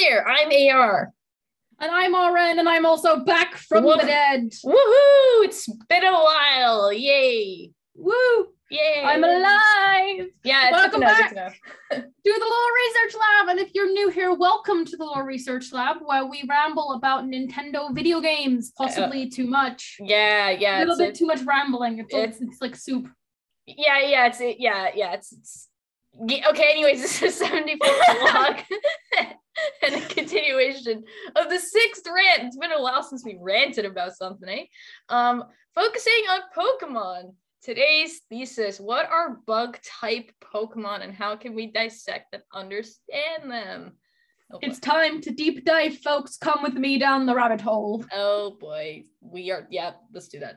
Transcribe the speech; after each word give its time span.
there, 0.00 0.26
I'm 0.28 0.50
AR. 0.76 1.12
And 1.80 1.90
I'm 1.92 2.12
RN, 2.14 2.58
and 2.58 2.68
I'm 2.68 2.84
also 2.84 3.20
back 3.24 3.54
from 3.54 3.84
Whoa. 3.84 3.96
the 3.98 4.02
dead. 4.06 4.50
Woohoo! 4.64 5.44
It's 5.44 5.68
been 5.88 6.04
a 6.04 6.12
while. 6.12 6.92
Yay. 6.92 7.70
Woo! 7.94 8.48
Yay. 8.70 9.02
I'm 9.04 9.22
alive. 9.22 10.28
Yeah, 10.44 10.68
it's 10.68 10.72
Welcome 10.72 11.00
know, 11.00 11.06
back. 11.06 11.30
to 11.30 11.36
to 11.92 12.02
the 12.24 12.50
Lore 12.50 12.74
Research 12.84 13.14
Lab. 13.20 13.48
And 13.48 13.60
if 13.60 13.70
you're 13.74 13.90
new 13.92 14.10
here, 14.10 14.34
welcome 14.34 14.84
to 14.86 14.96
the 14.96 15.04
Lore 15.04 15.24
Research 15.24 15.72
Lab, 15.72 15.98
where 16.04 16.26
we 16.26 16.44
ramble 16.48 16.92
about 16.94 17.24
Nintendo 17.24 17.94
video 17.94 18.20
games, 18.20 18.72
uh, 18.78 18.84
possibly 18.84 19.30
too 19.30 19.46
much. 19.46 19.98
Yeah, 20.00 20.50
yeah, 20.50 20.78
a 20.78 20.80
little 20.80 20.98
bit 20.98 21.14
too 21.14 21.26
much 21.26 21.42
rambling. 21.42 22.00
It's, 22.00 22.12
it's- 22.12 22.40
it's 22.40 22.60
like 22.60 22.74
soup. 22.74 23.06
yeah, 23.66 24.00
yeah, 24.02 24.26
it's 24.26 24.40
it, 24.40 24.56
yeah, 24.58 24.88
yeah, 24.94 25.12
it's, 25.12 25.32
it's 25.32 25.67
okay, 26.20 26.70
anyways, 26.70 27.02
this 27.20 27.22
is 27.22 27.40
74th 27.40 27.78
vlog 27.78 28.62
and 29.82 29.94
a 29.94 30.06
continuation 30.08 31.04
of 31.36 31.48
the 31.48 31.58
sixth 31.58 32.06
rant. 32.06 32.44
It's 32.48 32.56
been 32.56 32.72
a 32.72 32.82
while 32.82 33.02
since 33.02 33.24
we 33.24 33.38
ranted 33.40 33.84
about 33.84 34.16
something, 34.16 34.48
eh? 34.48 34.64
Um, 35.08 35.44
focusing 35.74 36.24
on 36.30 36.40
Pokemon. 36.56 37.34
Today's 37.60 38.20
thesis 38.30 38.78
What 38.78 39.10
are 39.10 39.40
bug 39.44 39.78
type 39.82 40.30
Pokemon 40.40 41.02
and 41.02 41.12
how 41.12 41.34
can 41.34 41.54
we 41.54 41.72
dissect 41.72 42.32
and 42.32 42.42
understand 42.54 43.50
them? 43.50 43.92
Oh. 44.52 44.58
It's 44.62 44.78
time 44.78 45.20
to 45.22 45.30
deep 45.30 45.64
dive, 45.64 45.98
folks. 45.98 46.38
Come 46.38 46.62
with 46.62 46.74
me 46.74 46.98
down 46.98 47.26
the 47.26 47.34
rabbit 47.34 47.60
hole. 47.60 48.04
oh 48.14 48.56
boy, 48.58 49.04
we 49.20 49.50
are, 49.50 49.66
yeah, 49.70 49.92
let's 50.14 50.28
do 50.28 50.38
that. 50.38 50.56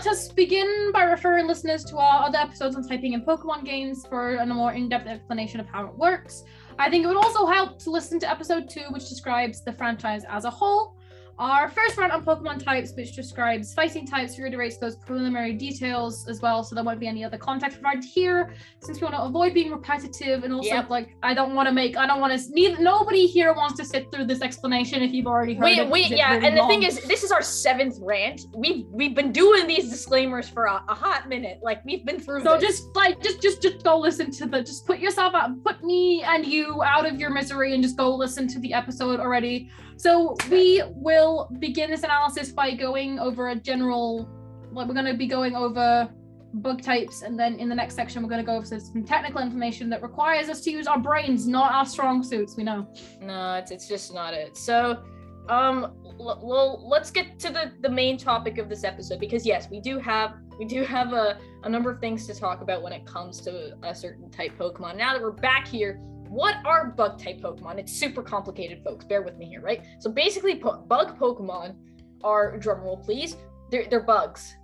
Let 0.00 0.14
us 0.14 0.32
begin 0.32 0.92
by 0.92 1.02
referring 1.02 1.46
listeners 1.46 1.84
to 1.84 1.98
our 1.98 2.24
other 2.24 2.38
episodes 2.38 2.74
on 2.74 2.88
typing 2.88 3.12
in 3.12 3.20
Pokemon 3.20 3.66
games 3.66 4.06
for 4.06 4.36
a 4.36 4.46
more 4.46 4.72
in 4.72 4.88
depth 4.88 5.06
explanation 5.06 5.60
of 5.60 5.66
how 5.66 5.84
it 5.88 5.94
works. 5.94 6.42
I 6.78 6.88
think 6.88 7.04
it 7.04 7.06
would 7.06 7.18
also 7.18 7.44
help 7.44 7.78
to 7.80 7.90
listen 7.90 8.18
to 8.20 8.30
episode 8.30 8.70
two, 8.70 8.84
which 8.92 9.10
describes 9.10 9.62
the 9.62 9.74
franchise 9.74 10.24
as 10.26 10.46
a 10.46 10.50
whole. 10.50 10.96
Our 11.40 11.70
first 11.70 11.96
rant 11.96 12.12
on 12.12 12.22
Pokemon 12.22 12.62
types, 12.62 12.92
which 12.94 13.16
describes 13.16 13.72
fighting 13.72 14.06
types, 14.06 14.38
reiterates 14.38 14.76
those 14.76 14.96
preliminary 14.96 15.54
details 15.54 16.28
as 16.28 16.42
well, 16.42 16.62
so 16.62 16.74
there 16.74 16.84
won't 16.84 17.00
be 17.00 17.06
any 17.06 17.24
other 17.24 17.38
context 17.38 17.80
provided 17.80 18.04
here, 18.04 18.52
since 18.80 19.00
we 19.00 19.06
want 19.06 19.14
to 19.14 19.22
avoid 19.22 19.54
being 19.54 19.70
repetitive 19.70 20.44
and 20.44 20.52
also 20.52 20.68
Yep. 20.68 20.90
like 20.90 21.16
I 21.22 21.32
don't 21.32 21.54
want 21.54 21.66
to 21.66 21.72
make 21.72 21.96
I 21.96 22.06
don't 22.06 22.20
want 22.20 22.38
to 22.38 22.52
neither 22.52 22.82
nobody 22.82 23.26
here 23.26 23.54
wants 23.54 23.78
to 23.78 23.86
sit 23.86 24.12
through 24.12 24.26
this 24.26 24.42
explanation 24.42 25.02
if 25.02 25.12
you've 25.12 25.26
already 25.26 25.54
heard 25.54 25.64
Wait, 25.64 25.78
it. 25.78 25.88
wait, 25.88 26.10
yeah, 26.10 26.34
really 26.34 26.48
and 26.48 26.58
the 26.58 26.66
thing 26.66 26.82
is, 26.82 27.00
this 27.08 27.22
is 27.22 27.32
our 27.32 27.40
seventh 27.40 27.96
rant. 28.02 28.42
We've 28.54 28.84
we've 28.90 29.14
been 29.14 29.32
doing 29.32 29.66
these 29.66 29.88
disclaimers 29.88 30.46
for 30.46 30.66
a, 30.66 30.84
a 30.90 30.94
hot 30.94 31.26
minute. 31.26 31.60
Like 31.62 31.82
we've 31.86 32.04
been 32.04 32.20
through. 32.20 32.42
So 32.42 32.58
this. 32.58 32.68
just 32.68 32.94
like 32.94 33.22
just 33.22 33.40
just 33.40 33.62
just 33.62 33.82
go 33.82 33.98
listen 33.98 34.30
to 34.32 34.44
the 34.44 34.60
just 34.60 34.86
put 34.86 34.98
yourself 34.98 35.34
out 35.34 35.50
put 35.64 35.82
me 35.82 36.22
and 36.22 36.44
you 36.44 36.82
out 36.82 37.06
of 37.06 37.18
your 37.18 37.30
misery 37.30 37.72
and 37.72 37.82
just 37.82 37.96
go 37.96 38.14
listen 38.14 38.46
to 38.48 38.58
the 38.58 38.74
episode 38.74 39.20
already. 39.20 39.70
So 40.00 40.34
we 40.50 40.82
will 40.94 41.50
begin 41.58 41.90
this 41.90 42.04
analysis 42.04 42.52
by 42.52 42.72
going 42.72 43.18
over 43.18 43.50
a 43.50 43.54
general 43.54 44.26
like 44.72 44.88
we're 44.88 44.94
gonna 44.94 45.12
be 45.12 45.26
going 45.26 45.54
over 45.54 46.08
bug 46.54 46.80
types 46.80 47.20
and 47.20 47.38
then 47.38 47.56
in 47.56 47.68
the 47.68 47.74
next 47.74 47.96
section 47.96 48.22
we're 48.22 48.30
gonna 48.30 48.42
go 48.42 48.56
over 48.56 48.64
some 48.64 49.04
technical 49.04 49.42
information 49.42 49.90
that 49.90 50.02
requires 50.02 50.48
us 50.48 50.62
to 50.62 50.70
use 50.70 50.86
our 50.86 50.98
brains, 50.98 51.46
not 51.46 51.70
our 51.72 51.84
strong 51.84 52.22
suits, 52.22 52.56
we 52.56 52.64
know. 52.64 52.88
no, 53.20 53.56
it's 53.56 53.70
it's 53.70 53.86
just 53.86 54.14
not 54.14 54.32
it. 54.32 54.56
So, 54.56 55.02
um, 55.50 55.92
l- 56.18 56.40
well, 56.42 56.82
let's 56.88 57.10
get 57.10 57.38
to 57.40 57.50
the 57.50 57.72
the 57.82 57.90
main 57.90 58.16
topic 58.16 58.56
of 58.56 58.70
this 58.70 58.84
episode 58.84 59.20
because 59.20 59.44
yes, 59.44 59.68
we 59.70 59.80
do 59.80 59.98
have 59.98 60.36
we 60.58 60.64
do 60.64 60.82
have 60.82 61.12
a 61.12 61.38
a 61.64 61.68
number 61.68 61.90
of 61.90 62.00
things 62.00 62.26
to 62.28 62.34
talk 62.34 62.62
about 62.62 62.82
when 62.82 62.94
it 62.94 63.04
comes 63.04 63.38
to 63.42 63.76
a 63.82 63.94
certain 63.94 64.30
type 64.30 64.52
Pokemon. 64.56 64.96
Now 64.96 65.12
that 65.12 65.20
we're 65.20 65.30
back 65.30 65.68
here. 65.68 66.00
What 66.30 66.64
are 66.64 66.90
bug 66.90 67.20
type 67.20 67.40
Pokemon? 67.40 67.78
It's 67.78 67.92
super 67.92 68.22
complicated, 68.22 68.84
folks. 68.84 69.04
Bear 69.04 69.22
with 69.22 69.36
me 69.36 69.46
here, 69.46 69.60
right? 69.60 69.84
So 69.98 70.08
basically, 70.10 70.60
po- 70.60 70.78
bug 70.86 71.18
Pokemon 71.18 71.74
are 72.22 72.56
drumroll, 72.56 73.04
please. 73.04 73.36
They're, 73.72 73.86
they're 73.90 74.04
bugs. 74.04 74.54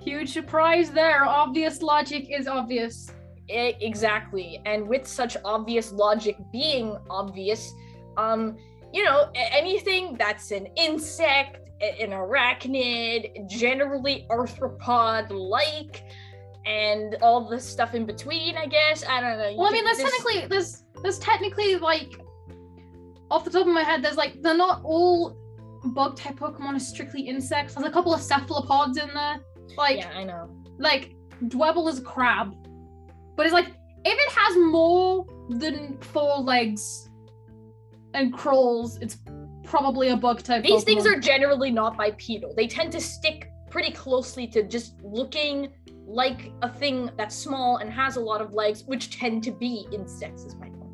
Huge 0.00 0.32
surprise 0.32 0.92
there. 0.92 1.24
Obvious 1.24 1.82
logic 1.82 2.28
is 2.30 2.46
obvious. 2.46 3.10
Exactly 3.50 4.60
and 4.66 4.86
with 4.86 5.06
such 5.06 5.38
obvious 5.42 5.90
logic 5.90 6.36
being 6.52 6.98
obvious 7.08 7.72
um 8.18 8.58
you 8.92 9.02
know 9.02 9.30
anything 9.34 10.16
that's 10.18 10.50
an 10.50 10.66
insect 10.76 11.56
an 11.80 12.10
arachnid 12.10 13.48
generally 13.48 14.26
arthropod 14.28 15.30
like 15.30 16.04
and 16.68 17.16
all 17.22 17.48
the 17.48 17.58
stuff 17.58 17.94
in 17.94 18.04
between 18.04 18.56
i 18.56 18.66
guess 18.66 19.02
i 19.08 19.20
don't 19.20 19.38
know 19.38 19.48
You 19.48 19.56
Well, 19.58 19.68
I 19.68 19.72
mean, 19.72 19.84
there's 19.84 19.96
this- 19.98 20.10
technically 20.10 20.46
there's 20.48 20.84
there's 21.02 21.18
technically 21.18 21.76
like 21.76 22.20
off 23.30 23.44
the 23.44 23.50
top 23.50 23.66
of 23.66 23.72
my 23.72 23.82
head, 23.82 24.02
there's 24.02 24.16
like 24.16 24.40
they're 24.42 24.56
not 24.56 24.80
all 24.84 25.36
bug 25.94 26.16
type 26.16 26.36
Pokemon 26.36 26.74
are 26.76 26.78
strictly 26.80 27.20
insects. 27.22 27.74
There's 27.74 27.86
a 27.86 27.90
couple 27.90 28.12
of 28.14 28.20
cephalopods 28.22 28.96
in 28.98 29.08
there. 29.14 29.36
Like 29.76 29.98
yeah 29.98 30.10
i 30.14 30.24
know 30.24 30.48
like 30.78 31.14
Dwebble 31.44 31.88
is 31.88 31.98
a 31.98 32.02
crab, 32.02 32.54
but 33.36 33.44
it's 33.46 33.52
like 33.52 33.66
if 33.66 34.18
it 34.26 34.32
has 34.32 34.56
more 34.56 35.26
than 35.50 35.98
four 36.00 36.38
legs 36.38 37.10
and 38.14 38.32
crawls, 38.32 38.96
it's 38.98 39.18
probably 39.64 40.08
a 40.08 40.16
bug 40.16 40.42
type. 40.42 40.62
these 40.64 40.82
things 40.84 41.06
are 41.06 41.20
generally 41.20 41.70
not 41.70 41.96
bipedal 41.98 42.54
they 42.56 42.66
tend 42.66 42.90
to 42.90 43.00
stick 43.00 43.50
pretty 43.70 43.92
closely 43.92 44.46
to 44.46 44.62
just 44.62 44.94
looking 45.02 45.68
like 46.08 46.52
a 46.62 46.72
thing 46.72 47.10
that's 47.18 47.34
small 47.36 47.76
and 47.78 47.92
has 47.92 48.16
a 48.16 48.20
lot 48.20 48.40
of 48.40 48.54
legs 48.54 48.82
which 48.86 49.10
tend 49.16 49.44
to 49.44 49.50
be 49.50 49.86
insects 49.92 50.44
is 50.44 50.54
my 50.56 50.68
point 50.70 50.90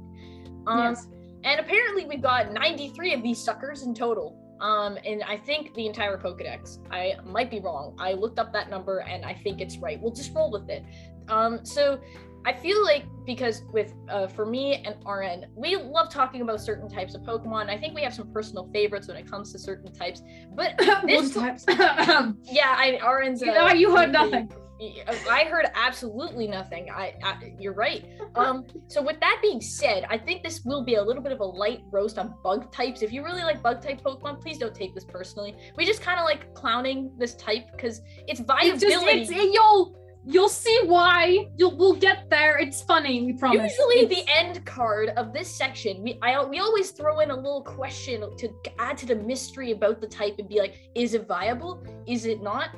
um 0.67 0.79
Yes. 0.81 1.07
and 1.45 1.61
apparently 1.61 2.05
we've 2.05 2.23
got 2.23 2.53
93 2.53 3.15
of 3.15 3.23
these 3.23 3.39
suckers 3.39 3.83
in 3.85 3.95
total 3.95 4.37
um 4.61 4.99
and 5.07 5.23
i 5.23 5.37
think 5.37 5.73
the 5.75 5.87
entire 5.87 6.19
pokedex 6.19 6.79
i 6.91 7.15
might 7.25 7.49
be 7.49 7.61
wrong 7.61 7.95
i 7.99 8.13
looked 8.13 8.41
up 8.41 8.53
that 8.53 8.69
number 8.69 8.99
and 8.99 9.25
i 9.25 9.33
think 9.33 9.61
it's 9.61 9.79
right 9.79 10.01
we'll 10.03 10.13
just 10.13 10.35
roll 10.35 10.51
with 10.51 10.69
it 10.69 10.85
um 11.29 11.65
so 11.65 12.01
I 12.47 12.53
feel 12.53 12.85
like 12.85 13.07
because 13.25 13.63
with 13.73 13.95
uh, 14.11 14.27
for 14.27 14.45
me 14.45 14.85
and 14.85 14.97
RN, 15.09 15.47
we 15.57 15.77
love 15.77 16.11
talking 16.11 16.43
about 16.43 16.61
certain 16.61 16.91
types 16.91 17.15
of 17.15 17.23
Pokemon. 17.23 17.71
I 17.71 17.79
think 17.79 17.95
we 17.95 18.03
have 18.03 18.13
some 18.13 18.31
personal 18.35 18.69
favorites 18.71 19.09
when 19.09 19.17
it 19.17 19.27
comes 19.31 19.51
to 19.53 19.59
certain 19.59 19.91
types. 19.95 20.23
But 20.55 20.77
this- 21.07 21.33
types. 21.33 21.65
yeah, 21.69 22.75
I 22.77 22.99
RN's. 23.03 23.43
Uh, 23.43 23.47
Yeah, 23.47 23.73
you 23.73 23.97
heard 23.97 24.13
nothing. 24.13 24.53
I 24.81 25.45
heard 25.49 25.67
absolutely 25.75 26.47
nothing. 26.49 26.91
I, 26.91 27.15
I 27.23 27.55
you're 27.59 27.75
right. 27.75 28.05
Um, 28.37 28.67
so 28.89 29.01
with 29.01 29.21
that 29.21 29.39
being 29.41 29.61
said, 29.61 30.07
I 30.11 30.19
think 30.19 30.43
this 30.43 30.63
will 30.65 30.85
be 30.85 30.97
a 30.97 31.03
little 31.03 31.23
bit 31.23 31.31
of 31.31 31.39
a 31.39 31.45
light 31.45 31.83
roast 31.93 32.19
on 32.19 32.35
bug 32.43 32.73
types. 32.73 33.01
If 33.01 33.13
you 33.13 33.23
really 33.25 33.45
like 33.45 33.63
bug 33.63 33.81
type 33.81 34.03
Pokemon, 34.03 34.41
please 34.41 34.59
don't 34.59 34.75
take 34.75 34.93
this 34.93 35.05
personally. 35.05 35.55
We 35.77 35.87
just 35.87 36.03
kind 36.03 36.19
of 36.19 36.25
like 36.25 36.53
clowning 36.53 37.13
this 37.17 37.37
type 37.37 37.71
because 37.71 38.01
its 38.27 38.41
It's 38.41 38.83
just 38.83 39.05
viability. 39.05 39.21
it's 39.21 39.31
you'll 39.55 39.97
you'll 40.27 40.49
see 40.49 40.81
why. 40.87 41.47
You'll 41.57 41.77
we'll 41.77 41.95
get 41.95 42.29
there. 42.29 42.59
It's 42.59 42.83
funny, 42.83 43.23
we 43.25 43.35
promise. 43.35 43.71
Usually, 43.79 44.01
It's- 44.01 44.27
the 44.27 44.33
end 44.37 44.67
card 44.67 45.11
of 45.11 45.33
this 45.33 45.49
section, 45.49 46.03
we 46.03 46.19
I 46.21 46.43
we 46.45 46.59
always 46.59 46.91
throw 46.91 47.21
in 47.21 47.31
a 47.31 47.37
little 47.37 47.63
question 47.63 48.37
to 48.37 48.49
add 48.81 48.99
to 48.99 49.07
the 49.07 49.15
mystery 49.15 49.71
about 49.71 50.01
the 50.01 50.09
type 50.09 50.35
and 50.41 50.49
be 50.49 50.59
like, 50.59 50.75
is 50.97 51.15
it 51.15 51.29
viable? 51.29 51.85
Is 52.09 52.27
it 52.27 52.43
not? 52.43 52.71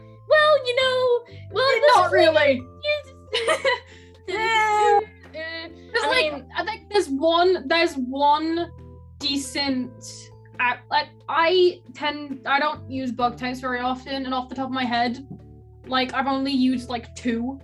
You 0.66 0.76
know, 0.76 1.36
well, 1.52 1.80
not 1.96 2.10
really. 2.12 2.60
Uh, 4.28 5.00
There's 5.32 6.04
I 6.04 6.08
like 6.08 6.32
mean- 6.32 6.48
I 6.56 6.64
think 6.64 6.90
there's 6.90 7.08
one 7.08 7.68
there's 7.68 7.94
one 7.94 8.70
decent 9.18 10.30
uh, 10.60 10.74
like 10.90 11.08
I 11.28 11.80
tend 11.94 12.42
I 12.46 12.58
don't 12.58 12.90
use 12.90 13.12
bug 13.12 13.36
types 13.36 13.60
very 13.60 13.80
often 13.80 14.24
and 14.24 14.34
off 14.34 14.48
the 14.48 14.54
top 14.54 14.66
of 14.66 14.72
my 14.72 14.84
head 14.84 15.26
like 15.86 16.12
I've 16.14 16.26
only 16.26 16.52
used 16.52 16.88
like 16.88 17.14
two 17.14 17.60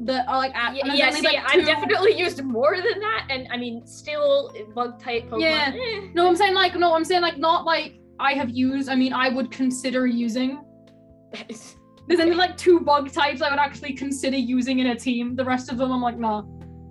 that 0.00 0.26
are 0.28 0.38
like 0.38 0.54
at, 0.54 0.74
yeah, 0.74 0.94
yeah, 0.94 1.10
see, 1.10 1.22
like, 1.22 1.38
I've 1.46 1.64
definitely 1.64 2.18
used 2.18 2.42
more 2.42 2.74
than 2.76 2.98
that, 3.00 3.28
and 3.30 3.46
I 3.52 3.56
mean, 3.56 3.86
still 3.86 4.52
bug 4.74 5.00
type 5.00 5.28
Pokemon. 5.28 5.40
Yeah. 5.40 5.72
eh. 5.74 6.08
no 6.14 6.28
I'm 6.28 6.36
saying 6.36 6.54
like 6.54 6.74
no 6.74 6.94
I'm 6.94 7.04
saying 7.04 7.22
like 7.22 7.38
not 7.38 7.64
like 7.64 8.00
I 8.18 8.32
have 8.34 8.50
used 8.50 8.88
I 8.88 8.94
mean 8.96 9.12
I 9.12 9.28
would 9.28 9.50
consider 9.50 10.06
using 10.06 10.64
there's 12.06 12.20
only 12.20 12.34
like 12.34 12.56
two 12.56 12.80
bug 12.80 13.12
types 13.12 13.42
I 13.42 13.50
would 13.50 13.58
actually 13.58 13.92
consider 13.94 14.36
using 14.36 14.80
in 14.80 14.88
a 14.88 14.96
team 14.96 15.36
the 15.36 15.44
rest 15.44 15.70
of 15.70 15.78
them 15.78 15.92
I'm 15.92 16.02
like 16.02 16.18
nah 16.18 16.42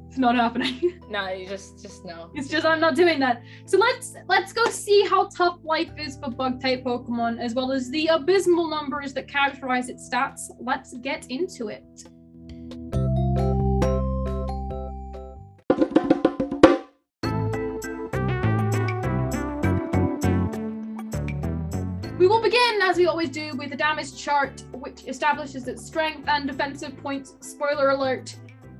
it's 0.07 0.17
not 0.17 0.35
happening 0.35 0.99
no, 1.11 1.29
you 1.29 1.45
just, 1.45 1.81
just 1.81 2.05
no. 2.05 2.31
It's 2.33 2.47
just 2.47 2.65
I'm 2.65 2.79
not 2.79 2.95
doing 2.95 3.19
that. 3.19 3.43
So 3.65 3.77
let's 3.77 4.15
let's 4.27 4.53
go 4.53 4.65
see 4.65 5.05
how 5.05 5.27
tough 5.27 5.59
life 5.63 5.91
is 5.97 6.17
for 6.17 6.31
bug 6.31 6.61
type 6.61 6.83
Pokemon, 6.83 7.39
as 7.39 7.53
well 7.53 7.71
as 7.71 7.89
the 7.91 8.07
abysmal 8.07 8.69
numbers 8.69 9.13
that 9.13 9.27
characterize 9.27 9.89
its 9.89 10.09
stats. 10.09 10.49
Let's 10.59 10.97
get 10.97 11.27
into 11.29 11.67
it. 11.67 11.83
As 22.91 22.97
we 22.97 23.05
always 23.05 23.29
do, 23.29 23.55
with 23.55 23.69
the 23.69 23.75
damage 23.75 24.21
chart, 24.21 24.65
which 24.73 25.07
establishes 25.07 25.65
its 25.69 25.85
strength 25.85 26.27
and 26.27 26.45
defensive 26.45 26.97
points. 26.97 27.37
Spoiler 27.39 27.91
alert, 27.91 28.35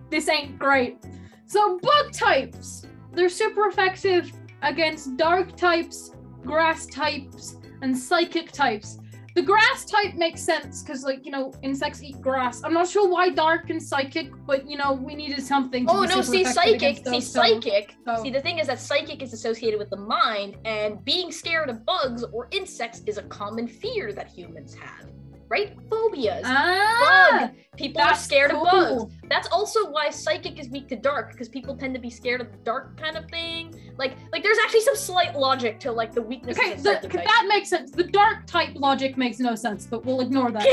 this 0.10 0.28
ain't 0.28 0.60
great. 0.60 0.98
So 1.46 1.80
bug 1.82 2.12
types, 2.12 2.86
they're 3.14 3.30
super 3.30 3.68
effective 3.68 4.30
against 4.64 5.16
dark 5.16 5.56
types, 5.56 6.12
grass 6.44 6.88
types, 6.88 7.56
and 7.82 7.98
psychic 7.98 8.52
types. 8.52 9.00
The 9.36 9.42
grass 9.42 9.86
type 9.86 10.16
makes 10.16 10.42
sense 10.42 10.84
because, 10.84 11.04
like, 11.04 11.26
you 11.26 11.32
know, 11.32 11.54
insects 11.62 12.04
eat 12.04 12.20
grass. 12.20 12.62
I'm 12.64 12.74
not 12.74 12.88
sure 12.88 13.08
why 13.10 13.30
dark 13.30 13.70
and 13.70 13.82
psychic, 13.82 14.30
but 14.46 14.70
you 14.70 14.78
know, 14.78 14.94
we 14.94 15.16
needed 15.16 15.42
something. 15.44 15.86
To 15.86 15.92
Oh 15.94 16.04
no, 16.04 16.22
see 16.22 16.44
psychic, 16.44 16.98
see 16.98 17.04
those, 17.04 17.32
psychic. 17.32 17.96
so- 18.06 18.24
See 18.24 18.30
the 18.30 18.42
thing 18.42 18.60
is 18.60 18.68
that 18.68 18.80
psychic 18.80 19.22
is 19.22 19.32
associated 19.34 19.80
with 19.80 19.90
the 19.90 19.98
mind, 19.98 20.58
and 20.66 21.04
being 21.06 21.32
scared 21.32 21.70
of 21.70 21.86
bugs 21.86 22.24
or 22.34 22.48
insects 22.52 23.02
is 23.08 23.18
a 23.18 23.24
common 23.24 23.68
fear 23.68 24.12
that 24.12 24.28
humans 24.28 24.74
have, 24.76 25.10
right? 25.48 25.78
Phobias. 25.90 26.44
Ah, 26.46 27.40
Bug. 27.42 27.52
People 27.78 28.02
are 28.02 28.16
scared 28.16 28.52
cool. 28.52 28.68
of 28.68 28.72
bugs. 29.10 29.16
That's 29.30 29.48
also 29.48 29.90
why 29.92 30.10
psychic 30.10 30.60
is 30.60 30.70
weak 30.70 30.90
to 30.90 30.98
dark 30.98 31.32
because 31.32 31.48
people 31.48 31.76
tend 31.78 31.94
to 31.96 32.02
be 32.02 32.10
scared 32.10 32.42
of 32.42 32.52
the 32.52 32.58
dark 32.60 33.00
kind 33.00 33.16
of 33.16 33.26
thing. 33.30 33.74
Like, 34.02 34.18
like 34.32 34.42
there's 34.42 34.58
actually 34.64 34.82
some 34.82 34.96
slight 34.96 35.36
logic 35.36 35.80
to 35.82 35.92
like 35.92 36.12
the 36.12 36.24
weaknesses 36.24 36.60
Okay, 36.60 36.74
the, 36.76 37.08
that 37.08 37.46
makes 37.48 37.70
sense. 37.70 37.92
The 37.92 38.06
dark 38.06 38.48
type 38.48 38.72
logic 38.74 39.16
makes 39.16 39.38
no 39.38 39.54
sense, 39.54 39.86
but 39.86 40.04
we'll 40.04 40.22
ignore 40.22 40.50
that. 40.52 40.66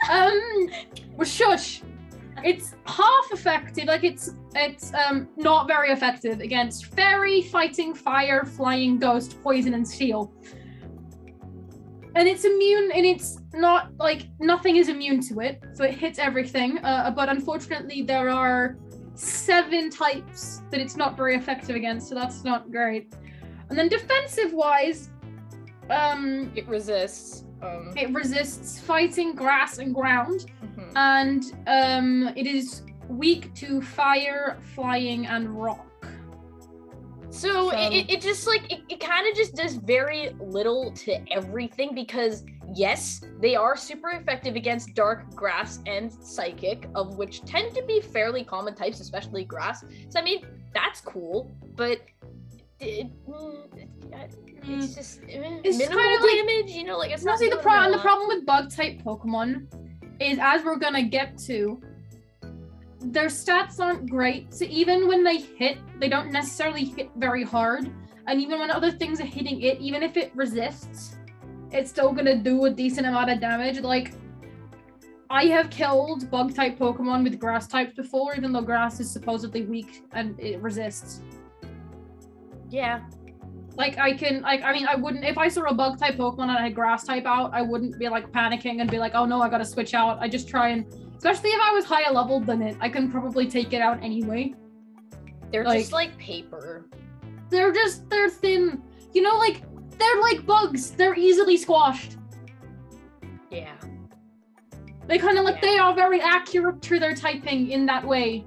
um, 0.10 0.70
well, 1.14 1.26
shush. 1.26 1.82
It's 2.42 2.74
half 2.86 3.26
effective, 3.32 3.84
like 3.84 4.02
it's 4.02 4.30
it's 4.54 4.94
um 4.94 5.28
not 5.36 5.68
very 5.68 5.90
effective 5.90 6.40
against 6.40 6.86
fairy, 6.86 7.42
fighting, 7.42 7.92
fire, 7.92 8.46
flying, 8.46 8.98
ghost, 8.98 9.42
poison, 9.42 9.74
and 9.74 9.86
steel. 9.86 10.32
And 12.14 12.26
it's 12.26 12.46
immune, 12.46 12.92
and 12.92 13.04
it's 13.04 13.40
not 13.52 13.90
like 13.98 14.22
nothing 14.40 14.76
is 14.76 14.88
immune 14.88 15.20
to 15.28 15.40
it, 15.40 15.62
so 15.74 15.84
it 15.84 15.92
hits 15.92 16.18
everything. 16.18 16.78
Uh, 16.78 17.10
but 17.10 17.28
unfortunately, 17.28 18.00
there 18.00 18.30
are 18.30 18.78
seven 19.14 19.90
types 19.90 20.62
that 20.70 20.80
it's 20.80 20.96
not 20.96 21.16
very 21.16 21.34
effective 21.36 21.76
against, 21.76 22.08
so 22.08 22.14
that's 22.14 22.44
not 22.44 22.70
great. 22.70 23.14
And 23.68 23.78
then 23.78 23.88
defensive 23.88 24.52
wise, 24.52 25.10
um, 25.90 26.50
it 26.54 26.66
resists. 26.68 27.44
Um, 27.62 27.92
it 27.96 28.10
resists 28.12 28.80
fighting, 28.80 29.34
grass, 29.34 29.78
and 29.78 29.94
ground 29.94 30.46
mhm. 30.78 30.92
and 30.96 31.44
um, 31.66 32.32
it 32.34 32.46
is 32.46 32.82
weak 33.08 33.52
to 33.54 33.82
fire, 33.82 34.56
flying, 34.74 35.26
and 35.26 35.50
rock. 35.60 35.86
So, 37.30 37.70
So- 37.70 37.78
It, 37.78 37.92
it, 37.92 38.10
it 38.10 38.20
just 38.20 38.46
like 38.46 38.72
it, 38.72 38.80
it 38.88 39.00
kind 39.00 39.28
of 39.28 39.36
just 39.36 39.54
does 39.54 39.74
very 39.74 40.30
little 40.40 40.90
to 40.92 41.32
everything 41.32 41.94
because 41.94 42.44
yes, 42.74 43.22
they 43.40 43.56
are 43.56 43.76
super 43.76 44.10
effective 44.10 44.56
against 44.56 44.94
dark 44.94 45.30
grass 45.34 45.80
and 45.86 46.12
psychic, 46.12 46.88
of 46.94 47.16
which 47.16 47.42
tend 47.44 47.74
to 47.74 47.82
be 47.84 48.00
fairly 48.00 48.44
common 48.44 48.74
types, 48.74 49.00
especially 49.00 49.44
grass. 49.44 49.84
So 50.08 50.20
I 50.20 50.22
mean 50.22 50.44
that's 50.74 51.00
cool, 51.00 51.50
but 51.76 52.00
it, 52.78 53.08
mm, 53.28 53.76
it- 53.76 53.88
it's 54.62 54.94
just 54.94 55.20
eh, 55.28 55.60
It's 55.64 55.78
minimal 55.78 55.98
kinda 56.04 56.26
like- 56.26 56.36
damage. 56.46 56.70
You 56.70 56.84
know, 56.84 56.98
like 56.98 57.10
it's 57.12 57.24
not. 57.24 57.38
see 57.38 57.48
the 57.48 57.54
a 57.54 57.56
The 57.56 57.98
problem 57.98 58.28
with 58.28 58.44
bug 58.46 58.70
type 58.70 59.02
Pokemon 59.02 59.66
is, 60.20 60.38
as 60.40 60.62
we're 60.64 60.76
gonna 60.76 61.02
get 61.02 61.38
to, 61.48 61.80
their 63.00 63.26
stats 63.28 63.80
aren't 63.80 64.08
great. 64.10 64.52
So 64.52 64.66
even 64.66 65.08
when 65.08 65.24
they 65.24 65.38
hit, 65.38 65.78
they 65.98 66.08
don't 66.08 66.30
necessarily 66.30 66.84
hit 66.84 67.10
very 67.16 67.42
hard. 67.42 67.90
And 68.26 68.40
even 68.40 68.58
when 68.60 68.70
other 68.70 68.90
things 68.90 69.20
are 69.20 69.24
hitting 69.24 69.62
it, 69.62 69.80
even 69.80 70.02
if 70.02 70.16
it 70.18 70.30
resists, 70.34 71.16
it's 71.72 71.90
still 71.90 72.12
gonna 72.12 72.36
do 72.36 72.64
a 72.64 72.70
decent 72.70 73.06
amount 73.06 73.30
of 73.30 73.40
damage. 73.40 73.80
Like, 73.80 74.12
I 75.28 75.44
have 75.46 75.70
killed 75.70 76.30
bug 76.30 76.54
type 76.54 76.78
Pokemon 76.78 77.22
with 77.24 77.38
grass 77.38 77.66
types 77.68 77.94
before, 77.94 78.34
even 78.34 78.52
though 78.52 78.62
grass 78.62 78.98
is 79.00 79.10
supposedly 79.10 79.62
weak 79.62 80.02
and 80.12 80.38
it 80.40 80.60
resists. 80.60 81.22
Yeah. 82.68 83.00
Like 83.76 83.98
I 83.98 84.12
can, 84.12 84.42
like 84.42 84.62
I 84.62 84.72
mean, 84.72 84.86
I 84.88 84.96
wouldn't 84.96 85.24
if 85.24 85.38
I 85.38 85.48
saw 85.48 85.62
a 85.62 85.74
bug 85.74 85.98
type 85.98 86.16
Pokemon 86.16 86.42
and 86.42 86.50
I 86.52 86.62
had 86.62 86.74
grass 86.74 87.04
type 87.04 87.24
out, 87.26 87.54
I 87.54 87.62
wouldn't 87.62 87.98
be 87.98 88.08
like 88.08 88.30
panicking 88.32 88.80
and 88.80 88.90
be 88.90 88.98
like, 88.98 89.14
oh 89.14 89.24
no, 89.24 89.40
I 89.40 89.48
gotta 89.48 89.64
switch 89.64 89.94
out. 89.94 90.18
I 90.20 90.28
just 90.28 90.48
try 90.48 90.70
and, 90.70 90.84
especially 91.16 91.50
if 91.50 91.60
I 91.62 91.72
was 91.72 91.84
higher 91.84 92.12
leveled 92.12 92.46
than 92.46 92.60
it, 92.62 92.76
I 92.80 92.88
can 92.88 93.10
probably 93.10 93.48
take 93.48 93.72
it 93.72 93.80
out 93.80 94.02
anyway. 94.02 94.54
They're 95.52 95.64
Like- 95.64 95.80
just 95.80 95.92
like 95.92 96.16
paper. 96.18 96.86
They're 97.48 97.72
just 97.72 98.08
they're 98.10 98.28
thin, 98.28 98.82
you 99.12 99.22
know, 99.22 99.36
like 99.38 99.62
they're 100.00 100.20
like 100.20 100.46
bugs. 100.46 100.90
They're 100.92 101.14
easily 101.14 101.56
squashed. 101.56 102.16
Yeah. 103.50 103.74
They 105.06 105.18
kind 105.18 105.38
of 105.38 105.44
like 105.44 105.56
Yeah. 105.56 105.60
they 105.70 105.78
are 105.78 105.94
very 105.94 106.20
accurate 106.20 106.82
to 106.82 106.98
their 106.98 107.14
typing 107.14 107.70
in 107.70 107.86
that 107.86 108.06
way. 108.06 108.46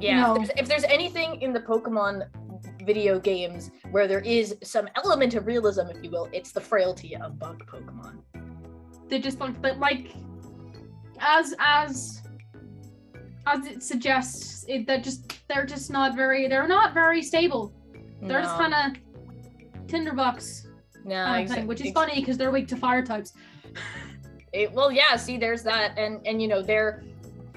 Yeah, 0.00 0.20
No. 0.22 0.32
if, 0.34 0.38
there's, 0.48 0.50
if 0.58 0.68
there's 0.68 0.84
anything 0.84 1.40
in 1.42 1.52
the 1.52 1.60
Pokemon 1.60 2.26
video 2.84 3.18
games 3.20 3.70
where 3.90 4.08
there 4.08 4.20
is 4.20 4.56
some 4.62 4.88
element 4.96 5.34
of 5.34 5.46
realism, 5.46 5.86
if 5.88 6.02
you 6.02 6.10
will, 6.10 6.28
it's 6.32 6.52
the 6.52 6.60
frailty 6.60 7.16
of 7.16 7.38
bug 7.38 7.64
Pokemon. 7.66 8.18
They 9.08 9.18
just 9.18 9.38
don't, 9.38 9.60
but 9.60 9.78
like, 9.78 10.12
as 11.20 11.54
as 11.60 12.22
as 13.46 13.66
it 13.66 13.82
suggests, 13.82 14.64
it 14.68 14.86
that 14.86 15.04
just 15.04 15.32
they're 15.48 15.66
just 15.66 15.90
not 15.90 16.16
very 16.16 16.48
they're 16.48 16.66
not 16.68 16.94
very 16.94 17.22
stable. 17.22 17.72
They're 18.22 18.40
just 18.42 18.56
kind 18.56 18.72
of 18.74 19.02
tinderbox 19.92 20.66
no, 21.04 21.24
kind 21.24 21.48
of 21.48 21.54
thing, 21.54 21.66
which 21.66 21.80
is 21.80 21.92
funny 21.92 22.20
because 22.20 22.38
they're 22.38 22.50
weak 22.50 22.68
to 22.68 22.76
fire 22.76 23.04
types. 23.04 23.32
it- 24.52 24.72
well, 24.72 24.90
yeah. 24.90 25.16
See, 25.16 25.36
there's 25.36 25.62
that, 25.64 25.98
and 25.98 26.26
and 26.26 26.40
you 26.40 26.48
know 26.48 26.62
they're 26.62 27.02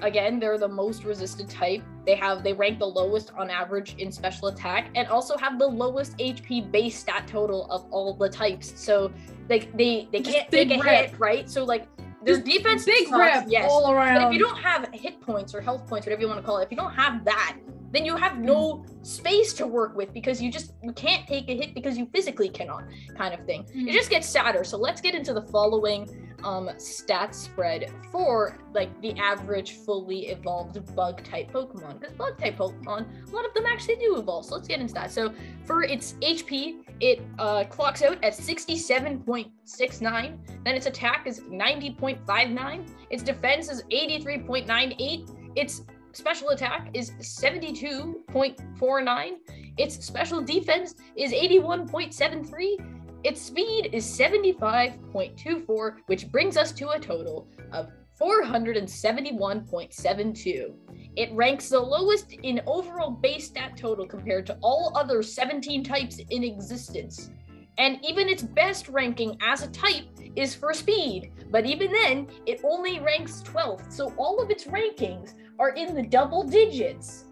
again 0.00 0.38
they're 0.38 0.58
the 0.58 0.68
most 0.68 1.04
resisted 1.04 1.48
type. 1.48 1.82
They 2.04 2.16
have 2.16 2.42
they 2.44 2.52
rank 2.52 2.78
the 2.78 2.86
lowest 2.86 3.32
on 3.38 3.48
average 3.50 3.94
in 3.98 4.12
special 4.12 4.48
attack, 4.48 4.90
and 4.94 5.08
also 5.08 5.36
have 5.38 5.58
the 5.58 5.66
lowest 5.66 6.18
HP 6.18 6.70
base 6.70 6.98
stat 6.98 7.26
total 7.26 7.70
of 7.70 7.86
all 7.90 8.14
the 8.14 8.28
types. 8.28 8.72
So 8.78 9.12
like 9.48 9.74
they 9.76 10.08
they 10.12 10.20
can't 10.20 10.50
big 10.50 10.68
take 10.68 10.80
a 10.80 10.82
rip. 10.82 11.10
hit, 11.10 11.18
right? 11.18 11.48
So 11.48 11.64
like 11.64 11.86
their 12.22 12.40
defense 12.40 12.84
Big 12.84 13.06
sucks, 13.06 13.42
rip 13.42 13.44
yes. 13.48 13.70
all 13.70 13.92
around 13.92 14.20
But 14.20 14.26
if 14.28 14.32
you 14.32 14.40
don't 14.40 14.58
have 14.58 14.88
hit 14.92 15.20
points 15.20 15.54
or 15.54 15.60
health 15.60 15.86
points, 15.86 16.06
whatever 16.06 16.20
you 16.20 16.28
want 16.28 16.40
to 16.40 16.46
call 16.46 16.58
it, 16.58 16.64
if 16.64 16.70
you 16.72 16.76
don't 16.76 16.92
have 16.92 17.24
that, 17.24 17.56
then 17.96 18.04
you 18.04 18.16
have 18.16 18.38
no 18.38 18.84
space 19.02 19.52
to 19.54 19.66
work 19.66 19.96
with 19.96 20.12
because 20.12 20.40
you 20.42 20.50
just 20.50 20.74
you 20.82 20.92
can't 20.92 21.26
take 21.26 21.48
a 21.48 21.56
hit 21.56 21.72
because 21.74 21.96
you 21.96 22.06
physically 22.12 22.50
cannot, 22.50 22.84
kind 23.16 23.32
of 23.32 23.46
thing. 23.46 23.64
It 23.74 23.92
just 23.92 24.10
gets 24.10 24.28
sadder. 24.28 24.64
So 24.64 24.76
let's 24.76 25.00
get 25.00 25.14
into 25.14 25.32
the 25.32 25.40
following 25.42 26.22
um 26.44 26.68
stat 26.76 27.34
spread 27.34 27.90
for 28.12 28.58
like 28.74 28.90
the 29.00 29.18
average 29.18 29.72
fully 29.72 30.26
evolved 30.26 30.78
bug 30.94 31.24
type 31.24 31.50
Pokemon. 31.50 32.00
Because 32.00 32.14
bug 32.16 32.36
type 32.38 32.58
Pokemon, 32.58 33.06
a 33.26 33.30
lot 33.34 33.46
of 33.46 33.54
them 33.54 33.64
actually 33.66 33.96
do 33.96 34.18
evolve. 34.18 34.44
So 34.44 34.56
let's 34.56 34.68
get 34.68 34.80
into 34.80 34.92
that. 34.94 35.10
So 35.10 35.32
for 35.64 35.82
its 35.82 36.12
HP, 36.20 36.82
it 37.00 37.22
uh, 37.38 37.64
clocks 37.64 38.02
out 38.02 38.22
at 38.22 38.34
67.69. 38.34 40.38
Then 40.64 40.74
its 40.74 40.84
attack 40.86 41.26
is 41.26 41.40
90.59. 41.40 42.90
Its 43.10 43.22
defense 43.22 43.70
is 43.70 43.82
83.98. 43.84 45.30
Its 45.56 45.80
special 46.16 46.48
attack 46.50 46.90
is 46.94 47.10
72.49. 47.12 49.30
Its 49.76 50.04
special 50.04 50.40
defense 50.40 50.94
is 51.16 51.32
81.73. 51.32 52.94
Its 53.24 53.42
speed 53.42 53.90
is 53.92 54.06
75.24, 54.06 55.96
which 56.06 56.30
brings 56.30 56.56
us 56.56 56.70
to 56.72 56.88
a 56.90 56.98
total 56.98 57.46
of 57.72 57.90
471.72. 58.20 60.74
It 61.16 61.32
ranks 61.32 61.68
the 61.68 61.80
lowest 61.80 62.32
in 62.32 62.62
overall 62.66 63.10
base 63.10 63.48
stat 63.48 63.76
total 63.76 64.06
compared 64.06 64.46
to 64.46 64.56
all 64.62 64.96
other 64.96 65.22
17 65.22 65.84
types 65.84 66.18
in 66.30 66.44
existence. 66.44 67.30
And 67.78 67.98
even 68.02 68.30
its 68.30 68.42
best 68.42 68.88
ranking 68.88 69.36
as 69.42 69.62
a 69.62 69.68
type 69.68 70.06
is 70.34 70.54
for 70.54 70.72
speed, 70.72 71.30
but 71.50 71.66
even 71.66 71.92
then, 71.92 72.26
it 72.46 72.62
only 72.64 73.00
ranks 73.00 73.42
12th. 73.42 73.92
So 73.92 74.14
all 74.16 74.40
of 74.40 74.48
its 74.50 74.64
rankings 74.64 75.34
are 75.58 75.70
in 75.70 75.94
the 75.94 76.02
double 76.02 76.42
digits. 76.44 77.24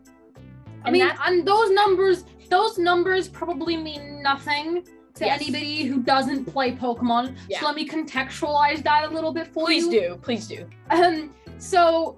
I 0.84 0.88
And 0.88 0.92
mean, 0.92 1.06
that- 1.06 1.18
and 1.26 1.46
those 1.46 1.70
numbers, 1.70 2.24
those 2.50 2.78
numbers 2.78 3.28
probably 3.28 3.76
mean 3.76 4.22
nothing 4.22 4.84
to 5.14 5.24
Yes. 5.24 5.40
anybody 5.40 5.84
who 5.84 6.02
doesn't 6.02 6.44
play 6.46 6.72
Pokemon. 6.72 7.36
Yeah. 7.48 7.60
So 7.60 7.66
let 7.66 7.76
me 7.76 7.88
contextualize 7.88 8.82
that 8.82 9.08
a 9.08 9.14
little 9.14 9.32
bit 9.32 9.46
for 9.46 9.64
please 9.66 9.84
you. 9.86 10.18
Please 10.22 10.46
do, 10.48 10.56
please 10.56 10.68
do. 10.90 11.02
Um, 11.04 11.30
so, 11.58 12.16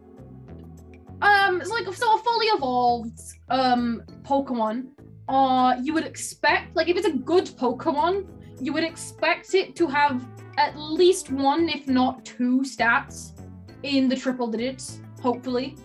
um, 1.22 1.60
it's 1.60 1.70
like 1.70 1.84
so 1.94 2.14
a 2.16 2.18
fully 2.18 2.46
evolved 2.46 3.20
um 3.50 4.02
Pokemon. 4.22 4.88
Uh, 5.28 5.76
you 5.82 5.92
would 5.92 6.04
expect 6.06 6.74
like 6.76 6.88
if 6.88 6.96
it's 6.96 7.06
a 7.06 7.12
good 7.12 7.46
Pokemon, 7.46 8.26
you 8.60 8.72
would 8.72 8.84
expect 8.84 9.54
it 9.54 9.76
to 9.76 9.86
have 9.88 10.24
at 10.56 10.76
least 10.78 11.30
one, 11.30 11.68
if 11.68 11.86
not 11.86 12.24
two, 12.24 12.60
stats 12.60 13.32
in 13.82 14.08
the 14.08 14.16
triple 14.16 14.46
digits. 14.48 15.00
Hopefully, 15.22 15.76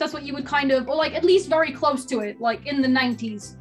that's 0.00 0.12
what 0.12 0.24
you 0.24 0.34
would 0.34 0.46
kind 0.46 0.72
of, 0.72 0.88
or 0.88 0.96
like 0.96 1.14
at 1.14 1.24
least 1.24 1.48
very 1.48 1.70
close 1.70 2.04
to 2.06 2.20
it, 2.20 2.40
like 2.40 2.66
in 2.66 2.82
the 2.82 2.88
nineties. 2.88 3.56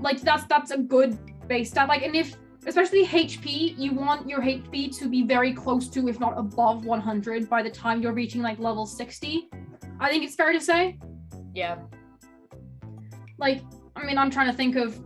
Like 0.00 0.20
that's 0.22 0.44
that's 0.46 0.72
a 0.72 0.78
good 0.78 1.18
base 1.46 1.70
stat. 1.70 1.88
Like, 1.88 2.02
and 2.02 2.16
if 2.16 2.36
especially 2.66 3.06
HP, 3.06 3.78
you 3.78 3.92
want 3.92 4.28
your 4.28 4.40
HP 4.40 4.96
to 4.98 5.08
be 5.08 5.22
very 5.22 5.52
close 5.52 5.88
to, 5.90 6.08
if 6.08 6.18
not 6.18 6.36
above 6.36 6.84
100, 6.84 7.48
by 7.48 7.62
the 7.62 7.70
time 7.70 8.02
you're 8.02 8.12
reaching 8.12 8.42
like 8.42 8.58
level 8.58 8.86
60. 8.86 9.48
I 10.00 10.10
think 10.10 10.24
it's 10.24 10.34
fair 10.34 10.52
to 10.52 10.60
say. 10.60 10.98
Yeah. 11.54 11.78
Like, 13.38 13.62
I 13.96 14.04
mean, 14.04 14.18
I'm 14.18 14.30
trying 14.30 14.50
to 14.50 14.56
think 14.56 14.76
of 14.76 14.98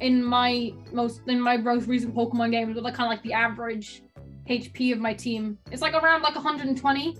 in 0.00 0.22
my 0.22 0.72
most 0.92 1.22
in 1.28 1.40
my 1.40 1.56
most 1.56 1.88
recent 1.88 2.14
Pokemon 2.14 2.50
games, 2.50 2.74
with 2.74 2.84
like 2.84 2.94
kind 2.94 3.06
of 3.06 3.16
like 3.16 3.22
the 3.22 3.32
average 3.32 4.02
HP 4.48 4.92
of 4.92 4.98
my 4.98 5.14
team. 5.14 5.58
It's 5.70 5.82
like 5.82 5.94
around 5.94 6.22
like 6.22 6.34
120. 6.34 7.16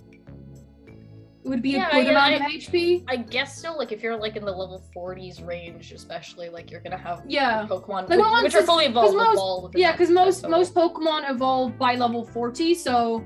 It 1.45 1.49
would 1.49 1.61
be 1.61 1.69
Yeah, 1.71 1.89
a 1.89 1.91
good 1.91 2.05
yeah, 2.05 2.11
amount 2.11 2.41
I- 2.41 2.45
of 2.47 2.51
HP. 2.53 3.03
I 3.07 3.17
guess 3.17 3.61
so. 3.61 3.75
Like 3.77 3.91
if 3.91 4.01
you're 4.01 4.15
like 4.17 4.35
in 4.35 4.43
the 4.43 4.51
level 4.51 4.83
40s 4.95 5.45
range, 5.45 5.91
especially, 5.91 6.49
like 6.49 6.71
you're 6.71 6.81
gonna 6.81 6.97
have 6.97 7.21
Yeah. 7.27 7.67
Pokemon 7.67 8.09
Like, 8.09 8.17
which, 8.43 8.43
which 8.53 8.55
are 8.55 8.63
fully 8.63 8.85
evolved. 8.85 9.15
most- 9.15 9.77
Yeah, 9.77 9.91
because 9.91 10.09
most 10.09 10.41
total. 10.41 10.57
most 10.57 10.73
Pokemon 10.73 11.29
evolve 11.29 11.77
by 11.77 11.95
level 11.95 12.25
40, 12.25 12.73
so 12.73 13.23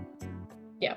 Yeah. 0.81 0.95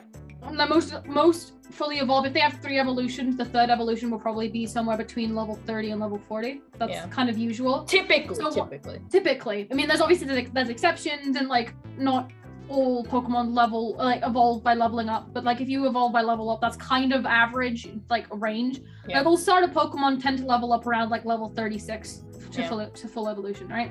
The 0.50 0.66
most 0.66 1.06
most 1.06 1.52
fully 1.70 1.98
evolved, 2.00 2.26
if 2.26 2.32
they 2.34 2.40
have 2.40 2.54
three 2.60 2.80
evolutions, 2.80 3.36
the 3.36 3.44
third 3.44 3.70
evolution 3.70 4.10
will 4.10 4.18
probably 4.18 4.48
be 4.48 4.66
somewhere 4.66 4.96
between 4.96 5.36
level 5.36 5.54
30 5.64 5.92
and 5.92 6.00
level 6.00 6.18
40. 6.18 6.60
That's 6.76 6.90
Yeah. 6.92 7.06
kind 7.06 7.30
of 7.30 7.38
usual. 7.38 7.84
typically, 7.84 8.34
So- 8.34 8.50
typically. 8.50 9.00
Typically, 9.10 9.68
I 9.70 9.74
mean, 9.74 9.86
there's 9.86 10.00
obviously 10.00 10.26
there's, 10.26 10.50
there's 10.50 10.68
exceptions 10.70 11.36
and 11.36 11.48
like 11.48 11.72
not 11.96 12.32
all 12.72 13.04
Pokemon 13.04 13.54
level 13.54 13.94
like 13.98 14.22
evolve 14.24 14.62
by 14.64 14.74
leveling 14.74 15.08
up, 15.08 15.32
but 15.32 15.44
like 15.44 15.60
if 15.60 15.68
you 15.68 15.86
evolve 15.86 16.12
by 16.12 16.22
level 16.22 16.50
up, 16.50 16.60
that's 16.60 16.76
kind 16.76 17.12
of 17.12 17.26
average 17.26 17.88
like 18.10 18.26
a 18.32 18.36
range. 18.36 18.80
Yeah. 19.08 19.18
Like 19.18 19.26
all 19.26 19.36
starter 19.36 19.68
Pokemon 19.68 20.22
tend 20.22 20.38
to 20.38 20.46
level 20.46 20.72
up 20.72 20.86
around 20.86 21.10
like 21.10 21.24
level 21.24 21.48
36 21.54 22.24
to 22.50 22.60
Yeah. 22.60 22.68
full 22.68 22.86
to 22.86 23.08
full 23.08 23.28
evolution, 23.28 23.68
right? 23.68 23.90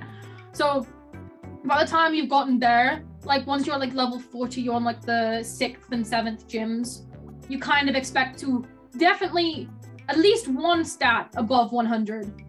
So 0.54 0.86
by 1.64 1.84
the 1.84 1.90
time 1.90 2.14
you've 2.14 2.30
gotten 2.30 2.60
there, 2.60 3.04
like 3.24 3.46
once 3.46 3.68
you're 3.68 3.78
like 3.78 3.94
level 3.94 4.20
40, 4.20 4.62
you're 4.62 4.76
on 4.76 4.84
like 4.84 5.02
the 5.02 5.44
sixth 5.44 5.92
and 5.92 6.06
seventh 6.06 6.48
gyms, 6.48 7.04
you 7.50 7.60
kind 7.60 7.90
of 7.90 7.96
expect 7.96 8.40
to 8.40 8.66
definitely 8.98 9.70
at 10.10 10.18
least 10.18 10.48
one 10.48 10.84
stat 10.84 11.32
above 11.38 11.72
100 11.72 12.44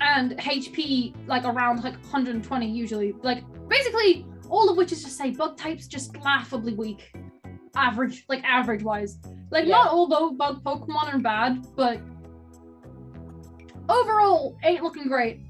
and 0.00 0.36
HP 0.38 1.14
like 1.26 1.44
around 1.44 1.84
like 1.84 1.94
120 1.94 2.68
usually. 2.68 3.12
Like 3.22 3.44
basically 3.68 4.26
all 4.52 4.68
of 4.68 4.76
which 4.76 4.92
is 4.92 5.02
to 5.02 5.08
say 5.08 5.30
bug 5.30 5.56
types 5.56 5.86
just 5.88 6.14
laughably 6.18 6.74
weak. 6.74 7.10
Average, 7.74 8.26
like 8.28 8.44
average 8.44 8.82
wise. 8.82 9.18
Like 9.50 9.64
Yeah. 9.64 9.76
not 9.76 9.88
all 9.88 10.06
tho- 10.06 10.32
bug 10.32 10.62
Pokemon 10.62 11.14
are 11.14 11.18
bad, 11.18 11.66
but 11.74 11.98
overall 13.88 14.56
ain't 14.62 14.82
looking 14.82 15.08
great. 15.08 15.40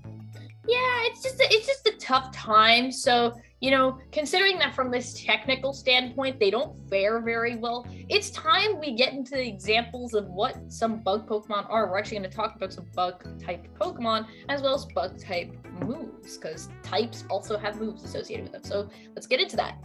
Yeah, 0.69 0.79
it's 1.07 1.21
just 1.21 1.41
a, 1.41 1.45
it's 1.51 1.67
just 1.67 1.87
a 1.89 1.97
tough 1.99 2.31
time. 2.33 2.93
So 2.93 3.33
you 3.63 3.71
know, 3.71 3.99
considering 4.11 4.59
that 4.59 4.75
from 4.75 4.91
this 4.91 5.15
technical 5.25 5.73
standpoint, 5.73 6.41
they 6.41 6.51
don't 6.51 6.77
fare 6.91 7.21
very 7.21 7.55
well. 7.55 7.87
It's 8.09 8.29
time 8.31 8.81
we 8.81 8.93
get 8.93 9.13
into 9.13 9.37
the 9.37 9.47
examples 9.47 10.15
of 10.15 10.27
what 10.27 10.57
some 10.67 10.99
bug 10.99 11.29
Pokemon 11.29 11.71
are. 11.71 11.89
We're 11.89 11.99
actually 11.99 12.19
going 12.19 12.31
to 12.31 12.37
talk 12.37 12.57
about 12.57 12.73
some 12.73 12.87
bug 12.93 13.41
type 13.41 13.69
Pokemon 13.81 14.27
as 14.49 14.63
well 14.63 14.75
as 14.75 14.85
bug 14.87 15.17
type 15.17 15.55
moves, 15.81 16.37
because 16.37 16.71
types 16.83 17.25
also 17.31 17.57
have 17.57 17.81
moves 17.81 18.03
associated 18.03 18.43
with 18.47 18.53
them. 18.53 18.65
So 18.65 18.91
let's 19.15 19.29
get 19.29 19.41
into 19.41 19.55
that. 19.57 19.79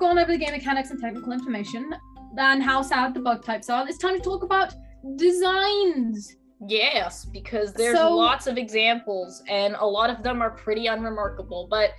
Now 0.00 0.14
that 0.14 0.16
we 0.16 0.16
have 0.16 0.16
gone 0.16 0.18
over 0.18 0.32
the 0.32 0.38
game 0.38 0.52
mechanics 0.52 0.90
and 0.90 1.00
technical 1.00 1.32
information 1.32 1.94
and 2.38 2.62
how 2.62 2.82
sad 2.82 3.14
the 3.14 3.20
bug 3.20 3.44
types 3.44 3.68
are, 3.70 3.86
it's 3.88 3.98
time 3.98 4.14
to 4.16 4.20
talk 4.22 4.42
about 4.42 4.74
designs. 5.16 6.36
Yes, 6.68 7.24
because 7.24 7.72
there's 7.72 7.98
So- 7.98 8.14
lots 8.16 8.46
of 8.46 8.56
examples, 8.56 9.42
and 9.48 9.74
a 9.80 9.84
lot 9.84 10.10
of 10.10 10.22
them 10.22 10.40
are 10.40 10.50
pretty 10.50 10.86
unremarkable. 10.86 11.66
But 11.68 11.90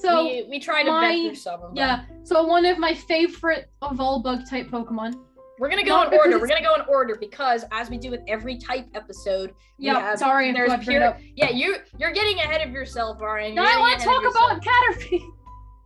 So 0.00 0.24
we, 0.24 0.46
we 0.50 0.60
try 0.60 0.82
to 0.82 0.90
my- 0.90 1.16
through 1.28 1.34
some 1.36 1.54
of 1.62 1.74
them. 1.74 1.76
yeah, 1.76 2.04
so 2.24 2.44
one 2.44 2.66
of 2.66 2.78
my 2.78 2.92
favorite 2.92 3.70
of 3.80 3.98
all 3.98 4.20
bug 4.22 4.46
type 4.48 4.66
Pokemon. 4.68 5.14
We're 5.58 5.68
gonna 5.70 5.84
go 5.84 5.90
Not 5.96 6.12
in 6.12 6.18
order. 6.18 6.38
We're 6.38 6.46
gonna 6.48 6.62
go 6.62 6.74
in 6.74 6.82
order 6.88 7.16
because, 7.16 7.64
as 7.72 7.88
we 7.90 7.96
do 7.98 8.10
with 8.10 8.20
every 8.28 8.56
type 8.58 8.86
episode, 8.94 9.54
Yeah, 9.78 10.14
sorry, 10.14 10.52
there's 10.52 10.70
I 10.70 10.76
forgot 10.76 10.84
to 10.84 10.86
bring 10.86 11.02
it 11.02 11.34
pure- 11.36 11.48
yeah, 11.48 11.54
you 11.54 11.76
you're 11.98 12.12
getting 12.12 12.38
ahead 12.38 12.60
of 12.66 12.72
yourself, 12.72 13.20
Ryan. 13.20 13.54
You're 13.54 13.64
I 13.66 13.78
want 13.78 13.98
to 14.00 14.04
talk 14.06 14.22
about 14.22 14.62
Caterpie. 14.62 15.20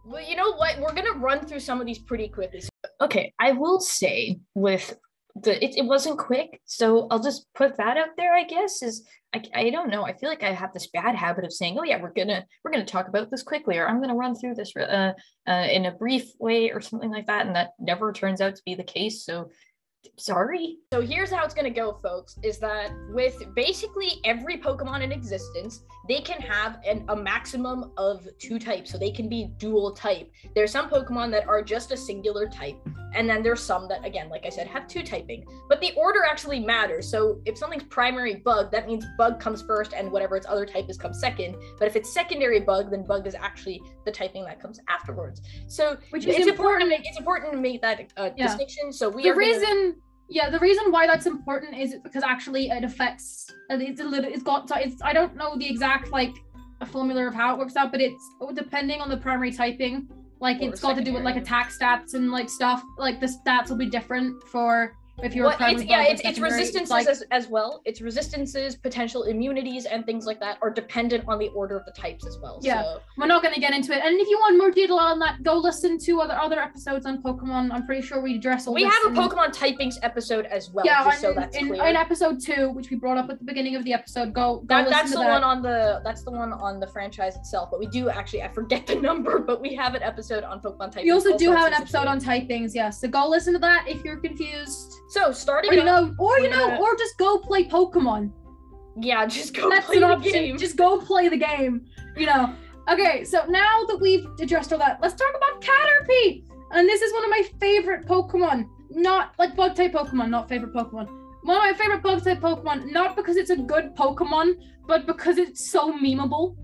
Well, 0.07 0.23
you 0.23 0.37
know 0.37 0.55
what? 0.55 0.79
We're 0.81 0.95
gonna 0.95 1.19
run 1.19 1.47
through 1.47 1.61
some 1.61 1.81
of 1.81 1.87
these 1.87 1.99
pretty 1.99 2.29
quickly. 2.29 2.63
Okay, 3.01 3.33
I 3.39 3.53
will 3.53 3.81
say 3.81 4.39
with 4.55 4.99
the 5.35 5.63
it, 5.65 5.77
it 5.79 5.85
wasn't 5.87 6.19
quick, 6.19 6.61
so 6.65 7.07
I'll 7.11 7.23
just 7.23 7.47
put 7.55 7.77
that 7.79 7.97
out 7.97 8.11
there. 8.17 8.35
I 8.35 8.45
guess 8.45 8.83
is 8.83 9.07
I, 9.35 9.43
I 9.55 9.71
don't 9.71 9.91
know. 9.91 10.05
I 10.05 10.13
feel 10.13 10.29
like 10.29 10.43
I 10.43 10.53
have 10.53 10.73
this 10.73 10.89
bad 10.89 11.17
habit 11.17 11.45
of 11.45 11.53
saying, 11.53 11.79
oh 11.79 11.85
yeah, 11.85 12.01
we're 12.01 12.13
gonna 12.13 12.45
we're 12.63 12.71
gonna 12.71 12.85
talk 12.85 13.09
about 13.09 13.31
this 13.31 13.43
quickly, 13.43 13.79
or 13.79 13.89
I'm 13.89 14.01
gonna 14.01 14.15
run 14.15 14.35
through 14.35 14.55
this 14.55 14.73
uh, 14.77 15.13
uh 15.49 15.67
in 15.71 15.87
a 15.87 15.93
brief 15.93 16.31
way 16.39 16.71
or 16.71 16.81
something 16.81 17.11
like 17.11 17.27
that, 17.27 17.47
and 17.47 17.57
that 17.57 17.71
never 17.81 18.13
turns 18.13 18.41
out 18.41 18.57
to 18.57 18.63
be 18.65 18.75
the 18.75 18.85
case. 18.85 19.25
So 19.25 19.51
sorry. 20.17 20.79
So 20.93 21.01
here's 21.01 21.31
how 21.31 21.45
it's 21.45 21.55
gonna 21.55 21.71
go, 21.71 21.99
folks, 22.03 22.39
is 22.43 22.59
that 22.59 22.91
with 23.11 23.43
basically 23.55 24.21
every 24.25 24.59
Pokemon 24.59 25.03
in 25.03 25.13
existence, 25.13 25.83
they 26.09 26.21
can 26.21 26.41
have 26.41 26.79
an, 26.87 27.05
a 27.09 27.17
maximum 27.17 27.93
of 27.97 28.27
two 28.39 28.59
types. 28.59 28.91
So 28.91 28.99
they 28.99 29.11
can 29.11 29.29
be 29.29 29.51
dual 29.59 29.93
type. 29.93 30.31
There's 30.55 30.71
some 30.71 30.89
Pokemon 30.91 31.31
that 31.33 31.47
are 31.49 31.63
just 31.63 31.93
a 31.93 31.97
singular 31.97 32.49
type, 32.49 32.77
and 33.15 33.29
then 33.29 33.43
there's 33.43 33.63
some 33.63 33.89
that, 33.89 34.05
again, 34.05 34.29
like 34.29 34.45
I 34.45 34.51
said, 34.51 34.67
have 34.67 34.87
two 34.89 35.03
typing. 35.03 35.45
But 35.69 35.81
the 35.81 35.93
order 35.97 36.21
actually 36.29 36.61
matters. 36.61 37.09
So 37.09 37.41
if 37.45 37.57
something's 37.57 37.85
primary 37.85 38.37
bug, 38.37 38.71
that 38.73 38.87
means 38.87 39.05
bug 39.17 39.41
comes 39.41 39.63
first 39.63 39.93
and 39.95 40.11
whatever 40.11 40.37
its 40.37 40.47
other 40.47 40.67
type 40.67 40.91
is 40.91 40.99
comes 40.99 41.21
second. 41.21 41.57
But 41.79 41.89
if 41.89 41.97
it's 41.97 42.13
secondary 42.13 42.61
bug, 42.61 42.91
then 42.91 43.05
bug 43.05 43.27
is 43.27 43.35
actually 43.35 43.81
the 44.05 44.11
typing 44.13 44.45
that 44.45 44.61
comes 44.61 44.81
afterwards. 44.89 45.43
So 45.69 45.97
Which 46.11 46.27
is 46.27 46.37
it's 46.37 46.47
important. 46.49 46.83
important. 46.93 47.07
It's 47.07 47.19
important 47.19 47.53
to 47.53 47.59
make 47.59 47.81
that 47.83 48.13
uh, 48.17 48.31
Yeah. 48.37 48.49
distinction. 48.49 48.93
So 48.93 49.09
we 49.09 49.23
the 49.23 49.31
are 49.31 49.35
gonna- 49.35 49.47
reason 49.47 49.94
yeah 50.29 50.51
the 50.51 50.59
reason 50.59 50.91
why 50.91 51.07
that's 51.07 51.27
important 51.27 51.77
is 51.77 51.97
because 52.03 52.23
actually 52.23 52.69
it 52.69 52.85
affects 52.85 53.51
it's 53.71 54.01
a 54.01 54.05
little 54.05 54.31
it's 54.31 54.43
got 54.43 54.69
so 54.69 54.77
it's 54.77 55.01
i 55.03 55.13
don't 55.13 55.37
know 55.37 55.57
the 55.57 55.69
exact 55.69 56.11
like 56.11 56.35
formula 56.85 57.27
of 57.27 57.35
how 57.35 57.55
it 57.55 57.59
works 57.59 57.77
out 57.77 57.91
but 57.91 58.01
it's 58.01 58.23
depending 58.55 59.01
on 59.01 59.09
the 59.09 59.17
primary 59.17 59.51
typing 59.51 60.07
like 60.41 60.61
Or 60.61 60.69
it's 60.69 60.81
got 60.81 60.97
to 60.97 61.03
do 61.03 61.15
with 61.15 61.23
like 61.23 61.37
attack 61.37 61.71
stats 61.71 62.15
and 62.15 62.31
like 62.31 62.51
stuff 62.51 62.83
like 62.99 63.21
the 63.21 63.27
stats 63.27 63.71
will 63.71 63.79
be 63.79 63.89
different 63.89 64.43
for 64.49 64.95
if 65.23 65.35
you're 65.35 65.47
Well, 65.47 65.57
it's, 65.61 65.85
yeah, 65.85 66.05
it's, 66.05 66.23
it's 66.25 66.39
resistances 66.39 66.91
like, 66.91 67.07
as, 67.07 67.23
as 67.31 67.49
well. 67.49 67.83
Its 67.85 68.01
resistances, 68.01 68.77
potential 68.77 69.25
immunities, 69.25 69.87
and 69.87 70.05
things 70.05 70.27
like 70.27 70.41
that 70.41 70.59
are 70.63 70.71
dependent 70.71 71.25
on 71.29 71.39
the 71.39 71.49
order 71.49 71.77
of 71.77 71.85
the 71.85 71.93
types 71.93 72.27
as 72.27 72.39
well. 72.39 72.59
Yeah. 72.63 72.83
So, 72.83 73.01
we're 73.17 73.27
not 73.27 73.43
going 73.43 73.55
to 73.55 73.61
get 73.61 73.73
into 73.73 73.93
it 73.93 74.03
and 74.05 74.21
if 74.21 74.29
you 74.29 74.39
want 74.39 74.59
more 74.59 74.71
detail 74.71 74.97
on 74.97 75.19
that 75.19 75.43
go 75.43 75.57
listen 75.57 75.99
to 75.99 76.21
other 76.21 76.35
other 76.35 76.59
episodes 76.59 77.07
on 77.07 77.23
pokemon 77.23 77.73
i'm 77.73 77.87
pretty 77.87 78.03
sure 78.03 78.21
we 78.21 78.37
address 78.37 78.67
all 78.67 78.75
we 78.75 78.83
have 78.83 79.05
a 79.07 79.09
Pokemon 79.09 79.55
typings 79.55 79.95
episode 80.03 80.47
as 80.47 80.71
well, 80.71 80.85
yeah 80.85 81.05
just 81.05 81.21
so 81.21 81.31
in, 81.31 81.37
that's 81.37 81.57
in, 81.57 81.69
clear. 81.69 81.85
in 81.87 81.97
episode 81.97 82.41
two 82.41 82.71
which 82.71 82.91
we 82.91 82.97
brought 82.97 83.17
up 83.17 83.31
at 83.31 83.39
the 83.39 83.45
beginning 83.45 83.77
of 83.77 83.85
the 83.85 83.93
episode 83.93 84.33
go 84.35 84.45
go 84.61 84.65
that, 84.67 84.79
listen 84.85 84.91
that's 84.91 85.11
to 85.11 85.19
the 85.19 85.25
that. 85.25 85.31
one 85.31 85.45
on 85.45 85.63
the 85.63 86.01
that's 86.05 86.23
the 86.23 86.31
one 86.31 86.53
on 86.53 86.81
the 86.81 86.87
franchise 86.87 87.37
itself. 87.37 87.71
But 87.71 87.81
we 87.81 87.87
do 87.87 88.09
actually 88.09 88.43
I 88.43 88.49
forget 88.49 88.87
the 88.87 88.95
number, 89.09 89.39
but 89.39 89.61
we 89.61 89.75
have 89.75 89.95
an 89.95 90.03
episode 90.03 90.45
on 90.45 90.61
Pokemon 90.61 90.93
typings. 90.93 91.05
We 91.05 91.11
also 91.11 91.37
do 91.37 91.53
have 91.53 91.67
an 91.67 91.75
episode 91.75 92.07
on 92.07 92.21
typings, 92.21 92.75
yeah. 92.75 92.91
So 92.91 93.09
go 93.09 93.29
listen 93.29 93.53
to 93.55 93.59
that 93.61 93.87
if 93.89 94.05
you're 94.05 94.19
confused. 94.19 95.01
So 95.15 95.31
starting 95.33 95.71
Or 95.71 95.75
you 95.75 95.81
off- 95.83 95.87
know, 95.87 96.15
or 96.19 96.39
you 96.41 96.51
know, 96.51 96.67
gonna- 96.69 96.81
or 96.83 96.97
just 96.97 97.17
go 97.19 97.31
play 97.39 97.63
Pokemon. 97.77 98.23
yeah, 99.11 99.27
just 99.27 99.55
go 99.55 99.71
That's 99.71 99.87
play 99.87 99.97
an 99.97 100.03
the 100.03 100.09
option. 100.17 100.33
game. 100.33 100.59
Just 100.59 100.77
go 100.77 100.91
play 101.11 101.29
the 101.29 101.37
game. 101.51 101.75
You 102.17 102.27
know. 102.27 102.45
Okay, 102.93 103.25
so 103.25 103.39
now 103.63 103.75
that 103.89 103.99
we've 104.05 104.27
addressed 104.45 104.73
all 104.73 104.79
that, 104.87 104.99
let's 105.03 105.15
talk 105.23 105.35
about 105.41 105.55
Caterpie. 105.69 106.45
And 106.73 106.89
this 106.89 107.01
is 107.01 107.13
one 107.13 107.25
of 107.25 107.31
my 107.31 107.43
favorite 107.61 108.07
Pokemon. 108.07 108.59
Not 108.91 109.25
like 109.39 109.55
bug 109.57 109.75
type 109.77 109.93
Pokemon, 109.93 110.29
not 110.31 110.49
favorite 110.49 110.75
Pokemon. 110.75 111.07
One 111.51 111.57
of 111.57 111.63
my 111.63 111.73
favorite 111.75 112.03
bug 112.03 112.23
type 112.25 112.41
Pokemon, 112.41 112.91
not 112.93 113.17
because 113.17 113.37
it's 113.37 113.51
a 113.51 113.57
good 113.57 113.95
Pokemon, 113.97 114.49
but 114.87 115.07
because 115.07 115.39
it's 115.39 115.71
so 115.71 115.93
memeable. 115.93 116.57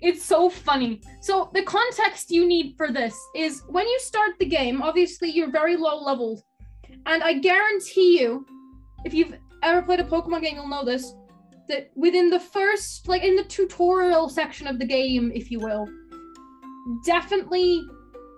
It's 0.00 0.22
so 0.24 0.48
funny. 0.48 1.00
So 1.20 1.50
the 1.54 1.62
context 1.62 2.30
you 2.30 2.46
need 2.46 2.74
for 2.76 2.88
this 2.98 3.14
is 3.34 3.62
when 3.68 3.86
you 3.86 3.98
start 4.00 4.32
the 4.38 4.46
game, 4.46 4.80
obviously 4.82 5.28
you're 5.30 5.50
very 5.50 5.76
low 5.76 5.96
leveled. 6.10 6.40
And 7.06 7.22
I 7.22 7.34
guarantee 7.34 8.20
you, 8.20 8.46
if 9.04 9.14
you've 9.14 9.34
ever 9.62 9.82
played 9.82 10.00
a 10.00 10.04
Pokemon 10.04 10.42
game, 10.42 10.56
you'll 10.56 10.68
know 10.68 10.84
this, 10.84 11.14
that 11.68 11.90
within 11.94 12.30
the 12.30 12.40
first, 12.40 13.08
like 13.08 13.22
in 13.22 13.36
the 13.36 13.44
tutorial 13.44 14.28
section 14.28 14.66
of 14.66 14.78
the 14.78 14.86
game, 14.86 15.30
if 15.34 15.50
you 15.50 15.60
will, 15.60 15.88
definitely 17.04 17.86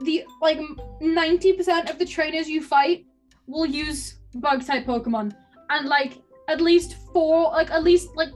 the 0.00 0.24
like 0.40 0.58
90% 1.02 1.90
of 1.90 1.98
the 1.98 2.06
trainers 2.06 2.48
you 2.48 2.62
fight 2.62 3.04
will 3.46 3.66
use 3.66 4.18
bug 4.34 4.64
type 4.64 4.86
Pokemon. 4.86 5.34
And 5.68 5.88
like 5.88 6.18
at 6.48 6.60
least 6.60 6.96
four, 7.12 7.50
like 7.52 7.70
at 7.70 7.84
least 7.84 8.08
like 8.16 8.30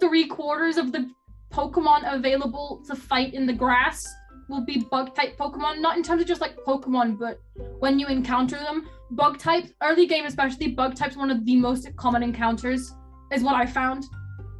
three 0.00 0.26
quarters 0.26 0.76
of 0.76 0.92
the 0.92 1.10
Pokemon 1.50 2.14
available 2.14 2.82
to 2.86 2.94
fight 2.94 3.34
in 3.34 3.46
the 3.46 3.52
grass 3.52 4.06
will 4.48 4.64
be 4.64 4.86
bug 4.90 5.14
type 5.14 5.36
Pokemon. 5.36 5.80
Not 5.80 5.96
in 5.96 6.02
terms 6.02 6.22
of 6.22 6.28
just 6.28 6.40
like 6.40 6.56
Pokemon, 6.66 7.18
but 7.18 7.40
when 7.78 7.98
you 7.98 8.06
encounter 8.06 8.56
them, 8.56 8.88
bug 9.10 9.38
type, 9.38 9.66
early 9.82 10.06
game 10.06 10.26
especially, 10.26 10.68
bug 10.68 10.94
type's 10.94 11.16
one 11.16 11.30
of 11.30 11.44
the 11.44 11.56
most 11.56 11.88
common 11.96 12.22
encounters, 12.22 12.94
is 13.32 13.42
what 13.42 13.54
I 13.54 13.66
found. 13.66 14.04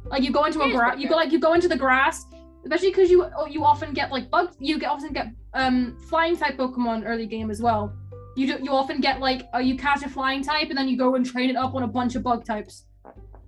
Like 0.05 0.23
you 0.23 0.31
go 0.31 0.45
into 0.45 0.61
a 0.61 0.71
grass, 0.71 0.99
you 0.99 1.07
go 1.07 1.15
like 1.15 1.31
you 1.31 1.39
go 1.39 1.53
into 1.53 1.67
the 1.67 1.77
grass, 1.77 2.25
especially 2.63 2.89
because 2.89 3.09
you 3.09 3.25
oh, 3.37 3.45
you 3.45 3.63
often 3.63 3.93
get 3.93 4.11
like 4.11 4.29
bugs. 4.29 4.55
You 4.59 4.79
get, 4.79 4.89
often 4.89 5.13
get 5.13 5.27
um 5.53 5.97
flying 6.09 6.35
type 6.35 6.57
Pokemon 6.57 7.03
early 7.05 7.27
game 7.27 7.51
as 7.51 7.61
well. 7.61 7.93
You 8.35 8.47
do, 8.47 8.63
you 8.63 8.71
often 8.71 9.01
get 9.01 9.19
like 9.19 9.47
uh, 9.53 9.59
you 9.59 9.77
catch 9.77 10.03
a 10.03 10.09
flying 10.09 10.43
type 10.43 10.69
and 10.69 10.77
then 10.77 10.87
you 10.87 10.97
go 10.97 11.15
and 11.15 11.25
train 11.25 11.49
it 11.49 11.55
up 11.55 11.75
on 11.75 11.83
a 11.83 11.87
bunch 11.87 12.15
of 12.15 12.23
bug 12.23 12.45
types, 12.45 12.85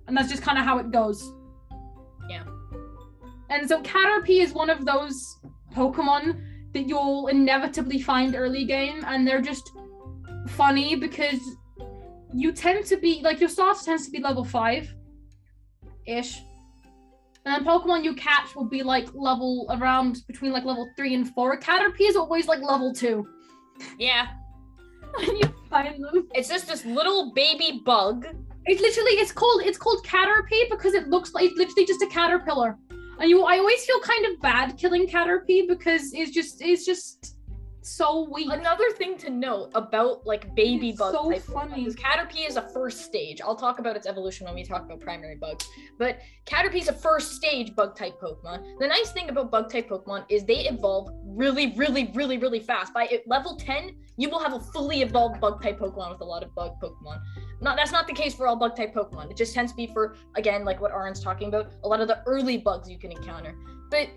and 0.06 0.16
that's 0.16 0.28
just 0.28 0.42
kind 0.42 0.58
of 0.58 0.64
how 0.64 0.78
it 0.78 0.90
goes. 0.90 1.32
Yeah. 2.28 2.44
And 3.50 3.68
so 3.68 3.82
Caterpie 3.82 4.40
is 4.40 4.52
one 4.52 4.70
of 4.70 4.86
those 4.86 5.38
Pokemon 5.74 6.40
that 6.72 6.88
you'll 6.88 7.26
inevitably 7.26 8.00
find 8.00 8.34
early 8.34 8.64
game, 8.64 9.04
and 9.06 9.26
they're 9.26 9.42
just 9.42 9.72
funny 10.48 10.96
because 10.96 11.40
you 12.32 12.52
tend 12.52 12.84
to 12.86 12.96
be 12.96 13.20
like 13.22 13.40
your 13.40 13.48
starter 13.48 13.80
tends 13.84 14.06
to 14.06 14.10
be 14.10 14.20
level 14.20 14.44
five 14.44 14.92
ish. 16.06 16.40
And 17.44 17.54
then 17.54 17.64
Pokemon 17.64 18.04
you 18.04 18.14
catch 18.14 18.54
will 18.54 18.68
be 18.68 18.82
like 18.82 19.08
level 19.14 19.66
around 19.70 20.18
between 20.28 20.52
like 20.52 20.64
level 20.64 20.88
three 20.96 21.14
and 21.14 21.28
four. 21.34 21.58
Caterpie 21.58 22.08
is 22.08 22.16
always 22.16 22.46
like 22.46 22.62
level 22.62 22.92
two. 22.92 23.26
Yeah. 23.98 24.28
When 25.14 25.36
you 25.36 25.54
find 25.68 26.02
them. 26.02 26.28
It's 26.34 26.48
just 26.48 26.66
this 26.66 26.86
little 26.86 27.32
baby 27.34 27.82
bug. 27.84 28.26
It's 28.64 28.80
literally 28.80 29.12
it's 29.12 29.32
called 29.32 29.62
it's 29.62 29.76
called 29.76 30.06
Caterpie 30.06 30.70
because 30.70 30.94
it 30.94 31.08
looks 31.08 31.34
like 31.34 31.44
it's 31.44 31.58
literally 31.58 31.84
just 31.84 32.00
a 32.00 32.06
caterpillar. 32.06 32.78
And 33.18 33.28
you 33.28 33.42
I 33.44 33.58
always 33.58 33.84
feel 33.84 34.00
kind 34.00 34.24
of 34.26 34.40
bad 34.40 34.78
killing 34.78 35.06
Caterpie 35.06 35.68
because 35.68 36.14
it's 36.14 36.30
just 36.30 36.62
it's 36.62 36.86
just 36.86 37.36
so 37.82 38.28
weak. 38.30 38.48
Another 38.50 38.90
thing 38.92 39.16
to 39.18 39.30
note 39.30 39.70
about 39.74 40.26
like 40.26 40.54
baby 40.54 40.90
It's 40.90 40.98
bug 40.98 41.12
so 41.12 41.38
funny. 41.40 41.84
is 41.84 41.96
Caterpie 41.96 42.46
is 42.46 42.56
a 42.56 42.68
first 42.68 43.02
stage. 43.04 43.40
I'll 43.40 43.56
talk 43.56 43.78
about 43.78 43.96
its 43.96 44.06
evolution 44.06 44.46
when 44.46 44.54
we 44.54 44.64
talk 44.64 44.82
about 44.84 45.00
primary 45.00 45.36
bugs. 45.36 45.66
But 45.98 46.20
Caterpie 46.46 46.80
is 46.80 46.88
a 46.88 46.92
first 46.92 47.32
stage 47.32 47.74
bug 47.74 47.96
type 47.96 48.20
Pokemon. 48.20 48.78
The 48.78 48.86
nice 48.86 49.10
thing 49.12 49.28
about 49.28 49.50
bug 49.50 49.70
type 49.70 49.88
Pokemon 49.88 50.24
is 50.28 50.44
they 50.44 50.68
evolve 50.68 51.10
really, 51.24 51.72
really, 51.76 52.10
really, 52.14 52.38
really 52.38 52.60
fast. 52.60 52.92
By 52.94 53.20
level 53.26 53.56
10, 53.56 53.96
you 54.16 54.28
will 54.28 54.40
have 54.40 54.52
a 54.52 54.60
fully 54.60 55.02
evolved 55.02 55.40
bug 55.40 55.62
type 55.62 55.78
Pokemon 55.78 56.12
with 56.12 56.20
a 56.20 56.24
lot 56.24 56.42
of 56.42 56.54
bug 56.54 56.72
Pokemon. 56.82 57.20
Not 57.60 57.76
that's 57.76 57.92
not 57.92 58.06
the 58.06 58.12
case 58.14 58.34
for 58.34 58.46
all 58.46 58.56
bug 58.56 58.76
type 58.76 58.94
Pokemon. 58.94 59.30
It 59.30 59.36
just 59.36 59.54
tends 59.54 59.72
to 59.72 59.76
be 59.76 59.86
for 59.86 60.16
again, 60.36 60.64
like 60.64 60.80
what 60.80 60.90
Aaron's 60.92 61.20
talking 61.20 61.48
about, 61.48 61.72
a 61.84 61.88
lot 61.88 62.00
of 62.00 62.08
the 62.08 62.22
early 62.26 62.58
bugs 62.58 62.88
you 62.88 62.98
can 62.98 63.12
encounter. 63.12 63.54
But 63.90 64.08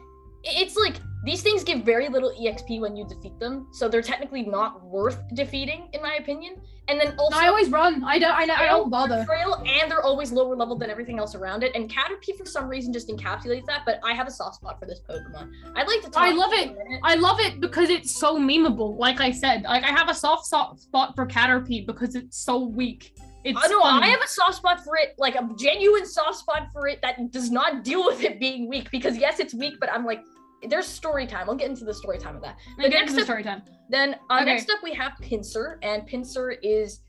it's 0.45 0.75
like 0.75 0.95
these 1.23 1.41
things 1.41 1.63
give 1.63 1.81
very 1.81 2.07
little 2.07 2.31
exp 2.39 2.79
when 2.79 2.95
you 2.95 3.05
defeat 3.07 3.39
them, 3.39 3.67
so 3.71 3.89
they're 3.89 4.03
technically 4.03 4.43
not 4.43 4.83
worth 4.85 5.17
defeating, 5.33 5.89
in 5.93 6.01
my 6.01 6.15
opinion. 6.15 6.61
And 6.87 7.01
then 7.01 7.15
also, 7.17 7.35
I 7.35 7.47
always 7.47 7.69
run. 7.69 8.03
I 8.03 8.19
don't 8.19 8.31
I, 8.31 8.43
I 8.43 8.65
don't 8.67 8.91
bother. 8.91 9.25
and 9.65 9.89
they're 9.89 10.03
always 10.03 10.31
lower 10.31 10.55
level 10.55 10.77
than 10.77 10.91
everything 10.91 11.17
else 11.17 11.33
around 11.33 11.63
it. 11.63 11.71
And 11.73 11.89
Caterpie 11.89 12.37
for 12.37 12.45
some 12.45 12.67
reason 12.67 12.93
just 12.93 13.09
encapsulates 13.09 13.65
that. 13.65 13.81
But 13.87 13.99
I 14.03 14.13
have 14.13 14.27
a 14.27 14.31
soft 14.31 14.57
spot 14.57 14.79
for 14.79 14.85
this 14.85 15.01
Pokemon. 15.09 15.51
I'd 15.75 15.87
like 15.87 16.01
to 16.01 16.11
talk. 16.11 16.23
I 16.23 16.31
love 16.31 16.53
it. 16.53 16.77
I 17.01 17.15
love 17.15 17.39
it 17.39 17.59
because 17.59 17.89
it's 17.89 18.15
so 18.15 18.37
memeable. 18.37 18.95
Like 18.99 19.19
I 19.19 19.31
said, 19.31 19.63
like 19.63 19.83
I 19.83 19.91
have 19.91 20.09
a 20.09 20.13
soft 20.13 20.45
soft 20.45 20.81
spot 20.81 21.15
for 21.15 21.25
Caterpie 21.25 21.87
because 21.87 22.13
it's 22.13 22.37
so 22.37 22.59
weak. 22.59 23.17
It's 23.43 23.59
I 23.63 23.67
know 23.67 23.81
funny. 23.81 24.05
I 24.05 24.09
have 24.09 24.21
a 24.21 24.27
soft 24.27 24.55
spot 24.55 24.83
for 24.83 24.95
it, 24.97 25.15
like 25.17 25.35
a 25.35 25.49
genuine 25.57 26.05
soft 26.05 26.37
spot 26.37 26.67
for 26.71 26.87
it 26.87 26.99
that 27.01 27.31
does 27.31 27.49
not 27.49 27.83
deal 27.83 28.05
with 28.05 28.23
it 28.23 28.39
being 28.39 28.69
weak. 28.69 28.91
Because 28.91 29.17
yes, 29.17 29.39
it's 29.39 29.55
weak, 29.55 29.75
but 29.79 29.91
I'm 29.91 30.05
like, 30.05 30.23
there's 30.69 30.87
story 30.87 31.27
time. 31.27 31.49
I'll 31.49 31.55
get 31.55 31.69
into 31.69 31.85
the 31.85 31.93
story 31.93 32.17
time 32.17 32.35
of 32.35 32.41
that. 32.41 32.57
Then 32.77 32.89
get 32.89 32.99
next 32.99 33.11
into 33.11 33.21
the 33.21 33.25
story 33.25 33.43
time. 33.43 33.61
Then 33.89 34.15
uh, 34.29 34.35
Okay. 34.37 34.45
next 34.45 34.69
up 34.69 34.79
we 34.83 34.93
have 34.93 35.13
Pinsir, 35.21 35.77
and 35.83 36.07
Pinsir 36.07 36.57
is 36.63 37.01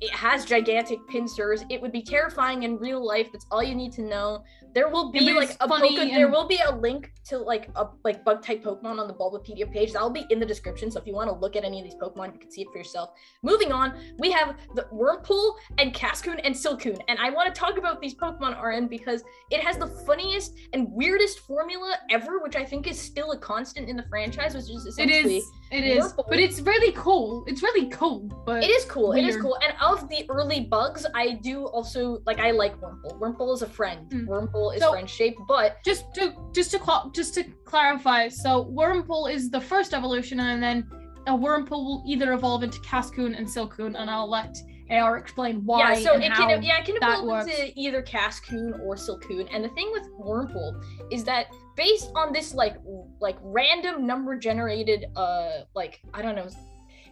it 0.00 0.10
has 0.10 0.44
gigantic 0.44 0.98
pincers. 1.08 1.64
It 1.70 1.80
would 1.80 1.92
be 1.92 2.02
terrifying 2.02 2.64
in 2.64 2.76
real 2.76 3.04
life. 3.04 3.28
That's 3.32 3.46
all 3.50 3.62
you 3.62 3.74
need 3.74 3.92
to 3.94 4.02
know. 4.02 4.44
There 4.76 4.90
will 4.90 5.10
be 5.10 5.32
like 5.32 5.56
a 5.58 5.66
funny 5.66 5.96
Poke- 5.96 6.10
there 6.10 6.28
will 6.28 6.46
be 6.46 6.58
a 6.58 6.70
link 6.70 7.10
to 7.28 7.38
like 7.38 7.70
a 7.76 7.86
like 8.04 8.22
bug 8.26 8.42
type 8.42 8.62
Pokemon 8.62 9.00
on 9.00 9.08
the 9.08 9.14
Bulbapedia 9.14 9.72
page. 9.72 9.94
That'll 9.94 10.10
be 10.10 10.26
in 10.28 10.38
the 10.38 10.44
description. 10.44 10.90
So 10.90 11.00
if 11.00 11.06
you 11.06 11.14
want 11.14 11.30
to 11.30 11.34
look 11.34 11.56
at 11.56 11.64
any 11.64 11.78
of 11.78 11.84
these 11.84 11.94
Pokemon, 11.94 12.34
you 12.34 12.38
can 12.38 12.50
see 12.50 12.60
it 12.60 12.68
for 12.70 12.76
yourself. 12.76 13.12
Moving 13.42 13.72
on, 13.72 13.98
we 14.18 14.30
have 14.32 14.54
the 14.74 14.82
Wurmple 14.92 15.54
and 15.78 15.94
Cascoon 15.94 16.40
and 16.40 16.54
Silcoon, 16.54 17.00
and 17.08 17.18
I 17.18 17.30
want 17.30 17.54
to 17.54 17.58
talk 17.58 17.78
about 17.78 18.02
these 18.02 18.14
Pokemon 18.14 18.62
RN 18.62 18.86
because 18.86 19.24
it 19.50 19.64
has 19.64 19.78
the 19.78 19.86
funniest 19.86 20.52
and 20.74 20.92
weirdest 20.92 21.38
formula 21.38 21.96
ever, 22.10 22.40
which 22.40 22.54
I 22.54 22.62
think 22.62 22.86
is 22.86 23.00
still 23.00 23.32
a 23.32 23.38
constant 23.38 23.88
in 23.88 23.96
the 23.96 24.04
franchise, 24.10 24.54
which 24.54 24.64
is 24.64 24.84
essentially 24.84 25.38
is. 25.38 25.50
It 25.72 25.84
is. 25.84 26.12
But 26.12 26.38
it's 26.38 26.60
really 26.60 26.92
cool. 26.92 27.44
It's 27.46 27.62
really 27.62 27.88
cool. 27.88 28.20
But 28.46 28.62
It 28.62 28.70
is 28.70 28.84
cool. 28.84 29.12
It 29.12 29.24
is 29.24 29.36
cool. 29.36 29.56
And 29.64 29.74
of 29.80 30.08
the 30.08 30.24
early 30.28 30.60
bugs, 30.60 31.04
I 31.14 31.32
do 31.32 31.64
also 31.66 32.20
like. 32.24 32.38
I 32.38 32.52
like 32.52 32.80
Wurmple. 32.80 33.18
Wurmple 33.18 33.52
is 33.54 33.62
a 33.62 33.66
friend. 33.68 34.08
Mm. 34.10 34.26
Wurmple 34.28 34.74
is 34.74 34.80
So- 34.82 34.92
friend 34.92 35.08
shaped, 35.10 35.40
but 35.48 35.76
just 35.84 36.04
to 36.14 36.34
just 36.54 36.70
to 36.70 36.78
cla- 36.78 37.10
just 37.12 37.34
to 37.34 37.44
clarify, 37.64 38.28
so 38.28 38.64
Wurmple 38.66 39.32
is 39.32 39.50
the 39.50 39.60
first 39.60 39.92
evolution, 39.92 40.38
and 40.40 40.62
then 40.62 40.88
a 41.26 41.32
Wurmple 41.32 41.70
will 41.84 42.04
either 42.06 42.32
evolve 42.32 42.62
into 42.62 42.78
Cascoon 42.80 43.34
and 43.34 43.46
Silcoon, 43.46 43.96
and 44.00 44.08
I'll 44.08 44.30
let 44.30 44.56
AR 44.90 45.18
explain 45.18 45.64
why 45.64 45.94
yeah. 45.94 46.00
So 46.00 46.14
it 46.14 46.32
can 46.32 46.62
yeah 46.62 46.78
it 46.78 46.84
can 46.84 46.96
evolve 46.96 47.48
into 47.48 47.72
either 47.74 48.02
Cascoon 48.02 48.74
or 48.82 48.94
Silcoon. 48.94 49.48
And 49.52 49.64
the 49.64 49.68
thing 49.70 49.90
with 49.92 50.08
Wurmple 50.18 50.80
is 51.10 51.24
that 51.24 51.46
based 51.76 52.10
on 52.14 52.32
this 52.32 52.54
like 52.54 52.76
like 53.20 53.36
random 53.42 54.06
number 54.06 54.36
generated 54.36 55.06
uh 55.16 55.62
like 55.74 56.00
I 56.14 56.22
don't 56.22 56.36
know. 56.36 56.48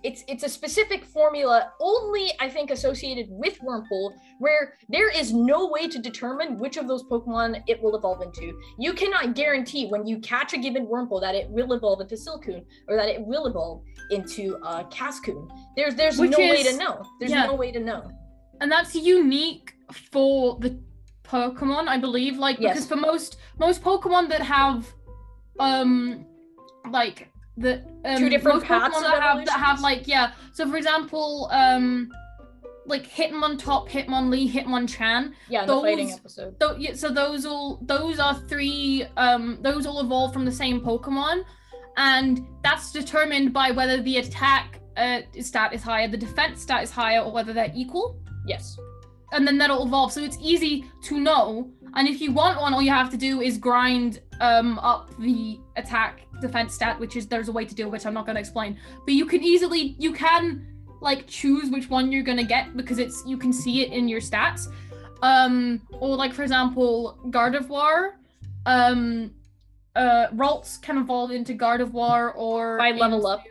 It's, 0.05 0.23
it's 0.29 0.45
a 0.45 0.49
specific 0.49 1.05
formula 1.05 1.73
only 1.81 2.31
I 2.39 2.49
think 2.51 2.71
associated 2.71 3.27
with 3.31 3.59
Wurmple 3.61 4.13
where 4.39 4.75
there 4.89 5.11
is 5.11 5.33
no 5.33 5.69
way 5.69 5.89
to 5.89 5.99
determine 5.99 6.59
which 6.59 6.77
of 6.77 6.87
those 6.87 7.03
Pokemon 7.05 7.63
it 7.67 7.83
will 7.83 7.97
evolve 7.97 8.21
into. 8.21 8.53
You 8.79 8.93
cannot 8.93 9.35
guarantee 9.35 9.87
when 9.87 10.07
you 10.07 10.19
catch 10.19 10.53
a 10.53 10.59
given 10.59 10.87
Wurmple 10.87 11.21
that 11.23 11.35
it 11.35 11.49
will 11.49 11.73
evolve 11.73 12.01
into 12.03 12.17
Silcoon 12.17 12.65
or 12.89 12.97
that 12.97 13.09
it 13.09 13.21
will 13.25 13.47
evolve 13.47 13.83
into 14.11 14.59
uh, 14.63 14.85
Cascoon. 14.85 15.49
There's 15.77 15.95
there's 15.95 16.19
Which 16.19 16.33
no 16.33 16.39
way 16.39 16.63
to 16.63 16.77
know. 16.77 17.03
There's 17.19 17.33
yeah. 17.33 17.47
no 17.47 17.55
way 17.55 17.73
to 17.73 17.81
know. 17.81 18.11
and 18.61 18.71
that's 18.71 18.95
unique 18.95 19.73
for 20.13 20.59
the 20.61 20.79
Pokemon, 21.25 21.89
I 21.89 21.99
believe. 21.99 22.37
Like 22.37 22.59
Yes. 22.61 22.75
because 22.75 22.89
for 22.89 22.97
most 22.97 23.39
most 23.59 23.83
Pokemon 23.83 24.29
that 24.29 24.43
have 24.43 24.93
um 25.59 26.27
like 26.91 27.31
the 27.57 27.83
um, 28.05 28.19
Two 28.19 28.29
different 28.29 28.65
paths 28.65 28.97
Pokemon 28.97 29.03
that 29.03 29.23
have 29.23 29.45
that 29.47 29.61
have 29.61 29.81
like 29.81 30.09
yeah. 30.09 30.33
So 30.53 30.69
for 30.69 30.77
example, 30.77 31.49
um 31.53 32.11
like 32.87 33.09
Hitmontop, 33.09 33.89
Hitmonlee, 33.89 34.51
Hitmonchan. 34.51 35.33
Yeah, 35.49 35.63
in 35.63 35.67
the 35.69 35.81
fighting 35.81 36.09
Those- 36.09 36.19
episode. 36.19 36.59
Tho- 36.61 36.77
yeah, 36.79 36.95
so 36.95 37.11
those 37.11 37.47
all 37.47 37.79
those 37.83 38.19
are 38.19 38.35
three 38.49 39.07
um 39.17 39.59
those 39.63 39.87
all 39.87 40.01
evolve 40.01 40.33
from 40.33 40.45
the 40.45 40.53
same 40.53 40.81
Pokemon, 40.81 41.45
and 41.97 42.45
that's 42.63 42.93
determined 42.93 43.53
by 43.53 43.71
whether 43.71 44.03
the 44.03 44.19
attack 44.19 44.81
uh, 44.97 45.21
stat 45.41 45.73
is 45.73 45.83
higher, 45.83 46.07
the 46.09 46.17
defense 46.17 46.61
stat 46.63 46.83
is 46.83 46.91
higher, 46.91 47.21
or 47.21 47.33
whether 47.33 47.53
they're 47.53 47.73
equal. 47.75 48.17
Yes. 48.47 48.79
And 49.33 49.47
then 49.47 49.59
that'll 49.59 49.85
evolve. 49.85 50.13
So 50.13 50.23
it's 50.23 50.39
easy 50.41 50.85
to 51.05 51.19
know. 51.19 51.69
And 51.97 52.07
if 52.07 52.21
you 52.21 52.31
want 52.33 52.61
one, 52.61 52.73
all 52.75 52.83
you 52.83 52.91
have 52.93 53.11
to 53.11 53.17
do 53.17 53.41
is 53.41 53.59
grind 53.59 54.21
um 54.41 54.79
up 54.81 55.11
the 55.19 55.59
attack 55.77 56.21
defense 56.41 56.75
stat, 56.75 56.99
which 56.99 57.17
is 57.17 57.27
there's 57.27 57.49
a 57.49 57.53
way 57.53 57.65
to 57.65 57.75
do 57.75 57.89
which 57.89 58.07
I'm 58.07 58.15
not 58.15 58.27
gonna 58.27 58.41
explain. 58.41 58.79
But 59.05 59.15
you 59.15 59.27
can 59.27 59.43
easily 59.43 59.95
you 59.99 60.13
can 60.13 60.67
like 61.01 61.27
choose 61.27 61.71
which 61.71 61.91
one 61.91 62.11
you're 62.13 62.23
gonna 62.23 62.45
get 62.45 62.77
because 62.77 62.99
it's 62.99 63.23
you 63.27 63.37
can 63.37 63.53
see 63.53 63.83
it 63.83 63.93
in 63.93 64.09
your 64.09 64.21
stats. 64.21 64.67
Um, 65.23 65.81
or 66.01 66.17
like 66.17 66.33
for 66.33 66.43
example, 66.43 67.19
Gardevoir, 67.27 68.13
um, 68.67 69.33
uh, 69.97 70.27
Ralts 70.35 70.81
can 70.83 70.99
evolve 70.99 71.31
into 71.31 71.55
Gardevoir 71.55 72.33
or 72.37 72.77
By 72.79 72.91
level 72.91 73.19
into- 73.19 73.29
up. 73.29 73.45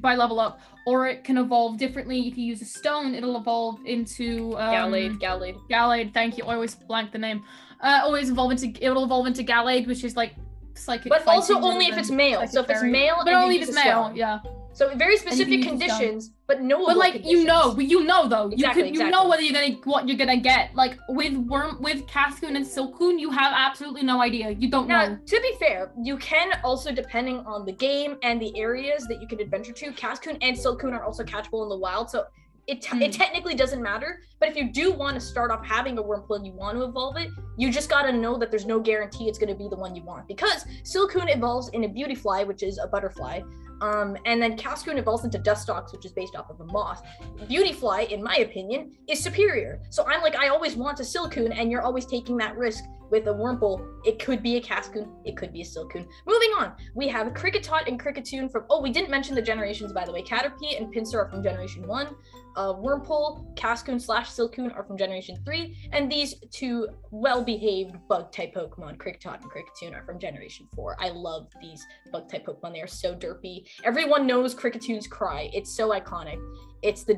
By 0.00 0.14
level 0.14 0.40
up, 0.40 0.58
or 0.86 1.06
it 1.06 1.22
can 1.22 1.36
evolve 1.36 1.76
differently. 1.76 2.26
If 2.26 2.38
you 2.38 2.46
use 2.46 2.62
a 2.62 2.64
stone, 2.64 3.14
it'll 3.14 3.36
evolve 3.36 3.78
into 3.84 4.56
um, 4.56 4.72
Gallade, 4.72 5.20
Gallade. 5.20 5.58
Gallade. 5.68 6.14
Thank 6.14 6.38
you. 6.38 6.44
I 6.44 6.54
always 6.54 6.74
blank 6.74 7.12
the 7.12 7.18
name. 7.18 7.42
Uh, 7.82 8.00
always 8.04 8.30
evolve 8.30 8.52
into 8.52 8.72
it'll 8.80 9.04
evolve 9.04 9.26
into 9.26 9.42
Gallade, 9.42 9.86
which 9.86 10.04
is 10.04 10.16
like 10.16 10.34
psychic. 10.74 11.10
But 11.10 11.26
also 11.26 11.60
only 11.60 11.86
if 11.86 11.98
it's 11.98 12.10
male. 12.10 12.46
So 12.46 12.60
if 12.60 12.70
it's 12.70 12.82
male, 12.82 13.16
but 13.24 13.34
only 13.34 13.56
if 13.56 13.68
it's 13.68 13.74
male. 13.74 14.12
Yeah. 14.14 14.38
So 14.74 14.94
very 14.96 15.18
specific 15.18 15.62
can 15.62 15.74
use 15.74 15.82
a 15.82 15.84
stone. 15.84 15.98
conditions, 15.98 16.30
but 16.46 16.62
no. 16.62 16.86
But 16.86 16.96
like 16.96 17.26
you 17.26 17.44
know, 17.44 17.74
but 17.74 17.84
you 17.84 18.04
know 18.04 18.26
though, 18.26 18.46
you 18.46 18.54
Exactly, 18.54 18.90
you 18.90 19.10
know 19.10 19.28
whether 19.28 19.42
you're 19.42 19.52
gonna 19.52 19.74
what 19.84 20.08
you're 20.08 20.16
gonna 20.16 20.38
get. 20.38 20.74
Like 20.74 20.98
with 21.10 21.34
worm 21.36 21.76
with 21.82 22.06
Cascoon 22.06 22.56
and 22.56 22.64
Silcoon, 22.64 23.18
you 23.20 23.30
have 23.30 23.52
absolutely 23.54 24.02
no 24.02 24.22
idea. 24.22 24.50
You 24.50 24.70
don't 24.70 24.88
Now, 24.88 25.08
know. 25.08 25.18
to 25.26 25.40
be 25.40 25.56
fair, 25.58 25.92
you 26.02 26.16
can 26.16 26.52
also, 26.64 26.90
depending 26.90 27.40
on 27.40 27.66
the 27.66 27.72
game 27.72 28.16
and 28.22 28.40
the 28.40 28.58
areas 28.58 29.06
that 29.08 29.20
you 29.20 29.26
can 29.26 29.40
adventure 29.40 29.72
to, 29.72 29.92
Cascoon 29.92 30.38
and 30.40 30.56
Silcoon 30.56 30.92
are 30.94 31.04
also 31.04 31.22
catchable 31.22 31.62
in 31.64 31.68
the 31.68 31.76
wild. 31.76 32.08
So 32.08 32.24
it, 32.66 32.80
t- 32.80 33.04
it 33.04 33.10
Mm. 33.10 33.16
technically 33.16 33.54
doesn't 33.54 33.82
matter. 33.82 34.20
But 34.38 34.48
if 34.50 34.56
you 34.56 34.70
do 34.72 34.92
want 34.92 35.14
to 35.14 35.20
start 35.20 35.50
off 35.50 35.64
having 35.64 35.98
a 35.98 36.02
Wurmple 36.02 36.36
and 36.36 36.46
you 36.46 36.52
want 36.52 36.76
to 36.78 36.84
evolve 36.84 37.16
it, 37.16 37.28
you 37.56 37.70
just 37.70 37.88
got 37.90 38.02
to 38.02 38.12
know 38.12 38.36
that 38.38 38.50
there's 38.50 38.66
no 38.66 38.78
guarantee 38.80 39.28
it's 39.28 39.38
going 39.38 39.48
to 39.48 39.54
be 39.54 39.68
the 39.68 39.76
one 39.76 39.94
you 39.96 40.02
want. 40.04 40.28
Because 40.28 40.64
Silcoon 40.84 41.34
evolves 41.34 41.68
in 41.70 41.84
a 41.84 41.88
Beautifly, 41.88 42.44
which 42.44 42.62
is 42.62 42.78
a 42.78 42.86
butterfly. 42.86 43.40
Um, 43.80 44.16
and 44.26 44.40
then 44.40 44.56
Cascoon 44.56 44.96
evolves 44.96 45.24
into 45.24 45.40
Dustox, 45.40 45.92
which 45.92 46.04
is 46.04 46.12
based 46.12 46.36
off 46.36 46.48
of 46.50 46.60
a 46.60 46.64
moth. 46.64 47.02
Beautifly, 47.48 48.12
in 48.12 48.22
my 48.22 48.36
opinion, 48.36 48.92
is 49.08 49.18
superior. 49.22 49.80
So 49.90 50.06
I'm 50.06 50.22
like, 50.22 50.36
I 50.36 50.48
always 50.48 50.76
want 50.76 51.00
a 51.00 51.02
Silcoon, 51.02 51.52
and 51.58 51.70
you're 51.70 51.82
always 51.82 52.06
taking 52.06 52.36
that 52.36 52.56
risk 52.56 52.84
with 53.12 53.28
a 53.28 53.30
Wurmple, 53.30 53.86
it 54.04 54.18
could 54.18 54.42
be 54.42 54.56
a 54.56 54.60
Cascoon, 54.60 55.14
it 55.24 55.36
could 55.36 55.52
be 55.52 55.60
a 55.60 55.64
Silcoon. 55.64 56.08
Moving 56.26 56.50
on, 56.58 56.72
we 56.94 57.06
have 57.08 57.28
Kricketot 57.34 57.86
and 57.86 58.00
Kricketune 58.00 58.50
from. 58.50 58.64
Oh, 58.70 58.80
we 58.80 58.90
didn't 58.90 59.10
mention 59.10 59.36
the 59.36 59.42
generations 59.42 59.92
by 59.92 60.04
the 60.04 60.12
way. 60.12 60.22
Caterpie 60.22 60.78
and 60.78 60.92
Pinsir 60.92 61.16
are 61.16 61.28
from 61.28 61.42
Generation 61.42 61.86
One. 61.86 62.16
Uh, 62.56 62.72
Wurmple, 62.72 63.54
Cascoon 63.54 64.00
slash 64.00 64.30
Silcoon 64.30 64.74
are 64.74 64.82
from 64.84 64.96
Generation 64.96 65.38
Three, 65.44 65.76
and 65.92 66.10
these 66.10 66.34
two 66.50 66.88
well-behaved 67.10 67.96
Bug-type 68.08 68.54
Pokemon, 68.54 68.96
Kricketot 68.96 69.40
and 69.42 69.50
Kricketune, 69.50 69.94
are 69.94 70.04
from 70.04 70.18
Generation 70.18 70.66
Four. 70.74 70.96
I 70.98 71.10
love 71.10 71.48
these 71.60 71.86
Bug-type 72.12 72.46
Pokemon. 72.46 72.72
They 72.72 72.80
are 72.80 72.86
so 72.86 73.14
derpy. 73.14 73.66
Everyone 73.84 74.26
knows 74.26 74.54
Kricketune's 74.54 75.06
cry. 75.06 75.50
It's 75.52 75.76
so 75.76 75.90
iconic. 75.90 76.40
It's 76.82 77.04
the 77.04 77.14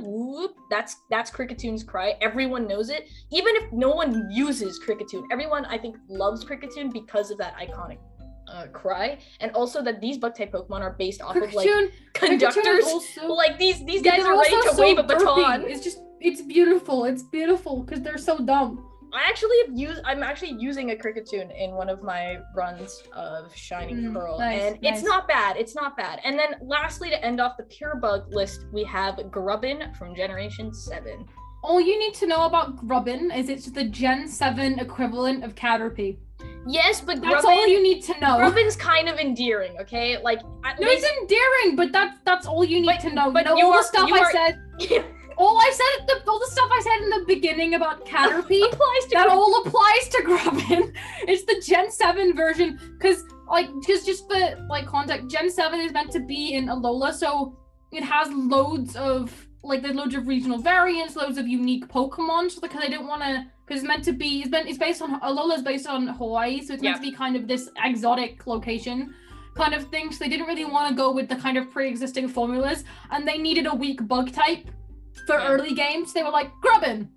whoop. 0.00 0.54
That's 0.70 0.96
that's 1.10 1.30
Kricketune's 1.30 1.82
cry. 1.82 2.14
Everyone 2.20 2.66
knows 2.68 2.88
it, 2.88 3.08
even 3.30 3.54
if 3.56 3.72
no 3.72 3.90
one 3.90 4.28
uses 4.30 4.80
Kricketune. 4.80 5.24
Everyone 5.30 5.64
I 5.66 5.78
think 5.78 5.96
loves 6.08 6.44
Kricketune 6.44 6.92
because 6.92 7.30
of 7.30 7.38
that 7.38 7.54
iconic 7.56 7.98
uh, 8.48 8.66
cry, 8.72 9.18
and 9.40 9.50
also 9.52 9.82
that 9.82 10.00
these 10.00 10.18
bug 10.18 10.34
type 10.36 10.52
Pokemon 10.52 10.80
are 10.80 10.94
based 10.98 11.20
off 11.20 11.36
of 11.36 11.52
like 11.54 11.68
conductors. 12.14 12.84
also- 12.84 13.26
Like 13.32 13.58
these 13.58 13.84
these 13.84 14.02
guys 14.02 14.22
they're 14.22 14.36
ready 14.36 14.50
to 14.62 14.74
so 14.74 14.80
wave 14.82 14.98
a 14.98 15.02
baton. 15.02 15.62
It's 15.66 15.82
just 15.82 15.98
it's 16.20 16.40
beautiful. 16.42 17.04
It's 17.04 17.22
beautiful 17.24 17.82
because 17.82 18.02
they're 18.02 18.18
so 18.18 18.38
dumb. 18.38 18.88
I 19.12 19.22
actually 19.28 19.56
have 19.66 19.76
used. 19.78 20.00
I'm 20.04 20.22
actually 20.22 20.52
using 20.58 20.90
a 20.90 20.94
Kricketune 20.94 21.50
in 21.58 21.72
one 21.72 21.88
of 21.88 22.02
my 22.02 22.38
runs 22.54 23.02
of 23.14 23.54
Shining 23.54 23.96
Mm, 23.96 24.14
Pearl, 24.14 24.38
nice, 24.38 24.62
and 24.62 24.82
nice. 24.82 24.98
it's 24.98 25.02
not 25.06 25.28
bad. 25.28 25.56
It's 25.56 25.74
not 25.74 25.96
bad. 25.96 26.20
And 26.24 26.38
then 26.38 26.54
lastly, 26.62 27.10
to 27.10 27.22
end 27.24 27.40
off 27.40 27.56
the 27.58 27.64
pure 27.64 27.96
bug 27.96 28.32
list, 28.34 28.66
we 28.72 28.84
have 28.84 29.20
Grubbin 29.30 29.92
from 29.98 30.14
Generation 30.14 30.72
Seven. 30.72 31.26
All 31.62 31.80
you 31.80 31.98
need 31.98 32.14
to 32.14 32.26
know 32.26 32.44
about 32.46 32.76
Grubbin 32.88 33.30
is 33.30 33.48
it's 33.48 33.70
the 33.70 33.84
Gen 33.84 34.26
7 34.26 34.80
equivalent 34.80 35.44
of 35.44 35.54
Caterpie. 35.54 36.18
Yes, 36.66 37.00
but 37.00 37.20
That's 37.20 37.42
Grubbin, 37.44 37.50
all 37.50 37.68
you 37.68 37.82
need 37.82 38.02
to 38.04 38.18
know. 38.18 38.36
Grubbin's 38.38 38.74
kind 38.76 39.08
of 39.08 39.18
endearing. 39.18 39.76
Okay, 39.80 40.20
like 40.22 40.42
No, 40.42 40.50
it's 40.80 41.04
endearing, 41.20 41.76
but 41.76 41.92
that's 41.92 42.18
that's 42.24 42.46
all 42.46 42.64
you 42.64 42.80
need 42.80 42.86
But- 42.86 43.00
to 43.02 43.10
know. 43.14 43.30
but 43.30 43.44
you 43.46 43.66
all 43.66 43.72
are- 43.74 43.78
the 43.78 43.82
stuff 43.84 44.10
I 44.12 44.18
are- 44.20 44.32
said. 44.32 45.04
All 45.42 45.58
I 45.58 45.72
said, 45.74 46.06
the, 46.06 46.30
all 46.30 46.38
the 46.38 46.46
stuff 46.46 46.68
I 46.70 46.80
said 46.80 47.02
in 47.02 47.10
the 47.10 47.24
beginning 47.26 47.74
about 47.74 48.06
Caterpie, 48.06 48.62
that 49.10 49.26
all 49.28 49.62
applies 49.62 50.08
to 50.10 50.22
Grubbin. 50.22 50.92
It's 51.26 51.42
the 51.42 51.60
Gen 51.60 51.90
7 51.90 52.36
version, 52.36 52.78
because 52.96 53.24
like 53.48 53.68
just 53.84 54.06
just 54.06 54.28
for 54.28 54.38
like 54.68 54.86
context, 54.86 55.28
Gen 55.28 55.50
7 55.50 55.80
is 55.80 55.92
meant 55.92 56.12
to 56.12 56.20
be 56.20 56.54
in 56.54 56.66
Alola, 56.66 57.12
so 57.12 57.58
it 57.90 58.04
has 58.04 58.28
loads 58.32 58.94
of 58.94 59.34
like 59.64 59.82
there's 59.82 59.96
loads 59.96 60.14
of 60.14 60.28
regional 60.28 60.58
variants, 60.58 61.16
loads 61.16 61.38
of 61.38 61.48
unique 61.48 61.88
Pokemon. 61.88 62.48
So 62.52 62.60
because 62.60 62.80
I 62.80 62.88
didn't 62.88 63.08
want 63.08 63.22
to, 63.22 63.44
because 63.66 63.80
it's 63.80 63.88
meant 63.88 64.04
to 64.04 64.12
be, 64.12 64.42
it's 64.42 64.50
meant 64.50 64.68
it's 64.68 64.78
based 64.78 65.02
on 65.02 65.20
Alola 65.22 65.56
is 65.56 65.62
based 65.62 65.88
on 65.88 66.06
Hawaii, 66.06 66.62
so 66.62 66.74
it's 66.74 66.84
meant 66.84 66.98
to 66.98 67.02
be 67.02 67.10
kind 67.10 67.34
of 67.34 67.48
this 67.48 67.68
exotic 67.84 68.46
location 68.46 69.12
kind 69.56 69.74
of 69.74 69.88
thing. 69.88 70.12
So 70.12 70.22
they 70.22 70.30
didn't 70.30 70.46
really 70.46 70.66
want 70.66 70.88
to 70.90 70.94
go 70.94 71.10
with 71.10 71.28
the 71.28 71.36
kind 71.36 71.58
of 71.58 71.68
pre-existing 71.68 72.28
formulas, 72.28 72.84
and 73.10 73.26
they 73.26 73.38
needed 73.38 73.66
a 73.66 73.74
weak 73.74 74.06
bug 74.06 74.30
type 74.32 74.68
for 75.26 75.38
Yeah. 75.38 75.48
early 75.48 75.74
games. 75.74 76.12
They 76.12 76.22
were 76.22 76.30
like 76.30 76.50
Grubbin. 76.60 77.08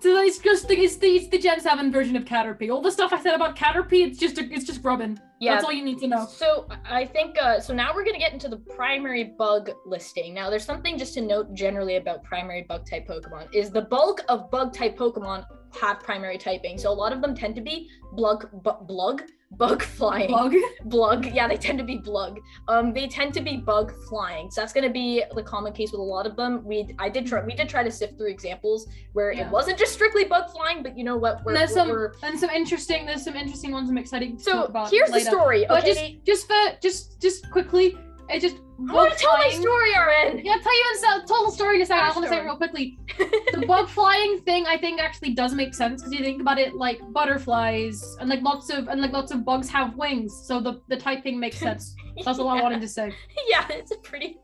So 0.00 0.20
it's 0.20 0.38
just 0.38 0.68
the, 0.68 0.74
it's 0.76 0.96
the 0.96 1.06
it's 1.06 1.28
the 1.28 1.38
Gen 1.38 1.60
Seven 1.60 1.90
version 1.90 2.14
of 2.16 2.24
Caterpie. 2.24 2.70
All 2.70 2.82
the 2.82 2.90
stuff 2.90 3.12
I 3.12 3.22
said 3.22 3.34
about 3.34 3.56
Caterpie, 3.56 4.06
it's 4.06 4.18
just 4.18 4.36
a, 4.38 4.52
it's 4.52 4.64
just 4.64 4.82
Grubbin. 4.82 5.18
Yeah, 5.40 5.54
That's 5.54 5.64
all 5.64 5.72
you 5.72 5.84
need 5.84 5.98
to 6.00 6.08
know. 6.08 6.26
So 6.26 6.66
I 6.84 7.06
think 7.06 7.36
uh, 7.40 7.60
so. 7.60 7.72
Now 7.72 7.94
we're 7.94 8.04
gonna 8.04 8.18
get 8.18 8.32
into 8.32 8.48
the 8.48 8.56
primary 8.56 9.24
bug 9.38 9.70
listing. 9.86 10.34
Now, 10.34 10.50
there's 10.50 10.64
something 10.64 10.98
just 10.98 11.14
to 11.14 11.20
note 11.22 11.54
generally 11.54 11.96
about 11.96 12.22
primary 12.22 12.62
bug 12.62 12.86
type 12.88 13.06
Pokemon 13.06 13.54
is 13.54 13.70
the 13.70 13.82
bulk 13.82 14.22
of 14.28 14.50
bug 14.50 14.74
type 14.74 14.98
Pokemon 14.98 15.46
have 15.80 16.00
primary 16.00 16.38
typing. 16.38 16.78
So 16.78 16.90
a 16.90 16.94
lot 16.94 17.12
of 17.12 17.20
them 17.22 17.34
tend 17.34 17.54
to 17.56 17.60
be 17.60 17.88
blug, 18.12 18.48
bu- 18.62 18.84
blug, 18.86 19.22
bug 19.52 19.82
flying, 19.98 20.30
Bug. 20.30 20.54
blug. 20.86 21.26
Yeah, 21.26 21.46
they 21.48 21.56
tend 21.56 21.78
to 21.78 21.84
be 21.84 21.98
blug. 21.98 22.40
Um, 22.68 22.92
they 22.92 23.06
tend 23.06 23.34
to 23.34 23.40
be 23.40 23.56
bug 23.56 23.92
flying. 24.08 24.50
So 24.50 24.60
that's 24.60 24.72
gonna 24.72 24.90
be 24.90 25.22
the 25.34 25.42
common 25.42 25.72
case 25.72 25.92
with 25.92 26.00
a 26.00 26.02
lot 26.02 26.26
of 26.26 26.34
them. 26.36 26.64
We 26.64 26.94
I 26.98 27.08
did 27.08 27.26
try 27.26 27.44
we 27.44 27.54
did 27.54 27.68
try 27.68 27.82
to 27.84 27.90
sift 27.90 28.16
through 28.18 28.30
examples 28.30 28.88
where 29.12 29.32
Yeah. 29.32 29.46
it 29.46 29.50
wasn't 29.52 29.78
just 29.78 29.92
strictly 29.92 30.24
bug 30.24 30.50
flying, 30.50 30.82
but 30.82 30.96
you 30.98 31.04
know 31.04 31.16
what? 31.16 31.44
We're, 31.44 31.54
There's 31.54 31.74
we're- 31.74 32.08
some 32.20 32.30
and 32.30 32.38
some 32.40 32.50
interesting. 32.50 33.06
There's 33.06 33.22
some 33.24 33.36
interesting 33.36 33.70
ones 33.72 33.88
I'm 33.90 33.98
excited 33.98 34.38
to 34.38 34.44
talk 34.44 34.54
so 34.54 34.64
about. 34.64 34.90
here's 34.90 35.10
later. 35.10 35.24
the 35.24 35.30
story. 35.30 35.64
But 35.68 35.84
Okay, 35.84 36.20
just 36.24 36.26
just 36.26 36.46
for 36.48 36.78
just 36.82 37.20
just 37.20 37.50
quickly, 37.50 37.96
it 38.28 38.40
just 38.40 38.56
I 38.76 38.92
want 38.92 39.12
to 39.12 39.18
tell 39.18 39.36
my 39.38 39.50
story, 39.50 39.90
RN. 39.90 40.44
Yeah, 40.44 40.52
I'll 40.52 40.60
tell 40.60 40.74
you 40.74 40.84
in 40.98 41.22
a 41.22 41.26
total 41.26 41.50
story 41.50 41.76
in 41.76 41.82
a 41.82 41.86
second. 41.86 42.04
I 42.04 42.10
want 42.10 42.24
to 42.24 42.28
say 42.28 42.38
it 42.38 42.44
real 42.44 42.56
quickly. 42.56 42.98
the 43.52 43.64
bug 43.66 43.88
flying 43.88 44.40
thing 44.40 44.66
I 44.66 44.76
think 44.76 45.00
actually 45.00 45.34
does 45.34 45.54
make 45.54 45.74
sense 45.74 46.02
because 46.02 46.12
you 46.12 46.24
think 46.24 46.40
about 46.40 46.58
it 46.58 46.74
like 46.74 47.00
butterflies 47.12 48.16
and 48.20 48.28
like 48.28 48.42
lots 48.42 48.70
of 48.70 48.88
and 48.88 49.00
like 49.00 49.12
lots 49.12 49.30
of 49.30 49.44
bugs 49.44 49.68
have 49.68 49.96
wings, 49.96 50.42
so 50.46 50.60
the 50.60 50.80
the 50.88 50.96
typing 50.96 51.38
makes 51.38 51.58
sense. 51.68 51.94
That's 52.24 52.38
all 52.38 52.48
I 52.48 52.60
wanted 52.60 52.80
to 52.80 52.88
say. 52.88 53.12
Yeah, 53.48 53.66
it's 53.70 53.92
a 53.92 53.96
pretty. 53.98 54.38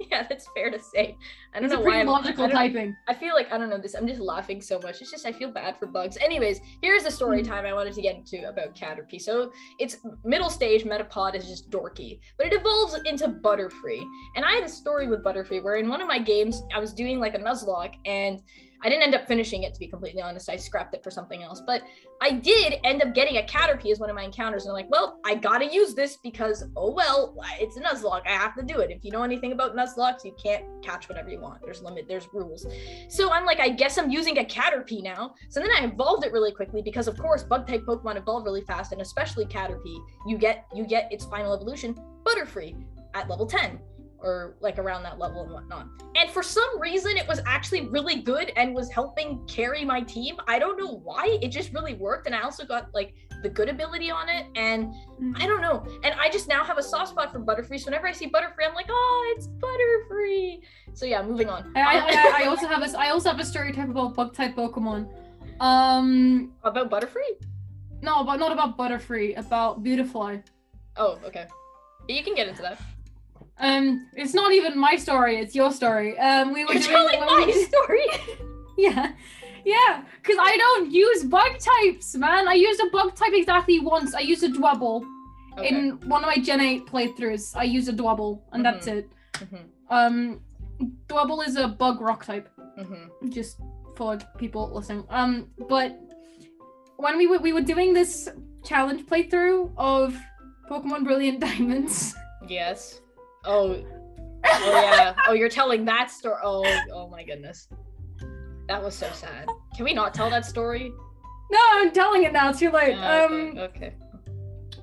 Yeah, 0.10 0.26
that's 0.28 0.46
fair 0.54 0.70
to 0.70 0.78
say. 0.78 1.16
I 1.52 1.58
don't 1.58 1.64
It's 1.64 1.74
a 1.74 1.76
know 1.76 1.80
why. 1.80 1.84
pretty 1.86 1.98
I'm- 1.98 2.06
logical 2.06 2.44
I, 2.44 2.50
typing. 2.50 2.96
I 3.08 3.14
feel 3.14 3.34
like 3.34 3.52
I 3.52 3.58
don't 3.58 3.68
know 3.68 3.78
this. 3.78 3.94
I'm 3.94 4.06
just 4.06 4.20
laughing 4.20 4.62
so 4.62 4.78
much. 4.80 5.00
It's 5.02 5.10
just 5.10 5.26
I 5.26 5.32
feel 5.32 5.50
bad 5.50 5.76
for 5.76 5.86
bugs. 5.86 6.16
Anyways, 6.18 6.60
here's 6.82 7.02
the 7.02 7.10
story 7.10 7.40
Hmm. 7.42 7.48
time 7.48 7.66
I 7.66 7.72
wanted 7.72 7.94
to 7.94 8.02
get 8.02 8.14
into 8.16 8.48
about 8.48 8.74
Caterpie. 8.76 9.20
So 9.20 9.50
it's 9.78 9.98
middle 10.24 10.50
stage 10.50 10.84
Metapod 10.84 11.34
is 11.34 11.46
just 11.46 11.68
dorky, 11.70 12.20
but 12.36 12.46
it 12.46 12.52
evolves 12.52 12.94
into 13.04 13.28
Butterfree. 13.28 14.02
And 14.36 14.44
I 14.44 14.52
had 14.52 14.64
a 14.64 14.68
story 14.68 15.08
with 15.08 15.24
Butterfree 15.24 15.62
where 15.64 15.76
in 15.76 15.88
one 15.88 16.00
of 16.00 16.06
my 16.08 16.18
games 16.20 16.62
I 16.74 16.78
was 16.78 16.92
doing 16.92 17.18
like 17.18 17.34
a 17.34 17.38
Nuzlocke 17.38 17.94
and 18.06 18.40
I 18.82 18.88
didn't 18.88 19.02
end 19.02 19.14
up 19.14 19.26
finishing 19.26 19.64
it 19.64 19.74
to 19.74 19.80
be 19.80 19.86
completely 19.86 20.22
honest. 20.22 20.48
I 20.48 20.56
scrapped 20.56 20.94
it 20.94 21.02
for 21.02 21.10
something 21.10 21.42
else. 21.42 21.62
But 21.66 21.82
I 22.20 22.32
did 22.32 22.74
end 22.84 23.02
up 23.02 23.14
getting 23.14 23.38
a 23.38 23.42
Caterpie 23.42 23.90
as 23.90 23.98
one 23.98 24.10
of 24.10 24.16
my 24.16 24.22
encounters. 24.22 24.64
And 24.64 24.70
I'm 24.70 24.74
like, 24.74 24.90
well, 24.90 25.20
I 25.24 25.34
gotta 25.34 25.66
use 25.66 25.94
this 25.94 26.18
because 26.22 26.64
oh 26.76 26.92
well, 26.92 27.36
it's 27.60 27.76
a 27.76 27.80
Nuzlocke. 27.80 28.26
I 28.26 28.32
have 28.32 28.54
to 28.56 28.62
do 28.62 28.78
it. 28.80 28.90
If 28.90 29.04
you 29.04 29.10
know 29.10 29.22
anything 29.22 29.52
about 29.52 29.76
Nuzlockes, 29.76 30.24
you 30.24 30.34
can't 30.42 30.64
catch 30.82 31.08
whatever 31.08 31.30
you 31.30 31.40
want. 31.40 31.60
There's 31.62 31.82
limit, 31.82 32.06
there's 32.08 32.28
rules. 32.32 32.66
So 33.08 33.32
I'm 33.32 33.44
like, 33.44 33.60
I 33.60 33.68
guess 33.68 33.98
I'm 33.98 34.10
using 34.10 34.38
a 34.38 34.44
Caterpie 34.44 35.02
now. 35.02 35.34
So 35.48 35.60
then 35.60 35.70
I 35.70 35.84
evolved 35.84 36.24
it 36.24 36.32
really 36.32 36.52
quickly 36.52 36.82
because 36.82 37.08
of 37.08 37.18
course 37.18 37.42
bug 37.42 37.66
type 37.66 37.84
Pokemon 37.86 38.16
evolve 38.16 38.44
really 38.44 38.62
fast, 38.62 38.92
and 38.92 39.00
especially 39.00 39.46
Caterpie, 39.46 39.98
you 40.26 40.38
get 40.38 40.66
you 40.74 40.86
get 40.86 41.12
its 41.12 41.24
final 41.24 41.54
evolution, 41.54 41.96
Butterfree, 42.24 42.76
at 43.14 43.28
level 43.28 43.46
10. 43.46 43.80
Or 44.20 44.56
like 44.60 44.78
around 44.78 45.04
that 45.04 45.18
level 45.18 45.42
and 45.44 45.52
whatnot. 45.52 45.86
And 46.16 46.28
for 46.30 46.42
some 46.42 46.80
reason, 46.80 47.16
it 47.16 47.26
was 47.28 47.40
actually 47.46 47.86
really 47.88 48.16
good 48.16 48.52
and 48.56 48.74
was 48.74 48.90
helping 48.90 49.44
carry 49.46 49.84
my 49.84 50.00
team. 50.00 50.36
I 50.48 50.58
don't 50.58 50.76
know 50.76 50.96
why. 51.04 51.38
It 51.40 51.48
just 51.48 51.72
really 51.72 51.94
worked. 51.94 52.26
And 52.26 52.34
I 52.34 52.40
also 52.40 52.64
got 52.64 52.92
like 52.92 53.14
the 53.44 53.48
good 53.48 53.68
ability 53.68 54.10
on 54.10 54.28
it. 54.28 54.46
And 54.56 54.92
I 55.36 55.46
don't 55.46 55.60
know. 55.60 55.86
And 56.02 56.14
I 56.18 56.28
just 56.30 56.48
now 56.48 56.64
have 56.64 56.78
a 56.78 56.82
soft 56.82 57.10
spot 57.10 57.30
for 57.30 57.38
Butterfree. 57.38 57.78
So 57.78 57.86
whenever 57.86 58.08
I 58.08 58.12
see 58.12 58.28
Butterfree, 58.28 58.66
I'm 58.68 58.74
like, 58.74 58.88
oh, 58.88 59.34
it's 59.36 59.46
Butterfree. 59.46 60.62
So 60.94 61.06
yeah, 61.06 61.22
moving 61.22 61.48
on. 61.48 61.72
I, 61.76 61.80
I, 61.80 61.98
I, 62.42 62.42
I 62.42 62.46
also 62.48 62.66
have 62.66 62.82
a 62.82 62.98
I 62.98 63.10
also 63.10 63.30
have 63.30 63.38
a 63.38 63.44
stereotype 63.44 63.88
about 63.88 64.14
bug 64.14 64.34
type 64.34 64.56
Pokemon. 64.56 65.08
Um, 65.60 66.52
About 66.62 66.90
Butterfree? 66.90 67.44
no, 68.02 68.22
but 68.24 68.36
not 68.36 68.52
about 68.52 68.76
Butterfree. 68.78 69.36
About 69.38 69.82
Beautifly. 69.82 70.42
Oh, 70.96 71.18
okay. 71.24 71.46
You 72.08 72.22
can 72.22 72.34
get 72.34 72.48
into 72.48 72.62
that. 72.62 72.80
Um, 73.60 74.06
it's 74.14 74.34
not 74.34 74.52
even 74.52 74.78
my 74.78 74.96
story. 74.96 75.36
It's 75.40 75.54
your 75.54 75.72
story. 75.72 76.18
Um, 76.18 76.52
we 76.52 76.64
were 76.64 76.74
You're 76.74 76.82
doing 76.82 76.94
telling 77.08 77.20
when 77.20 77.46
we- 77.46 77.54
my 77.54 77.62
story. 77.70 78.06
Yeah. 78.78 79.10
Yeah, 79.64 80.04
because 80.22 80.36
I 80.40 80.56
don't 80.56 80.92
use 80.92 81.24
bug 81.24 81.58
types, 81.58 82.14
man. 82.14 82.46
I 82.46 82.54
used 82.54 82.80
a 82.80 82.88
bug 82.90 83.16
type 83.16 83.32
exactly 83.32 83.80
once. 83.80 84.14
I 84.14 84.20
used 84.20 84.44
a 84.44 84.48
Dwebble. 84.48 85.04
Okay. 85.58 85.68
In 85.68 85.98
one 86.08 86.22
of 86.22 86.28
my 86.28 86.36
Gen 86.40 86.60
8 86.60 86.86
playthroughs, 86.86 87.56
I 87.56 87.64
used 87.64 87.88
a 87.88 87.92
Dwebble, 87.92 88.40
and 88.52 88.64
that's 88.64 88.86
it. 88.86 89.10
Mhm, 89.32 89.64
Um, 89.90 90.40
Dwebble 91.08 91.44
is 91.46 91.56
a 91.56 91.66
bug 91.66 92.00
rock 92.00 92.24
type, 92.24 92.48
mhm. 92.78 93.10
just 93.30 93.56
for 93.96 94.16
people 94.38 94.70
listening. 94.72 95.04
Um, 95.10 95.48
but 95.68 95.98
when 96.98 97.18
we 97.18 97.26
were, 97.26 97.38
we 97.38 97.52
were 97.52 97.60
doing 97.72 97.92
this 97.92 98.28
challenge 98.64 99.06
playthrough 99.06 99.72
of 99.76 100.16
Pokemon 100.70 101.02
Brilliant 101.02 101.40
Diamonds. 101.46 102.14
Yes. 102.48 103.00
Oh. 103.44 103.84
Oh 104.44 104.80
yeah. 104.82 105.14
Oh, 105.26 105.32
you're 105.32 105.48
telling 105.48 105.84
that 105.86 106.10
story. 106.10 106.40
Oh, 106.42 106.64
oh 106.92 107.08
my 107.08 107.22
goodness. 107.22 107.68
That 108.68 108.82
was 108.82 108.94
so 108.94 109.08
sad. 109.12 109.48
Can 109.74 109.84
we 109.84 109.94
not 109.94 110.14
tell 110.14 110.30
that 110.30 110.44
story? 110.44 110.92
No, 111.50 111.58
I'm 111.72 111.90
telling 111.92 112.24
it 112.24 112.32
now. 112.32 112.52
Too 112.52 112.70
late. 112.70 112.96
Oh, 112.98 113.26
Um, 113.26 113.32
okay. 113.58 113.60
okay. 113.60 113.94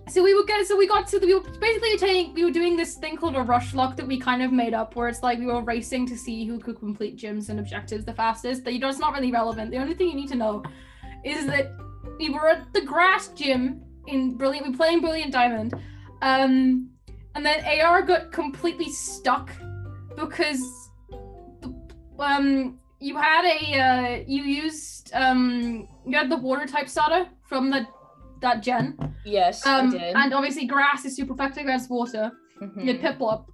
So 0.08 0.24
we 0.24 0.34
were 0.36 0.46
going. 0.46 0.66
So 0.66 0.78
we 0.78 0.88
got 0.88 1.08
to. 1.08 1.20
We 1.20 1.34
were 1.34 1.42
basically 1.60 1.98
taking. 1.98 2.34
We 2.34 2.44
were 2.44 2.52
doing 2.52 2.76
this 2.78 2.96
thing 2.96 3.18
called 3.18 3.36
a 3.36 3.42
rush 3.42 3.74
lock 3.74 3.96
that 3.98 4.06
we 4.06 4.20
kind 4.20 4.42
of 4.44 4.52
made 4.52 4.74
up, 4.74 4.96
where 4.96 5.08
it's 5.08 5.24
like 5.24 5.40
we 5.40 5.46
were 5.48 5.62
racing 5.64 6.08
to 6.08 6.18
see 6.18 6.46
who 6.46 6.60
could 6.60 6.78
complete 6.80 7.18
gyms 7.18 7.50
and 7.50 7.60
objectives 7.60 8.06
the 8.06 8.14
fastest. 8.14 8.64
That 8.66 8.74
you 8.74 8.80
know, 8.80 8.90
it's 8.90 9.00
not 9.00 9.14
really 9.14 9.32
relevant. 9.32 9.72
The 9.72 9.78
only 9.78 9.96
thing 9.96 10.10
you 10.10 10.16
need 10.16 10.30
to 10.30 10.36
know 10.36 10.64
is 11.24 11.48
that 11.48 11.72
we 12.20 12.30
were 12.30 12.50
at 12.50 12.72
the 12.74 12.82
grass 12.82 13.30
gym 13.30 13.82
in 14.08 14.36
Brilliant. 14.38 14.66
We 14.68 14.72
were 14.72 14.78
playing 14.78 15.02
Brilliant 15.02 15.32
Diamond, 15.32 15.74
um, 16.22 16.90
and 17.36 17.46
then 17.46 17.64
AR 17.66 18.02
got 18.02 18.32
completely 18.32 18.90
stuck 18.92 19.52
because, 20.16 20.62
um, 22.20 22.80
you 23.00 23.18
had 23.18 23.44
a 23.46 23.80
uh, 23.80 24.24
you 24.26 24.44
used 24.44 25.12
um 25.14 25.88
you 26.08 26.18
had 26.18 26.30
the 26.32 26.38
water 26.38 26.66
type 26.66 26.88
starter 26.90 27.28
from 27.44 27.70
the 27.70 27.86
that 28.42 28.62
gen. 28.64 28.98
Yes, 29.26 29.66
Um, 29.66 29.88
I 29.88 29.92
did. 29.92 30.16
and 30.16 30.34
obviously 30.34 30.66
grass 30.66 31.06
is 31.06 31.16
super 31.16 31.34
effective 31.34 31.64
against 31.64 31.90
water. 31.90 32.32
Mhm. 32.62 32.86
You 32.86 32.98
had 32.98 33.02
Piplup, 33.20 33.46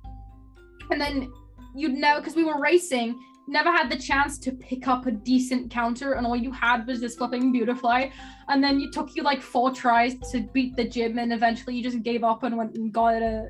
and 0.92 1.00
then 1.02 1.32
you'd 1.76 1.94
never 1.94 2.20
because 2.20 2.36
we 2.36 2.44
were 2.44 2.60
racing. 2.60 3.20
Never 3.48 3.72
had 3.72 3.90
the 3.90 3.98
chance 3.98 4.38
to 4.40 4.52
pick 4.52 4.88
up 4.88 5.08
a 5.08 5.12
decent 5.12 5.72
counter, 5.72 6.14
and 6.14 6.26
all 6.28 6.36
you 6.36 6.52
had 6.52 6.86
was 6.88 7.02
this 7.02 7.16
flipping 7.16 7.52
Beautifly. 7.52 8.12
And 8.48 8.64
then 8.64 8.80
it 8.80 8.94
took 8.94 9.16
you 9.16 9.24
like 9.24 9.42
four 9.42 9.72
tries 9.72 10.16
to 10.32 10.42
beat 10.54 10.76
the 10.76 10.86
gym, 10.88 11.18
and 11.18 11.34
eventually 11.34 11.76
you 11.76 11.84
just 11.84 12.02
gave 12.04 12.24
up 12.24 12.44
and 12.44 12.56
went 12.56 12.76
and 12.76 12.94
got 12.94 13.16
a 13.22 13.50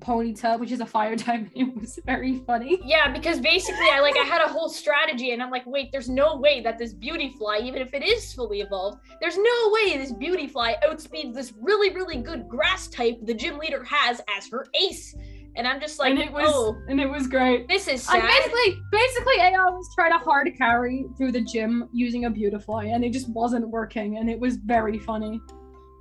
Ponyta, 0.00 0.58
which 0.58 0.72
is 0.72 0.80
a 0.80 0.86
fire 0.86 1.16
type. 1.26 1.48
It 1.54 1.74
was 1.76 1.98
very 2.04 2.38
funny. 2.40 2.80
Yeah, 2.84 3.12
because 3.12 3.40
basically 3.40 3.88
I 3.90 4.00
like 4.00 4.16
I 4.16 4.24
had 4.24 4.42
a 4.42 4.48
whole 4.48 4.68
strategy 4.68 5.32
and 5.32 5.42
I'm 5.42 5.50
like, 5.50 5.66
wait, 5.66 5.92
there's 5.92 6.08
no 6.08 6.36
way 6.36 6.60
that 6.62 6.78
this 6.78 6.94
Beautifly, 6.94 7.60
even 7.62 7.80
if 7.80 7.94
it 7.94 8.02
is 8.02 8.32
fully 8.32 8.60
evolved, 8.60 9.00
there's 9.20 9.36
no 9.36 9.72
way 9.72 9.96
this 9.96 10.12
Beautifly 10.12 10.74
outspeeds 10.84 11.34
this 11.34 11.52
really, 11.60 11.94
really 11.94 12.16
good 12.16 12.48
grass 12.48 12.88
type 12.88 13.18
the 13.22 13.34
gym 13.34 13.58
leader 13.58 13.84
has 13.84 14.20
as 14.36 14.48
her 14.50 14.66
ace. 14.74 15.14
And 15.56 15.66
I'm 15.66 15.80
just 15.80 15.98
like, 15.98 16.12
and 16.12 16.20
it 16.20 16.32
was 16.32 16.46
oh, 16.46 16.76
and 16.88 17.00
it 17.00 17.10
was 17.10 17.26
great. 17.26 17.66
this 17.66 17.88
is 17.88 18.04
sad. 18.04 18.22
I 18.22 18.26
basically 18.26 18.82
basically 18.92 19.40
AR 19.40 19.72
was 19.72 19.88
trying 19.94 20.12
to 20.12 20.18
hard 20.18 20.48
carry 20.56 21.06
through 21.16 21.32
the 21.32 21.40
gym 21.40 21.88
using 21.92 22.26
a 22.26 22.30
Beautifly, 22.30 22.92
and 22.92 23.04
it 23.04 23.12
just 23.12 23.28
wasn't 23.30 23.68
working, 23.68 24.18
and 24.18 24.30
it 24.30 24.38
was 24.38 24.56
very 24.56 24.98
funny. 24.98 25.40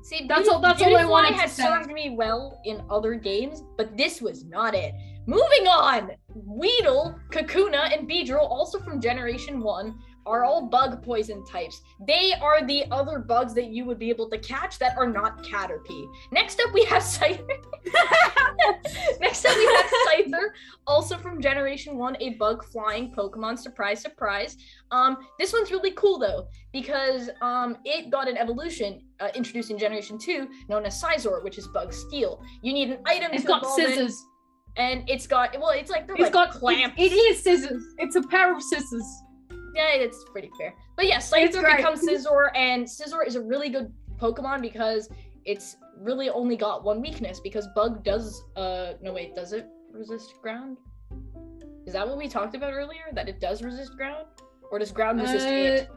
See, 0.02 0.26
That's 0.28 0.48
all- 0.48 0.60
that's 0.60 0.82
all 0.82 0.96
I 0.98 1.06
wanted 1.06 1.30
to 1.30 1.42
has 1.42 1.52
say. 1.52 1.64
served 1.64 1.92
me 1.92 2.12
well 2.12 2.60
in 2.66 2.82
other 2.90 3.16
games, 3.16 3.64
but 3.78 3.96
this 3.98 4.22
was 4.22 4.44
not 4.46 4.74
it. 4.74 4.94
Moving 5.28 5.68
on, 5.68 6.12
Weedle, 6.34 7.16
Kakuna, 7.32 7.96
and 7.96 8.10
Beedrill, 8.10 8.50
also 8.50 8.80
from 8.80 9.00
Generation 9.02 9.62
1, 9.62 10.00
are 10.30 10.44
all 10.46 10.62
bug 10.68 11.04
poison 11.04 11.44
types. 11.46 11.82
They 12.08 12.34
are 12.40 12.64
the 12.66 12.86
other 12.92 13.18
bugs 13.20 13.54
that 13.56 13.66
you 13.68 13.84
would 13.86 13.98
be 13.98 14.10
able 14.10 14.30
to 14.30 14.38
catch 14.38 14.78
that 14.80 14.96
are 14.98 15.08
not 15.08 15.44
Caterpie. 15.44 16.06
Next 16.32 16.62
up, 16.66 16.72
we 16.74 16.86
have 16.86 17.02
Scyther. 17.02 17.48
Next 19.20 19.46
up, 19.46 19.56
we 19.58 19.66
have 19.76 19.86
Scyther, 20.08 20.50
also 20.86 21.18
from 21.18 21.42
Generation 21.42 21.98
1, 21.98 22.18
a 22.20 22.30
bug 22.36 22.64
flying 22.64 23.12
Pokemon. 23.12 23.58
Surprise, 23.58 24.02
surprise. 24.02 24.56
Um, 24.92 25.18
this 25.40 25.52
one's 25.52 25.72
really 25.72 25.92
cool 25.92 26.20
though, 26.20 26.48
because 26.72 27.30
um, 27.42 27.78
it 27.84 28.10
got 28.12 28.28
an 28.28 28.38
evolution 28.38 29.02
uh, 29.20 29.30
introduced 29.36 29.72
in 29.72 29.78
Generation 29.80 30.18
2 30.20 30.48
known 30.70 30.86
as 30.86 31.02
Scizor, 31.02 31.44
which 31.44 31.58
is 31.58 31.68
bug 31.68 31.92
steel. 31.92 32.42
You 32.62 32.74
need 32.74 32.90
an 32.92 33.00
item 33.06 33.32
It's 33.34 33.42
to 33.44 33.48
got 33.48 33.64
evolve 33.64 33.80
it, 33.80 33.88
scissors. 33.96 34.24
and 34.78 35.10
it's 35.10 35.26
got 35.28 35.60
well, 35.60 35.72
it's 35.72 35.90
like 35.90 36.06
It's 36.10 36.20
like 36.20 36.34
got 36.34 36.52
clamps. 36.52 36.96
It, 37.00 37.12
it 37.12 37.16
is 37.16 37.44
scissors. 37.44 37.84
It's 37.98 38.16
a 38.16 38.22
pair 38.24 38.56
of 38.56 38.62
scissors. 38.62 39.06
Yeah, 39.76 39.94
it's 39.94 40.24
pretty 40.32 40.52
fair. 40.58 40.74
But 40.96 41.08
yeah, 41.08 41.18
Scyther 41.18 41.76
becomes 41.78 42.02
Scizor, 42.08 42.50
and 42.56 42.86
Scizor 42.86 43.26
is 43.26 43.36
a 43.36 43.42
really 43.42 43.70
good 43.70 43.92
Pokemon 44.18 44.62
because 44.62 45.10
it's 45.46 45.78
really 45.98 46.30
only 46.30 46.56
got 46.56 46.84
one 46.84 47.02
weakness 47.02 47.40
because 47.40 47.68
Bug 47.76 48.04
does 48.04 48.44
uh 48.56 48.94
no 49.02 49.14
wait, 49.14 49.36
does 49.36 49.54
it 49.54 49.68
resist 49.92 50.34
ground? 50.42 50.78
Is 51.86 51.94
that 51.94 52.08
what 52.08 52.18
we 52.18 52.28
talked 52.28 52.56
about 52.56 52.74
earlier? 52.74 53.06
That 53.14 53.30
it 53.30 53.40
does 53.40 53.64
resist 53.64 53.96
ground? 53.98 54.28
Or 54.72 54.80
does 54.80 54.92
ground 54.92 55.20
resist 55.22 55.48
it? 55.48 55.90
Uh, 55.90 55.96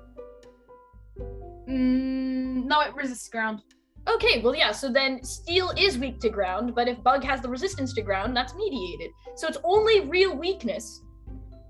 Mm, 1.68 2.64
no, 2.64 2.80
it 2.80 2.94
resists 2.94 3.28
ground. 3.28 3.60
Okay, 4.08 4.40
well, 4.42 4.54
yeah, 4.54 4.72
so 4.72 4.90
then 4.90 5.22
steel 5.22 5.72
is 5.78 5.96
weak 5.96 6.18
to 6.20 6.28
ground, 6.28 6.74
but 6.74 6.88
if 6.88 7.02
bug 7.04 7.22
has 7.22 7.40
the 7.40 7.48
resistance 7.48 7.92
to 7.94 8.02
ground, 8.02 8.36
that's 8.36 8.54
mediated. 8.54 9.10
So 9.36 9.46
its 9.46 9.58
only 9.62 10.00
real 10.00 10.36
weakness 10.36 11.02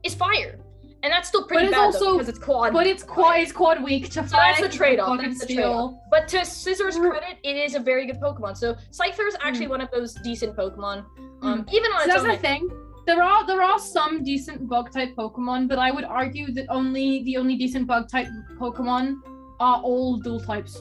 is 0.03 0.15
fire. 0.15 0.59
And 1.05 1.13
that's 1.13 1.29
still 1.29 1.45
pretty 1.47 1.65
it's 1.67 1.75
bad 1.75 1.85
also- 1.87 1.99
though, 2.05 2.13
because 2.19 2.29
it's 2.29 2.39
quad. 2.39 2.73
But 2.73 2.87
it's 2.87 3.03
quad. 3.03 3.41
It's 3.41 3.51
quad 3.51 3.83
weak 3.83 4.05
to 4.11 4.23
So 4.23 4.23
fire. 4.37 4.55
that's 4.55 4.61
the 4.61 4.69
trade-off, 4.69 5.19
that's 5.21 5.41
the 5.41 5.45
steel. 5.47 5.57
trade-off. 5.57 5.95
But 6.11 6.29
to 6.29 6.39
Scizor's 6.39 6.97
Mm. 6.97 7.11
credit, 7.11 7.39
it 7.43 7.57
is 7.57 7.75
a 7.75 7.81
very 7.81 8.07
good 8.07 8.21
Pokemon. 8.21 8.57
So 8.57 8.75
Scyther 8.93 9.27
is 9.27 9.37
actually 9.43 9.67
one 9.67 9.81
of 9.81 9.91
those 9.91 10.15
decent 10.23 10.57
Pokemon. 10.57 11.05
Um, 11.43 11.67
even 11.73 11.91
on 11.93 12.01
So 12.03 12.07
that's 12.07 12.23
the 12.23 12.37
thing. 12.37 12.69
There 13.05 13.21
are 13.21 13.45
there 13.45 13.61
are 13.63 13.81
some 13.81 14.23
decent 14.23 14.69
bug 14.69 14.93
type 14.93 15.17
Pokemon, 15.17 15.67
but 15.69 15.77
I 15.81 15.91
would 15.91 16.05
argue 16.05 16.53
that 16.53 16.67
only 16.69 17.25
the 17.25 17.37
only 17.37 17.57
decent 17.57 17.89
bug 17.89 18.09
type 18.09 18.29
Pokemon 18.61 19.17
are 19.59 19.81
all 19.83 20.19
dual 20.19 20.39
types. 20.39 20.81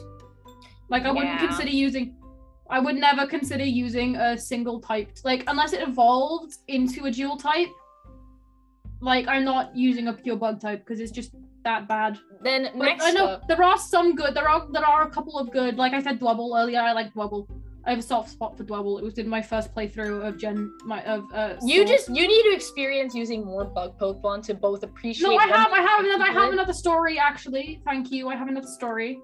Like 0.88 1.04
I 1.04 1.10
wouldn't 1.10 1.40
consider 1.40 1.70
using 1.70 2.14
I 2.70 2.78
would 2.78 2.94
never 2.94 3.26
consider 3.26 3.64
using 3.64 4.14
a 4.16 4.38
single 4.38 4.80
typed 4.80 5.24
like 5.24 5.42
unless 5.48 5.72
it 5.72 5.82
evolved 5.82 6.54
into 6.68 7.06
a 7.06 7.10
dual 7.10 7.36
type. 7.36 7.68
Like 9.02 9.26
I'm 9.26 9.44
not 9.44 9.76
using 9.76 10.08
a 10.08 10.12
pure 10.12 10.36
bug 10.36 10.60
type 10.60 10.84
because 10.84 11.00
it's 11.00 11.10
just 11.10 11.34
that 11.64 11.88
bad. 11.88 12.18
Then 12.42 12.70
But 12.74 12.84
next 12.84 13.04
I 13.04 13.10
know 13.10 13.26
up, 13.26 13.48
there 13.48 13.62
are 13.62 13.76
some 13.76 14.14
good. 14.14 14.34
There 14.34 14.48
are 14.48 14.66
there 14.70 14.86
are 14.86 15.02
a 15.02 15.10
couple 15.10 15.38
of 15.38 15.50
good. 15.50 15.76
Like 15.76 15.92
I 15.92 16.00
said, 16.00 16.20
Dwebble 16.20 16.56
earlier. 16.56 16.80
I 16.80 16.92
like 16.92 17.12
Dwebble. 17.12 17.48
I 17.84 17.90
have 17.90 17.98
a 17.98 18.02
soft 18.02 18.30
spot 18.30 18.56
for 18.56 18.62
Dwebble. 18.62 19.00
It 19.00 19.04
was 19.04 19.18
in 19.18 19.28
my 19.28 19.42
first 19.42 19.74
playthrough 19.74 20.24
of 20.24 20.38
Gen 20.38 20.72
my 20.84 21.02
of 21.02 21.24
uh. 21.34 21.56
you 21.62 21.84
just 21.84 22.08
you 22.08 22.28
need 22.28 22.42
to 22.44 22.54
experience 22.54 23.12
using 23.12 23.44
more 23.44 23.64
bug 23.64 23.98
Pokemon 23.98 24.44
to 24.46 24.54
both 24.54 24.84
appreciate. 24.84 25.28
No, 25.28 25.36
I 25.36 25.48
have 25.48 25.72
I 25.72 25.80
have 25.80 26.04
another 26.04 26.24
I 26.24 26.30
have 26.30 26.52
another 26.52 26.72
story 26.72 27.18
actually. 27.18 27.80
Thank 27.84 28.12
you. 28.12 28.28
I 28.28 28.36
have 28.36 28.46
another 28.46 28.68
story 28.68 29.20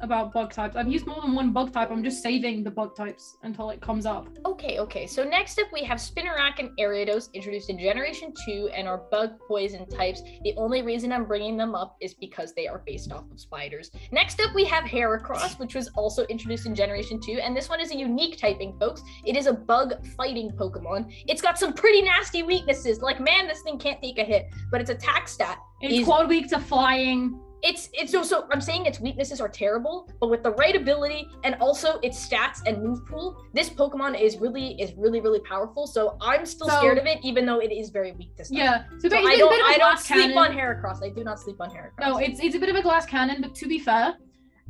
about 0.00 0.32
bug 0.32 0.52
types. 0.52 0.76
I've 0.76 0.88
used 0.88 1.06
more 1.06 1.20
than 1.22 1.34
one 1.34 1.52
bug 1.52 1.72
type. 1.72 1.90
I'm 1.90 2.02
just 2.02 2.22
saving 2.22 2.64
the 2.64 2.70
bug 2.70 2.96
types 2.96 3.36
until 3.42 3.70
it 3.70 3.80
comes 3.80 4.06
up. 4.06 4.28
Okay, 4.46 4.78
okay. 4.78 5.06
So 5.06 5.24
next 5.24 5.58
up 5.58 5.68
we 5.72 5.82
have 5.84 5.98
Spinarak 5.98 6.58
and 6.58 6.70
Ariados 6.78 7.32
introduced 7.34 7.70
in 7.70 7.78
Generation 7.78 8.32
2 8.46 8.70
and 8.74 8.88
are 8.88 8.98
bug 9.10 9.30
poison 9.46 9.88
types. 9.88 10.22
The 10.44 10.54
only 10.56 10.82
reason 10.82 11.12
I'm 11.12 11.24
bringing 11.26 11.56
them 11.56 11.74
up 11.74 11.96
is 12.00 12.14
because 12.14 12.52
they 12.54 12.66
are 12.66 12.82
based 12.86 13.12
off 13.12 13.30
of 13.30 13.40
spiders. 13.40 13.90
Next 14.12 14.40
up 14.40 14.54
we 14.54 14.64
have 14.64 14.84
Heracross, 14.84 15.58
which 15.58 15.74
was 15.74 15.88
also 15.96 16.24
introduced 16.26 16.66
in 16.66 16.74
Generation 16.74 17.20
2, 17.20 17.32
and 17.42 17.56
this 17.56 17.68
one 17.68 17.80
is 17.80 17.90
a 17.92 17.96
unique 17.96 18.38
typing, 18.38 18.76
folks. 18.78 19.02
It 19.24 19.36
is 19.36 19.46
a 19.46 19.52
bug 19.52 20.06
fighting 20.16 20.50
Pokemon. 20.52 21.12
It's 21.28 21.42
got 21.42 21.58
some 21.58 21.72
pretty 21.72 22.02
nasty 22.02 22.42
weaknesses. 22.42 23.00
Like, 23.00 23.20
man, 23.20 23.46
this 23.46 23.62
thing 23.62 23.78
can't 23.78 24.00
take 24.00 24.18
a 24.18 24.24
hit, 24.24 24.46
but 24.70 24.80
its 24.80 24.90
attack 24.90 25.28
stat 25.28 25.58
It's 25.80 25.92
Easy. 25.94 26.04
quad 26.04 26.28
weak 26.28 26.48
to 26.50 26.58
flying. 26.58 27.38
It's 27.62 27.88
it's 27.92 28.14
also 28.14 28.46
I'm 28.52 28.60
saying 28.60 28.86
its 28.86 29.00
weaknesses 29.00 29.40
are 29.40 29.48
terrible, 29.48 30.10
but 30.20 30.28
with 30.30 30.42
the 30.42 30.52
right 30.52 30.74
ability 30.74 31.28
and 31.44 31.54
also 31.60 31.98
its 32.02 32.16
stats 32.28 32.60
and 32.66 32.82
move 32.82 33.04
pool, 33.06 33.44
this 33.52 33.68
Pokemon 33.68 34.18
is 34.20 34.38
really 34.38 34.80
is 34.80 34.92
really 34.94 35.20
really 35.20 35.40
powerful. 35.40 35.86
So 35.86 36.16
I'm 36.20 36.46
still 36.46 36.68
So- 36.68 36.78
scared 36.78 36.98
of 36.98 37.06
it, 37.06 37.18
even 37.22 37.44
though 37.46 37.58
it 37.60 37.72
is 37.72 37.90
very 37.90 38.12
weak 38.12 38.36
to 38.36 38.44
stuff. 38.44 38.56
Yeah. 38.58 38.84
So, 38.98 39.08
So 39.08 39.16
I 39.16 39.36
don't 39.36 39.50
bit 39.50 39.60
of 39.60 39.66
a 39.66 39.70
I 39.70 39.78
don't 39.78 39.98
sleep 39.98 40.20
cannon. 40.32 40.38
on 40.38 40.52
Heracross. 40.52 41.02
I 41.04 41.10
do 41.10 41.22
not 41.24 41.38
sleep 41.38 41.56
on 41.60 41.70
Heracross. 41.70 42.00
No, 42.00 42.18
it's 42.18 42.40
it's 42.40 42.54
a 42.54 42.58
bit 42.58 42.68
of 42.70 42.76
a 42.76 42.82
glass 42.82 43.04
cannon, 43.06 43.40
but 43.42 43.54
to 43.56 43.68
be 43.68 43.78
fair, 43.78 44.16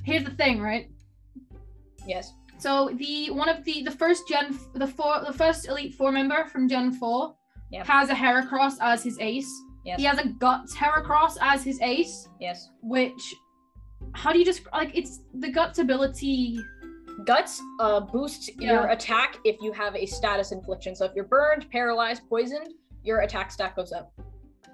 here's 0.05 0.25
the 0.25 0.33
thing, 0.33 0.61
right? 0.61 0.89
yes. 2.07 2.33
So 2.59 2.91
the 2.97 3.31
one 3.31 3.49
of 3.49 3.65
the 3.65 3.83
the 3.85 3.91
first 3.91 4.29
gen 4.29 4.59
the 4.75 4.87
four 4.87 5.23
the 5.25 5.33
first 5.33 5.69
elite 5.69 5.95
four 5.95 6.13
member 6.13 6.45
from 6.47 6.69
Gen 6.69 6.93
four 6.93 7.35
Yep. 7.73 7.87
has 7.87 8.11
a 8.11 8.15
Heracross 8.15 8.75
as 8.81 9.05
his 9.05 9.17
ace. 9.21 9.49
Yes. 9.85 9.99
He 9.99 10.05
has 10.05 10.19
a 10.19 10.29
Guts 10.29 10.77
Heracross 10.77 11.37
as 11.41 11.65
his 11.65 11.81
ace, 11.81 12.29
Yes. 12.41 12.71
which 12.83 13.35
how 14.15 14.33
do 14.33 14.39
you 14.39 14.45
just 14.45 14.63
like 14.73 14.91
it's 14.97 15.21
the 15.35 15.51
Guts 15.51 15.79
ability? 15.79 16.59
Guts 17.25 17.61
uh 17.81 18.01
boosts 18.01 18.51
Yeah. 18.59 18.73
your 18.73 18.87
attack 18.89 19.37
if 19.45 19.57
you 19.61 19.73
have 19.73 19.95
a 19.97 20.07
status 20.07 20.53
infliction. 20.53 20.95
So 20.95 21.05
if 21.05 21.13
you're 21.15 21.25
burned, 21.27 21.71
paralyzed, 21.71 22.23
poisoned, 22.29 22.75
your 23.05 23.21
attack 23.21 23.51
stat 23.51 23.75
goes 23.77 23.93
up. 23.93 24.13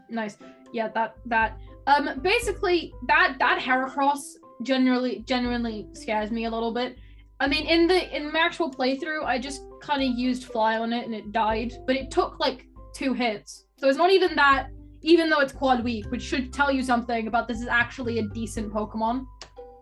Nice, 0.08 0.38
yeah, 0.72 0.88
that 0.88 1.16
that 1.26 1.58
um 1.86 2.20
basically 2.22 2.92
that 3.08 3.36
that 3.38 3.60
Heracross 3.60 4.34
generally 4.62 5.22
genuinely 5.26 5.88
scares 5.92 6.30
me 6.30 6.44
a 6.46 6.50
little 6.50 6.72
bit. 6.72 6.96
I 7.40 7.48
mean, 7.48 7.66
in 7.66 7.86
the 7.86 8.16
in 8.16 8.32
my 8.32 8.38
actual 8.40 8.70
playthrough, 8.70 9.24
I 9.24 9.38
just 9.38 9.62
kind 9.82 10.02
of 10.02 10.18
used 10.18 10.44
fly 10.44 10.78
on 10.78 10.92
it 10.92 11.04
and 11.04 11.14
it 11.14 11.32
died, 11.32 11.74
but 11.86 11.94
it 11.96 12.10
took 12.10 12.38
like 12.40 12.66
two 12.94 13.12
hits, 13.12 13.66
so 13.76 13.88
it's 13.88 13.98
not 13.98 14.10
even 14.10 14.34
that. 14.36 14.68
Even 15.06 15.30
though 15.30 15.38
it's 15.38 15.52
quad 15.52 15.84
weak, 15.84 16.04
which 16.10 16.20
should 16.22 16.52
tell 16.52 16.70
you 16.72 16.82
something 16.82 17.28
about 17.28 17.46
this 17.46 17.60
is 17.60 17.68
actually 17.68 18.18
a 18.18 18.24
decent 18.34 18.72
Pokemon. 18.72 19.24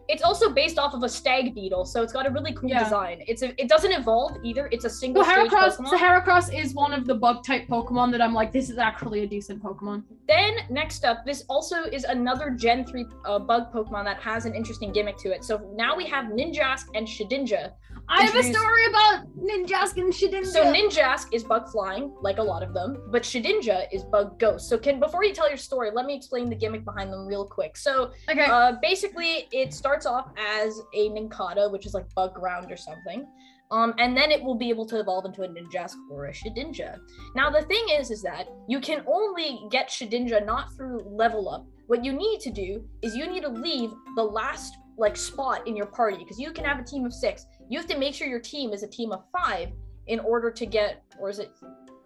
It's 0.07 0.23
also 0.23 0.51
based 0.53 0.79
off 0.79 0.93
of 0.93 1.03
a 1.03 1.09
stag 1.09 1.55
beetle, 1.55 1.87
so 1.87 2.03
it's 2.03 2.13
got 2.13 2.27
a 2.27 2.31
really 2.31 2.53
cool 2.53 2.69
Yeah. 2.69 2.85
design. 2.85 3.23
It's 3.27 3.41
a, 3.41 3.59
it 3.59 3.71
doesn't 3.71 3.91
evolve 3.91 4.33
either. 4.45 4.69
It's 4.71 4.85
a 4.85 4.91
single 4.91 5.25
stage 5.25 5.35
Heracross, 5.49 5.79
Pokemon. 5.79 5.89
so 5.89 5.97
Heracross 5.97 6.53
is 6.63 6.75
one 6.75 6.93
of 6.93 7.07
the 7.07 7.15
bug 7.15 7.43
type 7.43 7.67
Pokemon 7.69 8.11
that 8.13 8.21
I'm 8.21 8.35
like, 8.35 8.53
this 8.53 8.69
is 8.69 8.77
actually 8.77 9.21
a 9.23 9.27
decent 9.27 9.63
Pokemon. 9.63 10.03
Then 10.29 10.57
next 10.69 11.07
up, 11.07 11.25
this 11.25 11.45
also 11.49 11.85
is 11.85 12.05
another 12.05 12.51
Gen 12.51 12.85
3 12.85 13.07
uh, 13.25 13.39
bug 13.39 13.73
Pokemon 13.73 14.05
that 14.05 14.19
has 14.21 14.45
an 14.45 14.55
interesting 14.55 14.93
gimmick 14.93 15.17
to 15.25 15.31
it. 15.33 15.43
So 15.43 15.73
now 15.75 15.97
we 15.97 16.05
have 16.07 16.27
Ninjask 16.27 16.85
and 16.95 17.09
Shedinja, 17.09 17.73
I 18.09 18.25
have 18.25 18.35
a 18.35 18.43
story 18.43 18.87
about 18.87 19.27
Ninjask 19.37 19.97
and 19.97 20.13
Shedinja. 20.13 20.47
So 20.47 20.65
Ninjask 20.65 21.33
is 21.33 21.45
bug 21.45 21.69
flying, 21.69 22.15
like 22.21 22.39
a 22.39 22.43
lot 22.43 22.63
of 22.63 22.75
them, 22.75 23.03
but 23.11 23.23
Shedinja 23.23 23.87
is 23.93 24.05
bug 24.05 24.39
ghost. 24.39 24.69
So 24.69 24.79
can 24.79 25.01
before 25.01 25.25
you 25.25 25.33
tell 25.33 25.49
your 25.49 25.57
story, 25.57 25.91
let 25.93 26.07
me 26.07 26.15
explain 26.15 26.49
the 26.49 26.57
gimmick 26.57 26.85
behind 26.85 27.13
them 27.13 27.27
real 27.27 27.47
quick. 27.47 27.77
So 27.77 28.13
okay. 28.31 28.45
uh, 28.45 28.75
basically, 28.83 29.49
it 29.53 29.73
starts 29.73 30.07
off 30.07 30.31
as 30.39 30.81
a 30.95 31.09
Nincada, 31.11 31.71
which 31.71 31.87
is 31.87 31.95
like 31.95 32.13
bug 32.15 32.35
ground 32.35 32.71
or 32.71 32.77
something. 32.77 33.27
Um, 33.71 33.95
and 33.99 34.17
then 34.17 34.31
it 34.31 34.43
will 34.43 34.55
be 34.55 34.69
able 34.69 34.87
to 34.87 35.01
evolve 35.01 35.25
into 35.25 35.43
a 35.43 35.49
Ninjask 35.49 35.97
or 36.11 36.27
a 36.27 36.33
Shedinja. 36.33 36.99
Now 37.35 37.51
the 37.51 37.63
thing 37.63 37.85
is, 37.91 38.11
is 38.11 38.23
that 38.23 38.49
you 38.69 38.81
can 38.81 39.03
only 39.07 39.67
get 39.71 39.89
Shedinja 39.89 40.45
not 40.45 40.75
through 40.77 41.01
level 41.07 41.49
up. 41.49 41.67
What 41.87 42.05
you 42.05 42.13
need 42.13 42.41
to 42.41 42.51
do 42.51 42.85
is 43.03 43.17
you 43.17 43.27
need 43.27 43.43
to 43.43 43.49
leave 43.49 43.91
the 44.17 44.23
last 44.23 44.75
like 44.97 45.17
spot 45.17 45.67
in 45.67 45.77
your 45.77 45.87
party 45.87 46.19
because 46.19 46.39
you 46.39 46.53
can 46.53 46.65
have 46.65 46.79
a 46.79 46.85
team 46.85 47.05
of 47.05 47.13
six. 47.13 47.47
You 47.69 47.79
have 47.79 47.89
to 47.89 47.99
make 47.99 48.15
sure 48.15 48.27
your 48.27 48.41
team 48.41 48.73
is 48.73 48.83
a 48.83 48.89
team 48.89 49.13
of 49.13 49.25
five 49.33 49.71
in 50.07 50.21
order 50.21 50.51
to 50.51 50.67
get, 50.67 51.03
or 51.19 51.31
is 51.31 51.39
it? 51.39 51.51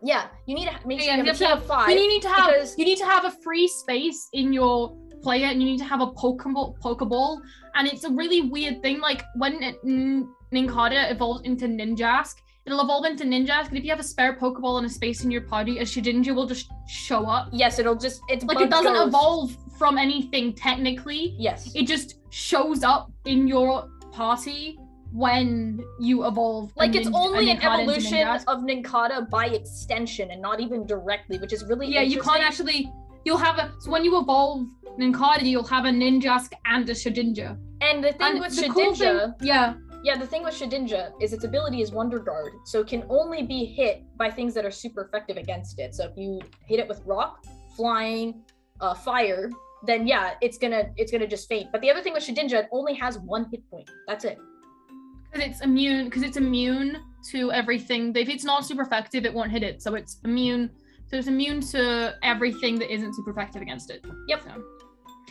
Yeah, 0.03 0.27
you 0.47 0.55
need 0.55 0.69
to 0.69 0.87
make 0.87 1.01
sure 1.01 1.09
Yeah, 1.09 1.17
you 1.17 1.25
you 1.25 1.27
have 1.27 1.27
a 1.27 1.29
have 1.31 1.39
team 1.39 1.49
to 1.49 1.55
of 1.55 1.67
five. 1.67 1.91
You 1.91 2.09
need 2.09 2.23
to 2.23 2.29
have 2.29 2.69
you 2.77 2.85
need 2.85 2.99
to 2.99 3.05
have 3.05 3.25
a 3.25 3.31
free 3.31 3.67
space 3.67 4.29
in 4.33 4.53
your 4.53 4.97
player, 5.23 5.47
and 5.47 5.61
you 5.61 5.69
need 5.69 5.79
to 5.79 5.85
have 5.85 6.01
a 6.01 6.07
Pokeball. 6.07 6.79
Pokeball, 6.81 7.41
and 7.75 7.89
it's 7.89 8.05
a 8.05 8.11
really 8.11 8.43
weird 8.43 8.83
thing. 8.83 9.01
Like 9.01 9.25
when 9.35 9.63
it, 9.63 9.85
Nincada 10.53 11.11
evolves 11.11 11.43
into 11.43 11.67
Ninjask, 11.67 12.37
it'll 12.65 12.81
evolve 12.81 13.05
into 13.05 13.25
Ninjask, 13.25 13.69
and 13.69 13.77
if 13.77 13.85
you 13.85 13.91
have 13.91 14.01
a 14.01 14.05
spare 14.05 14.37
Pokeball 14.37 14.79
and 14.79 14.87
a 14.87 14.91
space 14.91 15.25
in 15.25 15.31
your 15.31 15.43
party, 15.43 15.79
a 15.79 15.83
Shedinja 15.83 16.35
will 16.35 16.47
just 16.47 16.71
show 16.87 17.27
up. 17.27 17.49
Yes, 17.53 17.81
it'll 17.81 17.97
just 17.97 18.21
it's 18.29 18.45
Like 18.45 18.61
it 18.61 18.71
doesn't 18.71 18.95
evolve 18.95 19.57
from 19.77 19.99
anything 19.99 20.55
technically. 20.55 21.35
Yes. 21.39 21.73
It 21.75 21.87
just 21.87 22.19
shows 22.31 22.85
up 22.85 23.11
in 23.25 23.49
your 23.49 23.89
party 24.13 24.79
when 25.13 25.85
you 25.99 26.27
evolve. 26.27 26.73
like 26.77 26.95
it's 26.95 27.09
a 27.09 27.13
only 27.15 27.51
an 27.51 27.63
evolution 27.63 28.27
of 28.27 28.59
Nincada 28.63 29.29
by 29.29 29.47
extension 29.47 30.31
and 30.31 30.43
not 30.43 30.61
even 30.61 30.87
directly, 30.87 31.39
which 31.39 31.53
is 31.53 31.65
really 31.65 31.87
Yeah, 31.87 32.03
you 32.03 32.21
can't 32.21 32.43
actually. 32.43 32.93
You'll 33.25 33.39
have 33.39 33.59
a 33.59 33.73
so 33.81 33.91
when 33.91 34.05
you 34.05 34.19
evolve 34.21 34.67
Nincada, 34.99 35.43
you'll 35.43 35.65
have 35.65 35.85
a 35.85 35.91
Ninjask 35.91 36.53
and 36.67 36.89
a 36.89 36.93
Shedinja. 36.93 37.59
And 37.81 38.03
the 38.03 38.13
thing 38.13 38.21
And 38.23 38.41
with 38.41 38.55
the 38.57 38.63
Shedinja, 38.63 38.73
cool 38.73 38.95
thing- 38.95 39.35
yeah, 39.43 39.75
yeah, 40.03 40.17
the 40.17 40.27
thing 40.27 40.43
with 40.43 40.55
Shedinja 40.55 41.13
is 41.21 41.33
its 41.33 41.45
ability 41.45 41.81
is 41.83 41.93
Wonder 41.93 42.19
Guard, 42.19 42.53
so 42.65 42.81
it 42.81 42.87
can 42.87 43.05
only 43.09 43.43
be 43.43 43.65
hit 43.65 44.05
by 44.17 44.31
things 44.31 44.55
that 44.55 44.65
are 44.65 44.71
super 44.71 45.03
effective 45.03 45.37
against 45.37 45.79
it. 45.79 45.95
So 45.95 46.05
if 46.07 46.17
you 46.17 46.41
hit 46.67 46.81
it 46.81 46.89
with 46.89 47.01
rock, 47.05 47.45
flying, 47.77 48.43
uh, 48.81 48.95
fire, 48.95 49.51
then 49.85 50.07
yeah, 50.07 50.35
it's 50.41 50.59
gonna 50.59 50.91
it's 50.97 51.13
gonna 51.13 51.27
just 51.27 51.49
faint. 51.49 51.71
But 51.73 51.81
the 51.81 51.91
other 51.91 52.03
thing 52.03 52.13
with 52.13 52.25
Shedinja, 52.25 52.55
it 52.65 52.69
only 52.73 52.95
has 52.95 53.19
one 53.19 53.47
hit 53.51 53.69
point. 53.71 53.89
That's 54.07 54.25
it. 54.25 54.39
Because 55.31 55.49
it's 55.49 55.61
immune. 55.61 56.07
Because 56.07 56.23
it's 56.23 56.37
immune 56.37 56.99
to 57.31 57.53
everything. 57.53 58.15
If 58.17 58.29
it's 58.29 58.45
not 58.45 58.65
super 58.65 58.83
effective, 58.83 59.25
it 59.25 59.33
won't 59.33 59.51
hit 59.51 59.63
it. 59.63 59.83
So 59.83 59.95
it's 59.95 60.19
immune. 60.25 60.71
So 61.07 61.17
it's 61.17 61.27
immune 61.27 61.61
to 61.73 62.15
everything 62.23 62.79
that 62.79 62.93
isn't 62.93 63.15
super 63.15 63.31
effective 63.31 63.63
against 63.63 63.91
it. 63.91 64.05
Yep. 64.29 64.43
So. 64.43 64.65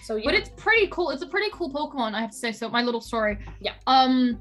So 0.04 0.16
yeah. 0.16 0.24
But 0.26 0.34
it's 0.36 0.50
pretty 0.58 0.88
cool. 0.88 1.10
It's 1.10 1.24
a 1.24 1.28
pretty 1.28 1.50
cool 1.52 1.72
Pokemon, 1.72 2.14
I 2.14 2.22
have 2.22 2.32
to 2.32 2.38
say. 2.38 2.52
So 2.52 2.70
my 2.70 2.82
little 2.82 3.02
story. 3.02 3.40
Yeah. 3.60 3.74
Um. 3.88 4.40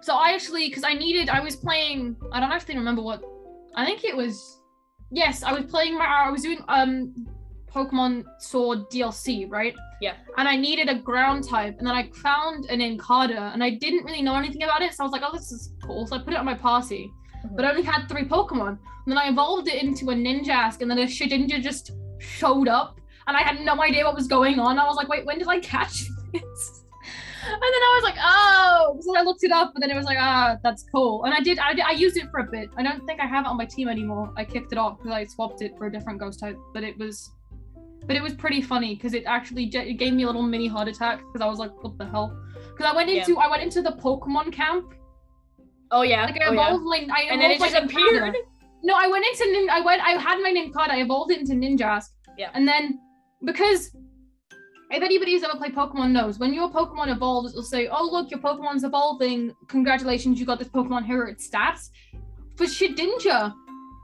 So 0.00 0.14
I 0.14 0.32
actually, 0.32 0.68
because 0.68 0.84
I 0.84 0.94
needed, 0.94 1.28
I 1.28 1.40
was 1.40 1.56
playing. 1.56 2.16
I 2.32 2.40
don't 2.40 2.52
actually 2.52 2.76
remember 2.76 3.02
what. 3.02 3.22
I 3.74 3.84
think 3.84 4.04
it 4.04 4.16
was. 4.16 4.60
Yes, 5.10 5.42
I 5.42 5.52
was 5.52 5.64
playing 5.64 5.96
my. 5.96 6.04
I 6.04 6.30
was 6.30 6.42
doing 6.42 6.58
um, 6.68 7.14
Pokemon 7.74 8.24
Sword 8.38 8.88
DLC, 8.90 9.50
right? 9.50 9.74
Yeah. 10.00 10.14
And 10.36 10.46
I 10.48 10.56
needed 10.56 10.88
a 10.88 10.94
ground 10.94 11.46
type, 11.48 11.76
and 11.78 11.86
then 11.86 11.94
I 11.94 12.10
found 12.22 12.66
a 12.66 12.76
Nincada, 12.76 13.52
and 13.52 13.62
I 13.62 13.70
didn't 13.70 14.04
really 14.04 14.22
know 14.22 14.36
anything 14.36 14.62
about 14.62 14.82
it, 14.82 14.94
so 14.94 15.02
I 15.02 15.06
was 15.06 15.12
like, 15.12 15.22
"Oh, 15.24 15.32
this 15.32 15.50
is 15.52 15.72
cool." 15.84 16.06
So 16.06 16.16
I 16.16 16.20
put 16.20 16.32
it 16.34 16.38
on 16.38 16.44
my 16.44 16.54
party, 16.54 17.10
Mhm. 17.44 17.56
but 17.56 17.64
I 17.64 17.70
only 17.70 17.82
had 17.82 18.08
three 18.08 18.24
Pokemon. 18.24 18.68
And 19.04 19.16
then 19.16 19.18
I 19.18 19.28
evolved 19.28 19.68
it 19.68 19.82
into 19.82 20.10
a 20.10 20.14
Ninjask, 20.14 20.82
and 20.82 20.90
then 20.90 20.98
a 20.98 21.06
Shedinja 21.06 21.60
just 21.62 21.92
showed 22.18 22.68
up, 22.68 23.00
and 23.26 23.36
I 23.36 23.40
had 23.42 23.60
no 23.64 23.80
idea 23.82 24.04
what 24.04 24.14
was 24.14 24.26
going 24.28 24.58
on. 24.60 24.78
I 24.78 24.84
was 24.84 24.96
like, 24.96 25.08
"Wait, 25.08 25.24
when 25.26 25.38
did 25.38 25.48
I 25.48 25.58
catch 25.60 26.04
this?" 26.32 26.84
And 27.50 27.62
then 27.62 27.82
I 27.88 27.92
was 27.94 28.02
like, 28.04 28.16
"Oh!" 28.22 28.98
So 29.00 29.16
I 29.16 29.22
looked 29.22 29.42
it 29.42 29.50
up, 29.52 29.72
and 29.74 29.82
then 29.82 29.90
it 29.90 29.96
was 29.96 30.04
like, 30.04 30.18
"Ah, 30.20 30.56
that's 30.62 30.84
cool." 30.94 31.24
And 31.24 31.32
I 31.32 31.40
did, 31.40 31.58
I 31.58 31.72
did, 31.72 31.84
I 31.86 31.92
used 31.92 32.16
it 32.18 32.30
for 32.30 32.40
a 32.40 32.44
bit. 32.50 32.68
I 32.76 32.82
don't 32.82 33.04
think 33.06 33.20
I 33.20 33.26
have 33.26 33.44
it 33.46 33.48
on 33.48 33.56
my 33.56 33.64
team 33.64 33.88
anymore. 33.88 34.32
I 34.36 34.44
kicked 34.44 34.72
it 34.72 34.78
off 34.78 34.98
because 34.98 35.12
I 35.12 35.24
swapped 35.24 35.62
it 35.62 35.72
for 35.78 35.86
a 35.86 35.92
different 35.92 36.20
Ghost 36.20 36.38
type, 36.40 36.58
but 36.74 36.84
it 36.84 36.98
was. 36.98 37.30
But 38.08 38.16
it 38.16 38.22
was 38.22 38.32
pretty 38.34 38.62
funny 38.62 38.94
because 38.96 39.14
it 39.14 39.22
actually 39.26 39.66
ge- 39.66 39.86
it 39.92 39.94
gave 40.02 40.12
me 40.14 40.22
a 40.24 40.26
little 40.26 40.42
mini 40.42 40.66
heart 40.66 40.88
attack 40.88 41.18
because 41.20 41.40
I 41.40 41.48
was 41.48 41.58
like, 41.58 41.72
"What 41.84 41.96
the 41.98 42.06
hell?" 42.06 42.28
Because 42.70 42.86
I 42.90 42.96
went 42.96 43.08
Yeah. 43.10 43.20
into 43.20 43.38
I 43.38 43.48
went 43.48 43.62
into 43.62 43.82
the 43.82 43.92
Pokemon 43.92 44.52
camp 44.52 44.94
oh 45.90 46.02
yeah. 46.02 46.24
like 46.24 46.40
I 46.40 46.46
oh, 46.46 46.52
yeah. 46.52 46.60
evolved 46.60 46.84
my 46.84 47.06
I 47.18 47.20
And 47.30 47.40
then 47.40 47.50
it 47.50 47.56
evolved 47.56 47.72
just 47.74 47.94
my 47.94 48.00
Nincada. 48.02 48.28
appeared. 48.28 48.36
No, 48.82 48.94
I 48.94 49.06
went 49.08 49.24
into 49.30 49.44
nin- 49.52 49.70
I 49.70 49.80
went 49.80 50.00
I 50.02 50.12
had 50.12 50.38
my 50.40 50.50
Nincada, 50.50 50.90
I 50.90 51.00
evolved 51.00 51.30
it 51.32 51.38
into 51.40 51.52
Ninjask. 51.54 52.08
Yeah. 52.38 52.50
And 52.54 52.66
then 52.66 52.98
because 53.44 53.94
if 54.90 55.02
anybody 55.02 55.32
who's 55.32 55.42
ever 55.42 55.56
played 55.58 55.74
Pokemon 55.74 56.12
knows, 56.12 56.38
when 56.38 56.54
your 56.54 56.70
Pokemon 56.70 57.08
evolves, 57.08 57.52
it'll 57.52 57.62
say, 57.62 57.88
Oh 57.88 58.08
look, 58.10 58.30
your 58.30 58.40
Pokemon's 58.40 58.84
evolving. 58.84 59.52
Congratulations, 59.68 60.40
you 60.40 60.46
got 60.46 60.58
this 60.58 60.68
Pokemon, 60.68 61.04
here 61.04 61.20
are 61.22 61.28
its 61.28 61.46
stats. 61.48 61.90
For 62.56 62.64
Shedinja, 62.64 63.52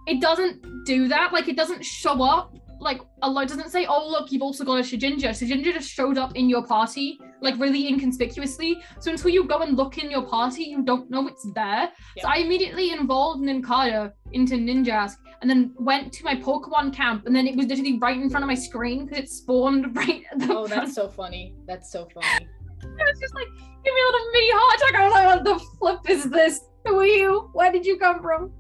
it 0.07 0.21
doesn't 0.21 0.85
do 0.85 1.09
that. 1.09 1.33
Like 1.33 1.49
it 1.49 1.57
doesn't 1.57 1.83
show 1.85 2.23
up. 2.23 2.55
Like 2.85 3.01
a 3.23 3.31
lot 3.31 3.49
doesn't 3.49 3.71
say, 3.71 3.87
Oh 3.87 4.07
look, 4.09 4.31
you've 4.31 4.43
also 4.43 4.63
got 4.65 4.79
a 4.79 4.83
Shedinja. 4.83 5.31
Shedinja 5.31 5.73
just 5.73 5.89
showed 5.91 6.19
up 6.19 6.37
in 6.37 6.49
your 6.51 6.65
party, 6.67 7.19
like 7.41 7.59
really 7.59 7.89
inconspicuously. 7.89 8.83
So 9.01 9.11
until 9.11 9.31
you 9.31 9.45
go 9.45 9.59
and 9.61 9.77
look 9.77 9.97
in 9.99 10.11
your 10.11 10.23
party, 10.23 10.65
you 10.65 10.83
don't 10.85 11.11
know 11.11 11.27
it's 11.27 11.47
there. 11.55 11.91
So 12.21 12.29
I 12.29 12.37
immediately 12.37 12.91
involved 12.93 13.43
Nincada 13.43 14.13
into 14.33 14.55
Ninjask 14.57 15.17
and 15.41 15.49
then 15.51 15.73
went 15.79 16.13
to 16.13 16.25
my 16.25 16.37
Pokemon 16.37 16.95
camp 16.95 17.27
and 17.27 17.35
then 17.35 17.47
it 17.47 17.57
was 17.57 17.67
literally 17.67 17.99
right 17.99 18.17
in 18.21 18.29
front 18.31 18.45
of 18.45 18.49
my 18.49 18.55
screen 18.55 19.07
because 19.07 19.19
it 19.25 19.29
spawned 19.31 19.97
right 20.03 20.23
at 20.31 20.39
the 20.39 20.45
Oh, 20.55 20.67
front. 20.67 20.83
that's 20.83 20.95
so 20.95 21.09
funny. 21.09 21.55
That's 21.67 21.91
so 21.91 22.07
funny. 22.15 22.27
I 22.83 23.05
was 23.11 23.19
just 23.19 23.35
like, 23.35 23.49
give 23.83 23.95
me 23.95 24.01
a 24.01 24.07
little 24.13 24.31
mini 24.33 24.51
heart 24.53 24.81
attack. 24.81 24.95
I 25.01 25.05
was 25.07 25.15
like, 25.15 25.27
what 25.27 25.45
the 25.45 25.65
flip 25.79 26.11
is 26.11 26.25
this? 26.31 26.61
Who 26.87 26.99
are 26.99 27.07
you? 27.07 27.49
Where 27.55 27.73
did 27.73 27.87
you 27.87 27.97
come 27.99 28.21
from? 28.21 28.53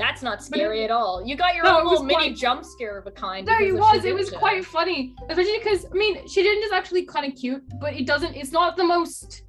That's 0.00 0.22
not 0.22 0.42
scary 0.42 0.82
at 0.82 0.90
all. 0.90 1.22
You 1.24 1.36
got 1.36 1.54
your 1.54 1.64
No, 1.64 1.80
own 1.80 1.86
little 1.86 2.04
mini 2.04 2.28
quite- 2.30 2.36
jump 2.36 2.64
scare 2.64 2.96
of 2.98 3.06
a 3.06 3.10
kind. 3.10 3.46
There 3.46 3.60
he 3.60 3.72
was. 3.72 4.04
It 4.06 4.14
was 4.14 4.30
quite 4.30 4.64
funny, 4.64 5.14
especially 5.28 5.58
because 5.62 5.84
I 5.84 5.94
mean, 5.94 6.16
Shedinja's 6.26 6.72
actually 6.72 7.04
kind 7.04 7.30
of 7.30 7.38
cute, 7.38 7.62
but 7.80 7.92
it 7.94 8.06
doesn't. 8.06 8.34
It's 8.34 8.50
not 8.50 8.76
the 8.78 8.84
most 8.84 9.42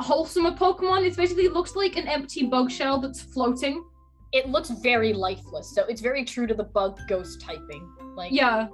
wholesome 0.00 0.46
of 0.46 0.54
Pokemon. 0.54 1.04
It 1.04 1.16
basically 1.16 1.48
looks 1.48 1.74
like 1.74 1.96
an 1.96 2.06
empty 2.06 2.46
bug 2.46 2.70
shell 2.70 3.00
that's 3.00 3.20
floating. 3.20 3.84
It 4.32 4.48
looks 4.48 4.70
very 4.70 5.12
lifeless, 5.12 5.74
so 5.74 5.84
it's 5.86 6.00
very 6.00 6.24
true 6.24 6.46
to 6.46 6.54
the 6.54 6.64
bug 6.64 6.98
ghost 7.08 7.40
typing. 7.40 7.90
Like, 8.16 8.30
Yeah. 8.32 8.68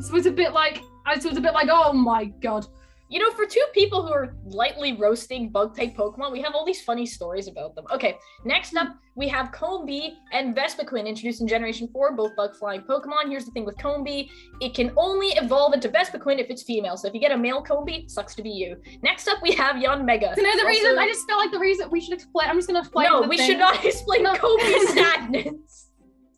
So 0.00 0.14
it's 0.16 0.26
a 0.26 0.30
bit 0.30 0.52
like. 0.52 0.80
I 1.06 1.18
so 1.18 1.28
it's 1.28 1.38
a 1.38 1.40
bit 1.40 1.54
like, 1.54 1.68
oh 1.70 1.92
my 1.92 2.26
god. 2.26 2.66
You 3.10 3.18
know, 3.20 3.30
for 3.30 3.46
two 3.46 3.64
people 3.72 4.06
who 4.06 4.12
are 4.12 4.34
lightly 4.44 4.92
roasting 4.92 5.48
bug 5.50 5.74
type 5.74 5.96
Pokemon, 5.96 6.30
we 6.30 6.42
have 6.42 6.54
all 6.54 6.66
these 6.66 6.82
funny 6.82 7.06
stories 7.06 7.48
about 7.48 7.74
them. 7.74 7.86
Okay, 7.90 8.18
next 8.44 8.76
up 8.76 8.88
we 9.16 9.26
have 9.28 9.50
Combee 9.50 10.12
and 10.32 10.54
Vespiquen 10.54 11.06
introduced 11.06 11.40
in 11.40 11.48
Generation 11.48 11.88
4, 11.90 12.14
both 12.14 12.36
bug 12.36 12.54
flying 12.56 12.82
Pokemon. 12.82 13.28
Here's 13.30 13.46
the 13.46 13.50
thing 13.52 13.64
with 13.64 13.78
Combee 13.78 14.30
it 14.60 14.74
can 14.74 14.92
only 14.98 15.28
evolve 15.28 15.72
into 15.72 15.88
Vespiquen 15.88 16.38
if 16.38 16.50
it's 16.50 16.62
female. 16.64 16.98
So 16.98 17.08
if 17.08 17.14
you 17.14 17.20
get 17.20 17.32
a 17.32 17.38
male 17.38 17.62
Combee, 17.62 18.08
sucks 18.08 18.34
to 18.34 18.42
be 18.42 18.50
you. 18.50 18.76
Next 19.02 19.26
up 19.26 19.38
we 19.42 19.52
have 19.52 19.76
Yanmega. 19.76 20.34
So 20.34 20.42
no, 20.42 20.50
the 20.52 20.58
Also- 20.58 20.66
reason 20.66 20.98
I 20.98 21.06
just 21.08 21.26
felt 21.26 21.40
like 21.40 21.50
the 21.52 21.58
reason 21.58 21.88
we 21.90 22.00
should 22.02 22.12
explain. 22.14 22.48
I'm 22.50 22.56
just 22.56 22.68
gonna 22.68 22.80
explain. 22.80 23.08
No, 23.08 23.22
we 23.22 23.38
thing. 23.38 23.46
should 23.46 23.58
not 23.58 23.82
explain 23.84 24.22
No. 24.24 24.34
Combee's 24.34 24.92
sadness. 24.94 25.90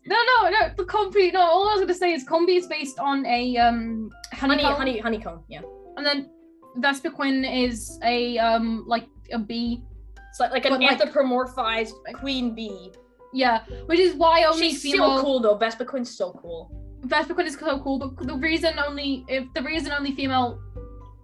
No, 0.05 0.15
no, 0.37 0.49
no. 0.49 0.69
The 0.77 0.85
combee. 0.85 1.31
No, 1.31 1.41
all 1.41 1.67
I 1.69 1.73
was 1.73 1.81
gonna 1.81 1.93
say 1.93 2.13
is 2.13 2.23
combee 2.23 2.55
is 2.55 2.67
based 2.67 2.97
on 2.97 3.25
a 3.25 3.57
um 3.57 4.09
Honey, 4.31 4.63
honey, 4.63 4.97
honeycomb, 4.99 5.43
yeah. 5.49 5.61
and 5.97 6.05
then 6.05 6.29
Vespiquen 6.79 7.65
is 7.65 7.99
a 8.03 8.37
um 8.37 8.83
like 8.87 9.07
a 9.31 9.37
bee. 9.39 9.83
It's 10.29 10.39
like, 10.39 10.51
like 10.51 10.65
an 10.65 10.71
But, 10.71 10.81
like- 10.81 10.99
anthropomorphized 10.99 11.93
queen 12.15 12.55
bee. 12.55 12.91
Yeah, 13.33 13.63
which 13.85 13.99
is 13.99 14.13
why 14.15 14.43
only 14.43 14.69
She's 14.71 14.81
female 14.81 15.11
still 15.17 15.23
cool 15.23 15.39
though. 15.39 15.57
Vespiquen's 15.57 16.15
so 16.17 16.33
cool. 16.33 16.69
Vespiquen 17.07 17.45
is 17.45 17.55
so 17.55 17.79
cool. 17.79 17.97
But 17.99 18.27
the 18.27 18.35
reason 18.35 18.77
only 18.79 19.25
if 19.29 19.45
the 19.53 19.61
reason 19.63 19.91
only 19.91 20.11
female 20.11 20.59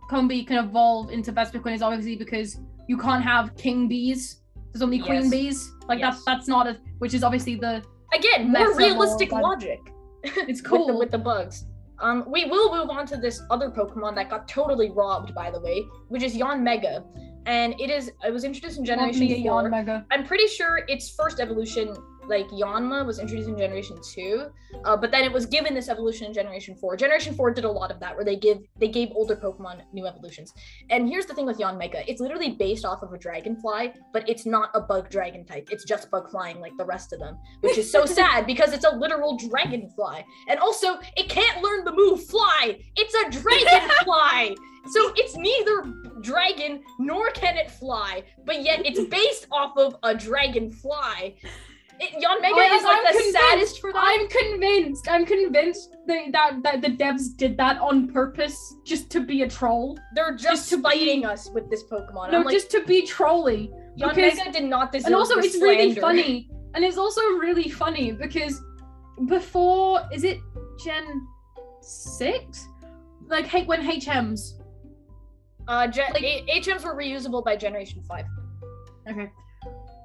combee 0.09 0.43
can 0.45 0.57
evolve 0.63 1.11
into 1.11 1.31
Vespiquen 1.33 1.73
is 1.73 1.81
obviously 1.81 2.15
because 2.15 2.59
you 2.87 2.97
can't 2.97 3.23
have 3.23 3.55
king 3.57 3.87
bees. 3.89 4.41
There's 4.71 4.81
only 4.81 4.99
queen 4.99 5.23
Yes. 5.23 5.29
bees. 5.29 5.71
Like 5.87 5.99
Yes. 5.99 6.15
that's 6.15 6.25
that's 6.25 6.47
not 6.47 6.65
a 6.67 6.77
which 6.99 7.13
is 7.13 7.23
obviously 7.23 7.55
the 7.55 7.83
Again, 8.13 8.51
more 8.51 8.73
realistic 8.75 9.31
logic. 9.33 9.81
it's 10.23 10.35
with 10.47 10.63
the, 10.63 10.69
cool. 10.69 10.97
with 10.97 11.11
the 11.11 11.17
bugs. 11.17 11.65
Um, 11.99 12.25
we 12.27 12.45
will 12.45 12.75
move 12.75 12.89
on 12.89 13.05
to 13.07 13.17
this 13.17 13.41
other 13.49 13.69
Pokemon 13.69 14.15
that 14.15 14.29
got 14.29 14.47
totally 14.47 14.91
robbed, 14.91 15.33
by 15.33 15.49
the 15.49 15.59
way, 15.59 15.85
which 16.09 16.23
is 16.23 16.35
Yanmega, 16.35 17.03
and 17.45 17.73
it 17.79 17.89
is 17.89 18.11
it 18.25 18.31
was 18.31 18.43
introduced 18.43 18.77
in 18.77 18.85
Generation 18.85 19.21
me 19.21 19.33
a 19.33 19.37
yawn 19.37 19.63
Four. 19.63 19.69
mega. 19.69 20.05
I'm 20.11 20.25
pretty 20.25 20.47
sure 20.47 20.81
its 20.87 21.09
first 21.09 21.39
evolution 21.39 21.95
like 22.27 22.47
Yanma 22.49 23.05
was 23.05 23.19
introduced 23.19 23.49
in 23.49 23.57
Generation 23.57 23.97
Two, 24.13 24.47
uh, 24.85 24.97
but 24.97 25.11
then 25.11 25.23
it 25.23 25.31
was 25.31 25.45
given 25.45 25.73
this 25.73 25.89
evolution 25.89 26.27
in 26.27 26.33
Generation 26.33 26.75
Four. 26.75 26.95
Generation 26.97 27.33
Four 27.35 27.51
did 27.51 27.63
a 27.63 27.71
lot 27.71 27.91
of 27.91 27.99
that, 27.99 28.15
where 28.15 28.25
they 28.25 28.35
give 28.35 28.59
they 28.77 28.87
gave 28.87 29.09
older 29.13 29.35
Pokemon 29.35 29.81
new 29.93 30.05
evolutions. 30.05 30.53
And 30.89 31.07
here's 31.07 31.25
the 31.25 31.33
thing 31.33 31.45
with 31.45 31.57
Yanmega, 31.57 32.03
it's 32.07 32.21
literally 32.21 32.51
based 32.51 32.85
off 32.85 33.03
of 33.03 33.13
a 33.13 33.17
dragonfly, 33.17 33.93
but 34.13 34.27
it's 34.29 34.45
not 34.45 34.69
a 34.73 34.81
bug 34.81 35.09
dragon 35.09 35.45
type. 35.45 35.69
It's 35.71 35.83
just 35.83 36.09
bug 36.11 36.29
flying 36.29 36.59
like 36.59 36.73
the 36.77 36.85
rest 36.85 37.13
of 37.13 37.19
them, 37.19 37.37
which 37.61 37.77
is 37.77 37.91
so 37.91 38.05
sad 38.17 38.45
because 38.45 38.73
it's 38.73 38.85
a 38.85 38.95
literal 38.95 39.37
dragonfly. 39.37 40.25
And 40.49 40.59
also, 40.59 40.99
it 41.15 41.29
can't 41.29 41.61
learn 41.61 41.83
the 41.85 41.93
move 41.93 42.23
fly. 42.25 42.79
It's 42.95 43.13
a 43.13 43.41
dragonfly. 43.41 44.57
so 44.91 45.11
it's 45.15 45.35
neither 45.35 45.93
dragon 46.21 46.81
nor 46.99 47.29
can 47.31 47.57
it 47.57 47.69
fly, 47.69 48.23
but 48.45 48.63
yet 48.63 48.85
it's 48.85 49.03
based 49.05 49.47
off 49.51 49.77
of 49.77 49.95
a 50.03 50.15
dragonfly. 50.15 51.35
It, 51.99 52.11
Yanmega 52.23 52.53
I- 52.53 52.75
is 52.77 52.83
like 52.83 53.05
I'm 53.07 53.15
the 53.15 53.31
saddest 53.39 53.81
for 53.81 53.91
that. 53.91 54.03
I'm 54.05 54.27
convinced. 54.29 55.07
I'm 55.09 55.25
convinced 55.25 55.95
that, 56.05 56.31
that 56.31 56.63
that 56.63 56.81
the 56.81 56.89
devs 56.89 57.35
did 57.35 57.57
that 57.57 57.79
on 57.79 58.07
purpose, 58.07 58.75
just 58.85 59.09
to 59.11 59.19
be 59.19 59.41
a 59.41 59.49
troll. 59.49 59.97
They're 60.13 60.33
just, 60.35 60.69
just 60.69 60.69
to 60.69 60.77
be- 60.77 61.25
us 61.25 61.49
with 61.49 61.69
this 61.71 61.83
Pokemon. 61.83 62.31
No, 62.31 62.39
I'm 62.39 62.43
like, 62.43 62.53
just 62.53 62.69
to 62.71 62.83
be 62.83 63.05
trolly. 63.05 63.71
Yanmega 63.97 64.15
because- 64.15 64.53
did 64.53 64.65
not 64.65 64.91
deserve 64.91 65.07
and 65.07 65.15
also 65.15 65.35
this 65.37 65.55
it's 65.55 65.61
really 65.63 65.95
funny 65.95 66.49
and 66.75 66.85
it's 66.85 66.97
also 66.97 67.21
really 67.39 67.67
funny 67.69 68.11
because 68.11 68.61
before 69.25 70.01
is 70.13 70.23
it 70.23 70.37
gen 70.85 71.25
6 71.81 72.67
like 73.27 73.47
hey 73.47 73.63
when 73.65 73.81
hms 73.81 74.53
Uh, 75.67 75.87
gen- 75.87 76.13
like- 76.13 76.23
HMs 76.23 76.83
were 76.85 76.95
reusable 76.95 77.43
by 77.43 77.55
Generation 77.57 78.01
Five. 78.07 78.25
okay 79.09 79.31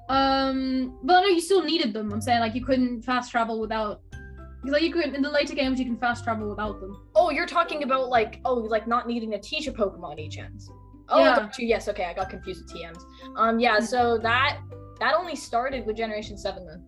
um 0.09 0.97
but 1.03 1.21
no 1.21 1.27
you 1.27 1.39
still 1.41 1.63
needed 1.63 1.93
them 1.93 2.11
i'm 2.11 2.21
saying 2.21 2.39
like 2.39 2.53
you 2.55 2.63
couldn't 2.65 3.01
fast 3.03 3.31
travel 3.31 3.59
without 3.59 4.01
because 4.11 4.73
like 4.73 4.81
you 4.81 4.91
could 4.91 5.13
in 5.13 5.21
the 5.21 5.29
later 5.29 5.53
games 5.55 5.79
you 5.79 5.85
can 5.85 5.97
fast 5.97 6.23
travel 6.23 6.49
without 6.49 6.79
them 6.81 6.95
Oh, 7.15 7.29
you're 7.29 7.45
talking 7.47 7.83
about 7.83 8.09
like 8.09 8.39
oh, 8.45 8.53
like 8.55 8.87
not 8.87 9.07
needing 9.07 9.31
to 9.31 9.39
teach 9.39 9.67
a 9.67 9.71
Pokemon 9.71 10.19
HMs. 10.19 10.63
Oh, 11.09 11.19
Yeah. 11.19 11.49
yes, 11.59 11.87
okay, 11.89 12.05
I 12.05 12.13
got 12.13 12.29
confused 12.29 12.63
with 12.63 12.73
TMs. 12.73 13.01
Um, 13.35 13.59
yeah, 13.59 13.79
so 13.79 14.17
that 14.19 14.59
that 14.99 15.15
only 15.15 15.35
started 15.35 15.85
with 15.85 15.97
Generation 15.97 16.37
Seven 16.37 16.65
then. 16.65 16.81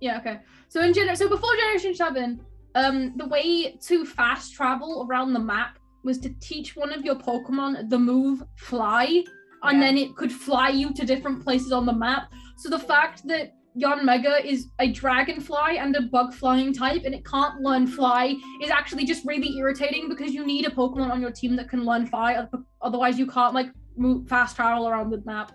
yeah 0.00 0.18
okay 0.18 0.40
so 0.68 0.80
in 0.82 0.92
gener- 0.92 1.16
so 1.16 1.28
before 1.28 1.54
generation 1.56 1.94
7 1.94 2.40
um 2.74 3.12
the 3.16 3.26
way 3.26 3.76
to 3.88 4.04
fast 4.04 4.52
travel 4.54 5.06
around 5.08 5.32
the 5.32 5.38
map 5.54 5.78
was 6.02 6.18
to 6.18 6.30
teach 6.40 6.74
one 6.74 6.92
of 6.92 7.04
your 7.04 7.14
pokemon 7.14 7.88
the 7.88 7.98
move 7.98 8.42
fly 8.56 9.22
and 9.62 9.78
Yeah. 9.78 9.84
then 9.84 9.96
it 10.04 10.16
could 10.16 10.32
fly 10.32 10.68
you 10.70 10.92
to 10.94 11.06
different 11.06 11.38
places 11.44 11.70
on 11.70 11.86
the 11.86 11.92
map 12.06 12.32
so 12.62 12.70
the 12.70 12.78
fact 12.78 13.26
that 13.26 13.54
Yanmega 13.76 14.44
is 14.44 14.68
a 14.78 14.92
dragonfly 14.92 15.78
and 15.78 15.96
a 15.96 16.02
bug 16.02 16.32
flying 16.32 16.72
type 16.72 17.02
and 17.04 17.12
it 17.14 17.24
can't 17.24 17.60
learn 17.60 17.88
fly 17.88 18.36
is 18.62 18.70
actually 18.70 19.04
just 19.04 19.24
really 19.26 19.56
irritating 19.56 20.08
because 20.08 20.32
you 20.32 20.46
need 20.46 20.64
a 20.66 20.70
pokemon 20.70 21.10
on 21.10 21.20
your 21.20 21.32
team 21.32 21.56
that 21.56 21.68
can 21.68 21.84
learn 21.84 22.06
fly 22.06 22.46
otherwise 22.82 23.18
you 23.18 23.26
can't 23.26 23.52
like 23.52 23.66
move 23.96 24.28
fast 24.28 24.54
travel 24.54 24.88
around 24.88 25.10
the 25.10 25.20
map 25.24 25.50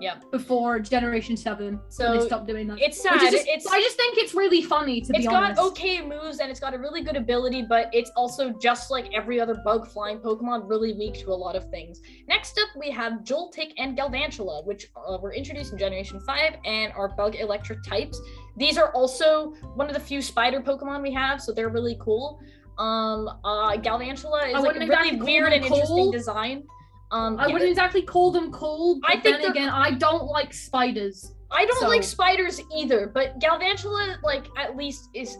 Yeah. 0.00 0.16
before 0.30 0.80
generation 0.80 1.36
7 1.36 1.78
so 1.88 2.12
they 2.18 2.26
stopped 2.26 2.46
doing 2.46 2.66
that 2.68 2.78
It's 2.80 3.02
sad. 3.02 3.20
just, 3.20 3.46
it's 3.46 3.66
I 3.66 3.80
just 3.80 3.96
think 3.96 4.16
it's 4.18 4.34
really 4.34 4.62
funny 4.62 5.00
to 5.02 5.10
it's 5.10 5.18
be 5.18 5.24
got 5.24 5.44
honest. 5.44 5.60
okay 5.60 6.00
moves 6.00 6.38
and 6.40 6.50
it's 6.50 6.60
got 6.60 6.72
a 6.74 6.78
really 6.78 7.02
good 7.02 7.16
ability, 7.16 7.62
but 7.68 7.90
it's 7.92 8.10
also 8.16 8.50
just 8.60 8.90
like 8.90 9.12
every 9.14 9.40
other 9.40 9.56
bug 9.64 9.86
flying 9.88 10.18
Pokemon, 10.18 10.68
really 10.68 10.92
weak 10.94 11.14
to 11.20 11.28
a 11.30 11.38
lot 11.46 11.54
of 11.56 11.68
things. 11.70 12.00
Next 12.28 12.58
up, 12.58 12.68
we 12.78 12.90
have 12.90 13.12
Joltik 13.24 13.72
and 13.78 13.96
Galvantula, 13.96 14.64
which 14.66 14.88
uh, 14.96 15.18
were 15.20 15.32
introduced 15.34 15.72
in 15.72 15.78
Generation 15.78 16.18
5 16.20 16.54
and 16.64 16.92
are 16.94 17.08
bug 17.16 17.36
electric 17.36 17.82
types. 17.84 18.20
These 18.56 18.78
are 18.78 18.92
also 18.92 19.52
one 19.74 19.88
of 19.88 19.94
the 19.94 20.00
few 20.00 20.22
spider 20.22 20.60
Pokemon 20.60 21.02
we 21.02 21.12
have, 21.12 21.40
so 21.42 21.52
they're 21.52 21.68
really 21.68 21.96
cool. 22.00 22.40
Um, 22.78 23.28
uh, 23.44 23.76
Galvantula 23.76 24.48
is 24.48 24.54
like 24.54 24.76
a 24.76 24.86
really 24.86 25.16
weird 25.16 25.52
them 25.52 25.62
and 25.62 25.64
interesting 25.64 26.10
design. 26.10 26.64
Um, 27.12 27.38
I 27.38 27.46
yeah, 27.46 27.52
wouldn't 27.52 27.70
exactly 27.70 28.02
call 28.02 28.30
them 28.30 28.52
cold, 28.52 29.00
but 29.00 29.10
I 29.10 29.20
think 29.20 29.40
then 29.42 29.50
again, 29.50 29.68
I 29.68 29.92
don't 29.92 30.26
like 30.26 30.54
spiders. 30.54 31.34
I 31.50 31.64
don't 31.66 31.80
So- 31.80 31.88
like 31.88 32.04
spiders 32.04 32.60
either, 32.76 33.10
but 33.12 33.38
Galvantula, 33.40 34.22
like, 34.22 34.46
at 34.56 34.76
least 34.76 35.08
is. 35.14 35.38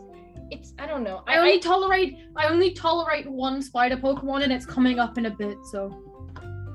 It's 0.50 0.74
I 0.80 0.86
don't 0.86 1.04
know. 1.04 1.22
I 1.28 1.38
only 1.38 1.60
tolerate 1.60 2.16
I 2.34 2.48
only 2.48 2.72
tolerate 2.72 3.30
one 3.30 3.62
spider 3.62 3.96
Pokemon, 3.96 4.42
and 4.42 4.52
it's 4.52 4.66
coming 4.66 4.98
up 4.98 5.16
in 5.16 5.26
a 5.26 5.30
bit. 5.30 5.56
So 5.70 5.96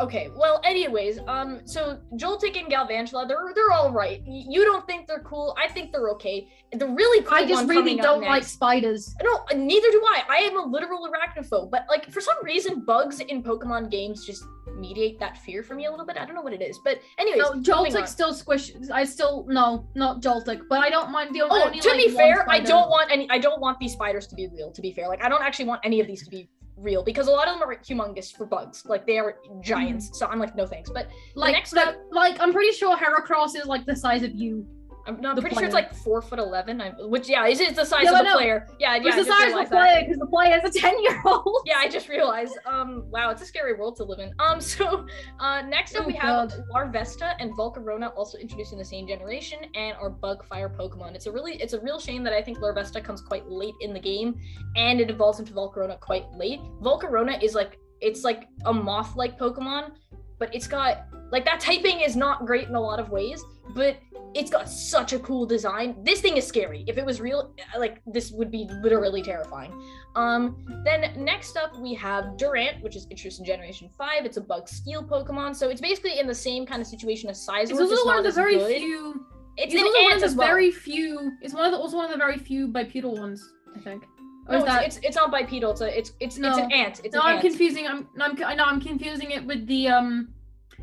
Okay, 0.02 0.30
well, 0.36 0.60
anyways, 0.66 1.20
um, 1.28 1.62
so 1.64 1.98
Joltik 2.16 2.60
and 2.60 2.72
Galvantula, 2.72 3.28
they're 3.28 3.54
they're 3.56 3.72
all 3.72 3.92
right. 3.92 4.22
You 4.26 4.66
don't 4.66 4.86
think 4.86 5.08
they're 5.08 5.24
cool? 5.24 5.56
I 5.62 5.72
think 5.72 5.94
they're 5.94 6.10
okay. 6.12 6.50
The 6.74 6.88
really 6.88 7.24
cool 7.24 7.38
I 7.38 7.48
just 7.48 7.68
really 7.68 7.96
don't 7.96 8.22
like 8.22 8.44
spiders. 8.44 9.16
No, 9.24 9.46
neither 9.56 9.90
do 9.92 10.02
I. 10.06 10.24
I 10.30 10.36
am 10.38 10.58
a 10.58 10.66
literal 10.66 11.08
arachnophobe, 11.08 11.72
but 11.72 11.86
like 11.88 12.12
for 12.12 12.20
some 12.20 12.36
reason, 12.44 12.82
bugs 12.82 13.22
in 13.22 13.42
Pokemon 13.42 13.90
games 13.90 14.26
just 14.26 14.44
mediate 14.76 15.20
that 15.20 15.38
fear 15.38 15.64
for 15.64 15.76
me 15.76 15.86
a 15.86 15.92
little 15.92 16.06
bit. 16.06 16.18
I 16.18 16.26
don't 16.26 16.36
know 16.36 16.42
what 16.42 16.54
it 16.54 16.62
is, 16.62 16.80
but 16.84 17.00
anyways, 17.18 17.42
No. 17.42 17.62
Joltik 17.62 18.08
still 18.08 18.34
squishes. 18.34 18.92
I 18.92 19.04
still 19.06 19.46
no, 19.48 19.88
not 19.96 20.22
Joltik, 20.22 20.62
but 20.70 20.80
I 20.80 20.90
don't 20.90 21.12
mind 21.12 21.34
the. 21.34 21.42
I 21.42 21.48
Oh, 21.50 21.66
only 21.66 21.80
to 21.80 21.90
like 21.90 21.98
be 21.98 22.10
fair, 22.10 22.50
I 22.50 22.60
don't 22.60 22.90
want 22.90 23.12
any. 23.12 23.30
I 23.30 23.38
don't 23.38 23.62
want 23.62 23.80
these 23.80 23.94
spiders 23.94 24.28
to 24.28 24.36
be 24.36 24.48
real. 24.48 24.72
To 24.72 24.82
be 24.82 24.92
fair, 24.92 25.08
like 25.08 25.24
I 25.24 25.30
don't 25.30 25.44
actually 25.44 25.66
want 25.66 25.82
any 25.84 26.00
of 26.02 26.08
these 26.08 26.24
to 26.24 26.30
be 26.30 26.50
real 26.78 27.04
because 27.04 27.28
a 27.28 27.32
lot 27.32 27.48
of 27.48 27.58
them 27.58 27.70
are 27.70 27.76
humongous 27.76 28.36
for 28.36 28.46
bugs. 28.46 28.86
Like 28.86 29.06
they 29.08 29.18
are 29.18 29.38
giants. 29.62 30.10
Mm. 30.10 30.16
So 30.16 30.28
I'm 30.28 30.40
like, 30.40 30.56
no 30.56 30.66
thanks. 30.68 30.90
But 30.90 31.08
like 31.36 31.54
next 31.54 31.74
like, 31.74 31.88
up- 31.88 31.96
like 32.12 32.38
I'm 32.40 32.52
pretty 32.52 32.72
sure 32.72 32.98
Heracross 32.98 33.56
is 33.56 33.66
like 33.66 33.86
the 33.86 33.96
size 33.96 34.24
of 34.24 34.34
you. 34.36 34.66
I'm, 35.08 35.22
not 35.22 35.40
pretty 35.40 35.56
sure 35.56 35.66
it's 35.66 35.74
like 35.74 35.94
four 35.94 36.22
foot 36.22 36.40
eleven. 36.40 36.82
I'm, 36.82 36.94
which 37.10 37.30
yeah, 37.30 37.46
is 37.46 37.60
it's 37.60 37.78
the 37.78 37.86
size 37.86 38.08
of 38.08 38.18
the 38.18 38.24
know. 38.24 38.36
player. 38.36 38.68
Yeah, 38.80 38.96
yeah. 38.96 39.08
It's 39.08 39.28
the 39.28 39.32
size 39.32 39.54
of 39.54 39.70
the 39.70 39.76
player 39.76 40.02
because 40.02 40.18
the 40.18 40.26
player 40.26 40.62
is 40.64 40.76
a 40.76 40.80
ten 40.80 41.02
year 41.04 41.22
old. 41.26 41.62
Yeah, 41.66 41.78
I 41.78 41.90
just 41.90 42.10
realized. 42.10 42.58
Um, 42.66 43.06
wow, 43.10 43.30
it's 43.30 43.42
a 43.42 43.46
scary 43.46 43.74
world 43.74 43.98
to 43.98 44.04
live 44.04 44.20
in. 44.20 44.34
Um, 44.40 44.62
so, 44.76 45.06
uh, 45.40 45.62
next 45.62 45.96
up 45.96 46.06
Oh, 46.06 46.08
we 46.08 46.14
have 46.14 46.50
God. 46.50 46.64
Larvesta 46.72 47.36
and 47.40 47.52
Volcarona, 47.58 48.16
also 48.16 48.38
introduced 48.38 48.72
in 48.72 48.78
the 48.78 48.86
same 48.86 49.08
generation, 49.08 49.60
and 49.76 49.98
our 49.98 50.10
bug 50.10 50.46
fire 50.46 50.70
Pokemon. 50.70 51.16
It's 51.16 51.26
a 51.26 51.32
really, 51.32 51.54
it's 51.62 51.74
a 51.74 51.82
real 51.82 52.00
shame 52.00 52.24
that 52.24 52.34
I 52.34 52.42
think 52.42 52.60
Larvesta 52.60 53.04
comes 53.04 53.22
quite 53.22 53.48
late 53.48 53.74
in 53.82 53.94
the 53.94 54.00
game, 54.00 54.40
and 54.76 55.02
it 55.02 55.10
evolves 55.10 55.40
into 55.40 55.54
Volcarona 55.54 56.00
quite 56.00 56.32
late. 56.34 56.60
Volcarona 56.82 57.42
is 57.42 57.56
like, 57.56 57.80
it's 58.02 58.24
like 58.24 58.48
a 58.66 58.74
moth-like 58.74 59.40
Pokemon, 59.40 59.92
but 60.38 60.54
it's 60.54 60.68
got 60.68 61.08
like 61.32 61.46
that 61.46 61.60
typing 61.60 62.02
is 62.02 62.16
not 62.16 62.46
great 62.46 62.68
in 62.68 62.76
a 62.76 62.80
lot 62.80 63.00
of 63.00 63.10
ways, 63.10 63.44
but 63.74 63.98
it's 64.36 64.52
got 64.52 64.70
such 64.70 65.14
a 65.14 65.20
cool 65.20 65.46
design. 65.46 65.96
This 66.04 66.20
thing 66.20 66.36
is 66.36 66.46
scary. 66.46 66.84
If 66.88 66.98
it 66.98 67.06
was 67.06 67.22
real, 67.22 67.54
like 67.78 68.02
this 68.06 68.32
would 68.32 68.52
be 68.52 68.68
literally 68.84 69.22
terrifying. 69.22 69.72
Um, 70.16 70.82
then 70.84 71.14
next 71.18 71.56
up 71.56 71.78
we 71.80 71.94
have 71.94 72.38
Durant, 72.38 72.84
which 72.84 72.96
is 72.98 73.08
introduced 73.10 73.40
in 73.40 73.46
Generation 73.46 73.90
5. 73.98 74.26
It's 74.26 74.38
a 74.38 74.42
bug 74.42 74.68
steel 74.68 75.04
Pokemon, 75.04 75.56
so 75.56 75.70
it's 75.70 75.80
basically 75.82 76.20
in 76.20 76.28
the 76.28 76.36
same 76.36 76.66
kind 76.66 76.82
of 76.82 76.88
situation 76.88 77.30
as 77.30 77.46
Scizor. 77.46 77.72
It's 77.72 77.80
also 77.80 78.06
one 78.06 78.18
of 78.18 78.26
the 78.26 78.32
very 78.32 78.58
good. 78.58 78.78
few. 78.78 79.26
It's, 79.58 79.74
It's 79.74 79.82
also 79.82 80.04
one 80.04 80.14
of 80.14 80.20
the 80.22 80.38
well. 80.38 80.48
very 80.48 80.70
few. 80.72 81.32
It's 81.42 81.54
one 81.54 81.66
of 81.66 81.72
the 81.72 81.78
also 81.78 81.96
one 81.96 82.06
of 82.06 82.12
the 82.12 82.18
very 82.18 82.38
few 82.38 82.68
bipedal 82.68 83.16
ones. 83.16 83.54
I 83.74 83.80
think. 83.80 84.04
Or 84.48 84.54
no, 84.54 84.58
it's, 84.58 84.66
that? 84.66 84.86
it's 84.86 85.00
it's 85.02 85.16
not 85.16 85.32
bipedal. 85.32 85.72
It's 85.72 85.82
a 85.82 85.98
it's 85.98 86.12
it's 86.20 86.38
it's 86.38 86.58
an 86.58 86.72
ant. 86.74 87.00
It's 87.06 87.16
no, 87.16 87.22
an 87.22 87.28
I'm 87.28 87.34
ant. 87.36 87.42
confusing. 87.42 87.88
I'm, 87.88 88.10
I'm 88.20 88.44
I 88.44 88.54
know 88.54 88.66
I'm 88.66 88.82
confusing 88.82 89.32
it 89.32 89.46
with 89.46 89.66
the 89.66 89.88
um, 89.88 90.34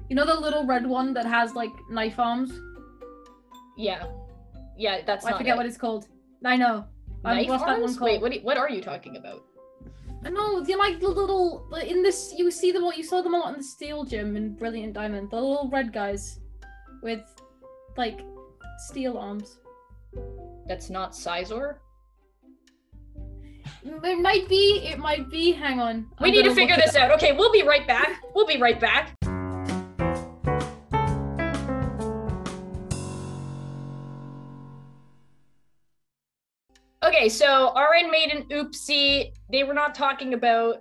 you 0.08 0.16
know 0.16 0.24
the 0.24 0.34
little 0.34 0.64
red 0.64 0.86
one 0.86 1.12
that 1.12 1.26
has 1.26 1.54
like 1.54 1.70
knife 1.90 2.18
arms. 2.18 2.50
Yeah, 3.76 4.06
yeah. 4.76 5.00
That's 5.06 5.24
I 5.24 5.36
forget 5.36 5.54
it. 5.54 5.56
what 5.56 5.66
it's 5.66 5.76
called. 5.78 6.08
I 6.44 6.56
know. 6.56 6.84
Um, 7.24 7.36
Knife 7.36 7.48
what's 7.48 7.62
that 7.64 7.70
one 7.72 7.82
arms? 7.82 7.96
called? 7.98 8.10
Wait, 8.10 8.20
what? 8.20 8.32
you- 8.34 8.40
what 8.40 8.56
are 8.56 8.68
you 8.70 8.80
talking 8.82 9.16
about? 9.16 9.44
I 10.24 10.30
know. 10.30 10.64
You 10.64 10.78
like 10.78 11.00
the 11.00 11.08
little 11.08 11.68
in 11.74 12.02
this. 12.02 12.32
You 12.36 12.50
see 12.50 12.70
them. 12.70 12.84
You 12.96 13.02
saw 13.02 13.22
them 13.22 13.34
a 13.34 13.38
lot 13.38 13.52
in 13.54 13.58
the 13.58 13.64
Steel 13.64 14.04
Gym 14.04 14.36
in 14.36 14.54
Brilliant 14.54 14.92
Diamond. 14.92 15.30
The 15.30 15.36
little 15.36 15.68
red 15.72 15.92
guys 15.92 16.38
with 17.02 17.22
like 17.96 18.20
steel 18.88 19.18
arms. 19.18 19.58
That's 20.66 20.90
not 20.90 21.12
Scizor. 21.12 21.76
It 23.84 24.18
might 24.20 24.48
be. 24.48 24.86
It 24.86 24.98
might 24.98 25.28
be. 25.28 25.50
Hang 25.52 25.80
on. 25.80 26.06
We 26.20 26.28
I'm 26.28 26.32
need 26.32 26.44
to 26.44 26.54
figure 26.54 26.76
this 26.76 26.94
out. 26.94 27.10
Okay, 27.12 27.32
we'll 27.32 27.52
be 27.52 27.62
right 27.62 27.86
back. 27.86 28.22
We'll 28.34 28.46
be 28.46 28.58
right 28.58 28.78
back. 28.78 29.16
Okay, 37.12 37.28
so 37.28 37.74
RN 37.76 38.10
made 38.10 38.30
an 38.30 38.44
oopsie. 38.44 39.32
They 39.50 39.64
were 39.64 39.74
not 39.74 39.94
talking 39.94 40.32
about. 40.32 40.76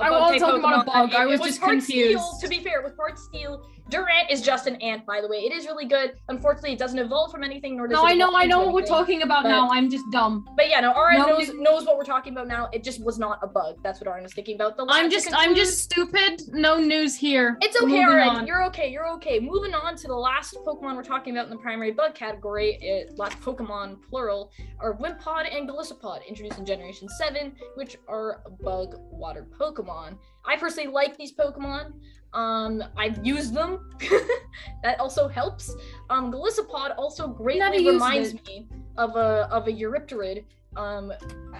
a 0.00 0.02
I 0.02 0.10
wasn't 0.10 0.40
type 0.40 0.48
talking 0.48 0.64
about 0.64 0.82
a 0.82 0.90
bug, 0.90 1.14
I 1.14 1.22
it 1.22 1.28
was 1.28 1.40
just 1.40 1.60
part 1.60 1.80
Steel. 1.80 2.18
confused. 2.18 2.40
To 2.40 2.48
be 2.48 2.58
fair, 2.58 2.80
it 2.80 2.84
was 2.84 2.94
part 2.94 3.16
steel 3.16 3.64
Durant 3.90 4.30
is 4.30 4.42
just 4.42 4.66
an 4.66 4.76
ant, 4.76 5.06
by 5.06 5.20
the 5.20 5.28
way. 5.28 5.38
It 5.38 5.52
is 5.52 5.64
really 5.66 5.86
good. 5.86 6.12
Unfortunately, 6.28 6.72
it 6.72 6.78
doesn't 6.78 6.98
evolve 6.98 7.30
from 7.32 7.42
anything, 7.42 7.76
nor 7.76 7.86
does 7.88 7.94
No, 7.96 8.06
it 8.06 8.16
No, 8.16 8.26
I 8.26 8.30
know, 8.30 8.36
I 8.36 8.44
know 8.46 8.64
what 8.66 8.74
we're 8.74 8.82
talking 8.86 9.22
about 9.22 9.44
but- 9.44 9.48
now. 9.48 9.68
I'm 9.70 9.88
just 9.90 10.04
dumb. 10.10 10.46
But 10.56 10.68
yeah, 10.68 10.80
no, 10.80 10.92
Aran 10.92 11.18
No, 11.18 11.26
knows 11.28 11.48
you- 11.48 11.62
knows 11.62 11.86
what 11.86 11.96
we're 11.96 12.04
talking 12.04 12.32
about 12.32 12.46
now. 12.48 12.68
It 12.72 12.84
just 12.84 13.02
was 13.02 13.18
not 13.18 13.38
a 13.42 13.46
bug. 13.46 13.76
That's 13.82 14.00
what 14.00 14.08
Aran 14.08 14.24
is 14.24 14.34
thinking 14.34 14.56
about. 14.56 14.76
The 14.76 14.84
I'm 14.88 15.10
just, 15.10 15.28
I'm 15.32 15.54
just 15.54 15.78
stupid. 15.78 16.42
No 16.48 16.78
news 16.78 17.16
here. 17.16 17.56
It's 17.62 17.76
okay, 17.76 17.86
Moving 17.86 18.02
Aran. 18.02 18.28
on. 18.28 18.46
You're 18.46 18.64
okay. 18.66 18.90
You're 18.90 19.08
okay. 19.14 19.40
Moving 19.40 19.74
on 19.74 19.96
to 19.96 20.06
the 20.06 20.14
last 20.14 20.54
Pokemon 20.66 20.96
we're 20.96 21.02
talking 21.02 21.34
about 21.34 21.44
in 21.46 21.50
the 21.50 21.56
primary 21.62 21.92
bug 21.92 22.14
category. 22.14 22.78
It, 22.82 23.18
last 23.18 23.40
Pokemon 23.40 23.98
plural 24.10 24.50
are 24.80 24.96
Wimpod 24.98 25.54
and 25.56 25.68
Golisopod, 25.68 26.26
introduced 26.28 26.58
in 26.58 26.66
Generation 26.66 27.08
Seven, 27.18 27.54
which 27.76 27.96
are 28.08 28.42
bug 28.60 28.96
water 29.10 29.46
Pokemon. 29.58 30.18
I 30.48 30.56
personally 30.56 30.90
like 30.90 31.16
these 31.16 31.32
Pokemon. 31.32 31.92
Um, 32.32 32.82
I've 32.96 33.24
used 33.24 33.54
them. 33.54 33.90
that 34.82 34.98
also 34.98 35.28
helps. 35.28 35.74
Um, 36.10 36.32
Golisopod 36.32 36.96
also 36.96 37.28
greatly 37.28 37.86
reminds 37.86 38.34
it. 38.34 38.46
me 38.46 38.68
of 38.96 39.16
a 39.16 39.48
of 39.50 39.68
a 39.68 39.72
Eurypterid, 39.72 40.44
um, 40.76 41.12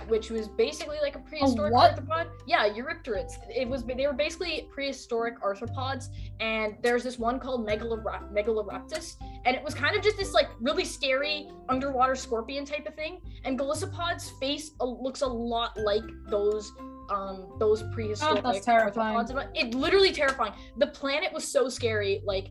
which 0.07 0.31
was 0.31 0.49
basically 0.49 0.99
like 1.03 1.17
a 1.17 1.19
prehistoric 1.21 1.73
what? 1.73 1.97
arthropod. 1.97 2.29
Yeah, 2.47 2.69
Eurypterids. 2.69 3.33
It 3.55 3.69
was 3.69 3.85
they 3.85 4.07
were 4.07 4.13
basically 4.13 4.69
prehistoric 4.71 5.41
arthropods, 5.41 6.09
and 6.41 6.77
there's 6.83 7.03
this 7.03 7.19
one 7.19 7.41
called 7.41 7.67
Megalora- 7.67 8.33
Megalograptus, 8.33 9.17
and 9.45 9.57
it 9.57 9.63
was 9.63 9.75
kind 9.75 9.97
of 9.97 10.03
just 10.03 10.17
this 10.17 10.35
like 10.35 10.49
really 10.61 10.85
scary 10.85 11.51
underwater 11.69 12.15
scorpion 12.15 12.65
type 12.65 12.87
of 12.87 12.95
thing. 12.95 13.21
And 13.45 13.59
Golisopod's 13.59 14.31
face 14.41 14.73
uh, 14.81 14.85
looks 14.85 15.23
a 15.23 15.27
lot 15.27 15.77
like 15.79 16.05
those 16.29 16.73
um 17.11 17.57
those 17.59 17.83
prehistoric 17.95 18.45
Oh, 18.45 18.53
that's 18.53 18.67
arthropods. 18.67 19.49
It 19.55 19.75
literally 19.75 20.13
terrifying. 20.13 20.53
The 20.77 20.89
planet 20.89 21.33
was 21.33 21.47
so 21.51 21.69
scary, 21.69 22.23
like 22.25 22.51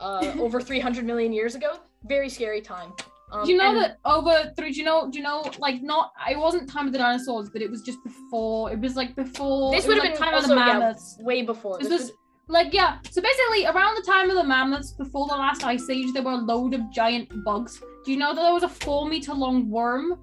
uh 0.00 0.32
over 0.38 0.60
300 0.60 1.04
million 1.04 1.32
years 1.32 1.54
ago. 1.54 1.80
Very 2.04 2.28
scary 2.28 2.60
time. 2.60 2.92
Um, 3.30 3.44
do 3.44 3.52
you 3.52 3.58
know 3.58 3.70
and- 3.70 3.78
that 3.78 3.98
over 4.04 4.52
three? 4.56 4.72
Do 4.72 4.78
you 4.78 4.84
know? 4.84 5.10
Do 5.10 5.18
you 5.18 5.24
know? 5.24 5.44
Like, 5.58 5.82
not. 5.82 6.12
It 6.30 6.38
wasn't 6.38 6.68
time 6.70 6.86
of 6.86 6.92
the 6.92 6.98
dinosaurs, 6.98 7.50
but 7.50 7.60
it 7.62 7.70
was 7.70 7.82
just 7.82 7.98
before. 8.04 8.70
It 8.72 8.80
was 8.80 8.96
like 8.96 9.14
before. 9.16 9.72
This 9.72 9.86
would 9.86 9.96
have 9.96 10.04
like 10.04 10.14
been 10.14 10.22
time 10.22 10.34
also, 10.34 10.52
of 10.52 10.58
the 10.58 10.64
yeah, 10.64 10.78
mammoths. 10.78 11.16
way 11.20 11.42
before. 11.42 11.78
This 11.78 11.88
This 11.88 12.00
was 12.00 12.10
was- 12.10 12.18
like 12.48 12.72
yeah. 12.72 12.98
So 13.10 13.20
basically, 13.20 13.66
around 13.66 13.96
the 13.96 14.02
time 14.02 14.30
of 14.30 14.36
the 14.36 14.44
mammoths, 14.44 14.92
before 14.92 15.26
the 15.28 15.34
last 15.34 15.62
ice 15.64 15.88
age, 15.90 16.12
there 16.14 16.22
were 16.22 16.32
a 16.32 16.36
load 16.36 16.72
of 16.74 16.90
giant 16.90 17.28
bugs. 17.44 17.80
Do 18.04 18.12
you 18.12 18.16
know 18.18 18.34
that 18.34 18.40
there 18.40 18.54
was 18.54 18.62
a 18.62 18.68
four 18.68 19.06
meter 19.06 19.34
long 19.34 19.68
worm? 19.68 20.18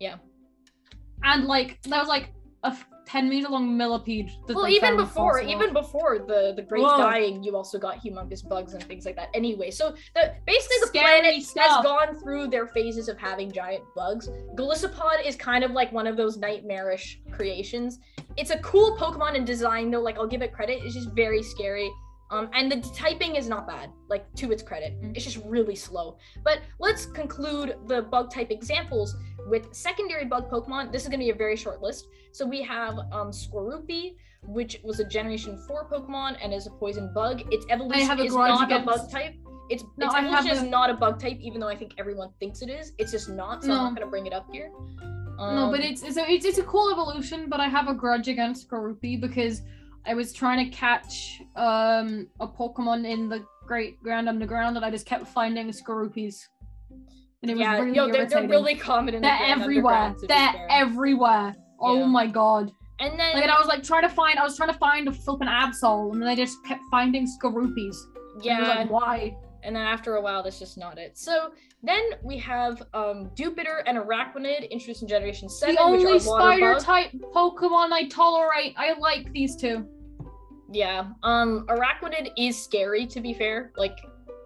Yeah. 0.00 0.16
And 1.22 1.44
like 1.44 1.80
there 1.82 2.00
was 2.00 2.08
like 2.08 2.32
a 2.64 2.74
ten 3.08 3.28
meter 3.28 3.48
long 3.48 3.76
millipede. 3.76 4.30
well, 4.48 4.68
even 4.68 4.96
before, 4.96 5.40
even 5.40 5.72
before 5.72 6.18
the 6.18 6.52
the 6.54 6.62
Great. 6.62 6.82
Dying, 6.82 7.42
you 7.42 7.56
also 7.56 7.78
got 7.78 8.02
humongous 8.04 8.46
bugs 8.46 8.74
and 8.74 8.82
things 8.82 9.06
like 9.06 9.16
that. 9.16 9.28
Anyway, 9.34 9.70
so 9.70 9.94
the 10.14 10.34
basically 10.46 10.76
the 10.80 10.86
Scary 10.88 11.20
planet 11.20 11.34
has 11.34 11.84
gone 11.84 12.14
through 12.20 12.48
their 12.48 12.66
phases 12.66 13.08
of 13.08 13.18
having 13.18 13.50
giant 13.50 13.82
bugs. 13.96 14.28
Golisopod 14.54 15.26
is 15.26 15.36
kind 15.36 15.64
of 15.64 15.70
like 15.70 15.90
one 15.92 16.06
of 16.06 16.16
those 16.16 16.36
nightmarish 16.36 17.20
creations. 17.30 17.98
It's 18.36 18.50
a 18.50 18.58
cool 18.58 18.96
Pokemon 18.96 19.34
in 19.34 19.44
design, 19.44 19.90
though. 19.90 20.00
Like 20.00 20.18
I'll 20.18 20.26
give 20.26 20.42
it 20.42 20.52
credit. 20.52 20.80
It's 20.84 20.94
just 20.94 21.10
very 21.12 21.42
scary. 21.42 21.90
Um, 22.30 22.50
and 22.52 22.70
the 22.70 22.80
typing 22.94 23.36
is 23.36 23.48
not 23.48 23.66
bad, 23.66 23.90
like 24.08 24.26
to 24.34 24.52
its 24.52 24.62
credit. 24.62 25.00
Mm. 25.00 25.16
It's 25.16 25.24
just 25.24 25.38
really 25.46 25.74
slow. 25.74 26.18
But 26.44 26.60
let's 26.78 27.06
conclude 27.06 27.76
the 27.86 28.02
bug 28.02 28.30
type 28.30 28.50
examples 28.50 29.16
with 29.46 29.72
secondary 29.74 30.24
bug 30.24 30.50
Pokemon. 30.50 30.92
This 30.92 31.02
is 31.02 31.08
going 31.08 31.20
to 31.20 31.24
be 31.24 31.30
a 31.30 31.34
very 31.34 31.56
short 31.56 31.80
list. 31.82 32.06
So 32.32 32.46
we 32.46 32.62
have 32.62 32.98
um, 33.12 33.30
Skorupi, 33.30 34.16
which 34.42 34.80
was 34.84 35.00
a 35.00 35.04
Generation 35.04 35.58
4 35.66 35.88
Pokemon 35.88 36.36
and 36.42 36.52
is 36.52 36.66
a 36.66 36.70
poison 36.70 37.12
bug. 37.14 37.42
Its 37.52 37.64
evolution 37.70 38.18
is 38.20 38.34
not 38.34 38.70
a 38.72 38.80
bug 38.84 39.10
type. 39.10 39.34
Its, 39.70 39.84
No, 39.96 40.06
its 40.06 40.14
evolution 40.14 40.50
is 40.50 40.62
not 40.62 40.90
a 40.90 40.94
bug 40.94 41.20
type, 41.20 41.38
even 41.40 41.60
though 41.60 41.68
I 41.68 41.76
think 41.76 41.92
everyone 41.98 42.30
thinks 42.40 42.62
it 42.62 42.70
is. 42.70 42.92
It's 42.98 43.12
just 43.12 43.28
not, 43.28 43.62
so 43.62 43.70
I'm 43.72 43.76
not 43.84 43.94
going 43.96 44.06
to 44.06 44.10
bring 44.10 44.26
it 44.26 44.32
up 44.32 44.46
here. 44.50 44.70
no, 45.38 45.70
but 45.70 45.80
Um, 45.80 45.86
it's 45.86 46.02
it's 46.02 46.16
a, 46.16 46.28
it's 46.30 46.44
it's 46.44 46.58
a 46.58 46.62
cool 46.64 46.90
evolution. 46.90 47.48
But 47.48 47.60
I 47.60 47.68
have 47.68 47.86
a 47.88 47.94
grudge 47.94 48.28
against 48.28 48.68
Skorupi 48.68 49.20
because 49.20 49.62
I 50.06 50.14
was 50.14 50.32
trying 50.32 50.70
to 50.70 50.76
catch 50.76 51.42
um 51.54 52.28
a 52.40 52.48
Pokemon 52.48 53.06
in 53.06 53.28
the 53.28 53.44
Great 53.66 54.02
Grand 54.02 54.28
Underground, 54.28 54.76
and 54.76 54.84
I 54.84 54.90
just 54.90 55.06
kept 55.06 55.28
finding 55.28 55.68
Skorupis. 55.68 56.36
And 57.42 57.50
it 57.50 57.54
was 57.54 57.60
yeah, 57.60 57.78
really 57.78 57.94
yo, 57.94 58.10
they're, 58.10 58.26
they're 58.26 58.48
really 58.48 58.74
common 58.74 59.14
in 59.14 59.22
They're 59.22 59.38
everywhere. 59.40 59.94
Underground, 59.94 60.14
to 60.16 60.20
be 60.22 60.26
They're 60.28 60.66
everywhere. 60.70 61.54
Oh 61.80 62.00
Yeah. 62.00 62.06
my 62.06 62.26
god! 62.26 62.72
And 62.98 63.18
then 63.18 63.34
Like, 63.34 63.44
and 63.44 63.50
I 63.52 63.58
was 63.58 63.68
like 63.68 63.84
trying 63.84 64.02
to 64.02 64.08
find, 64.08 64.38
I 64.38 64.42
was 64.42 64.56
trying 64.56 64.72
to 64.72 64.78
find 64.78 65.06
a 65.06 65.12
flippin' 65.12 65.46
Absol, 65.46 66.12
and 66.12 66.20
then 66.20 66.28
I 66.28 66.34
just 66.34 66.64
kept 66.64 66.82
finding 66.90 67.26
was 68.34 68.44
yeah, 68.44 68.68
like, 68.68 68.90
why? 68.90 69.36
and 69.64 69.74
then 69.76 69.82
after 69.82 70.16
a 70.16 70.20
while, 70.20 70.42
that's 70.42 70.58
just 70.58 70.78
not 70.78 70.98
it. 70.98 71.16
So 71.18 71.52
then 71.82 72.02
we 72.24 72.38
have 72.38 72.82
um 72.92 73.30
Dewpider 73.36 73.82
and 73.86 73.96
Araquanid 73.98 74.68
introduced 74.70 75.02
in 75.02 75.08
Generation 75.08 75.48
Seven, 75.48 75.76
the 75.76 75.80
only 75.80 76.04
which 76.04 76.14
are 76.14 76.20
spider 76.20 76.74
type 76.80 77.12
Pokemon 77.34 77.92
I 77.92 78.08
tolerate. 78.08 78.74
I 78.76 78.94
like 78.98 79.32
these 79.32 79.54
two, 79.54 79.86
Yeah. 80.72 81.06
Um, 81.22 81.66
Araquanid 81.68 82.32
is 82.36 82.60
scary 82.60 83.06
to 83.06 83.20
be 83.20 83.32
fair. 83.32 83.72
Like, 83.76 83.96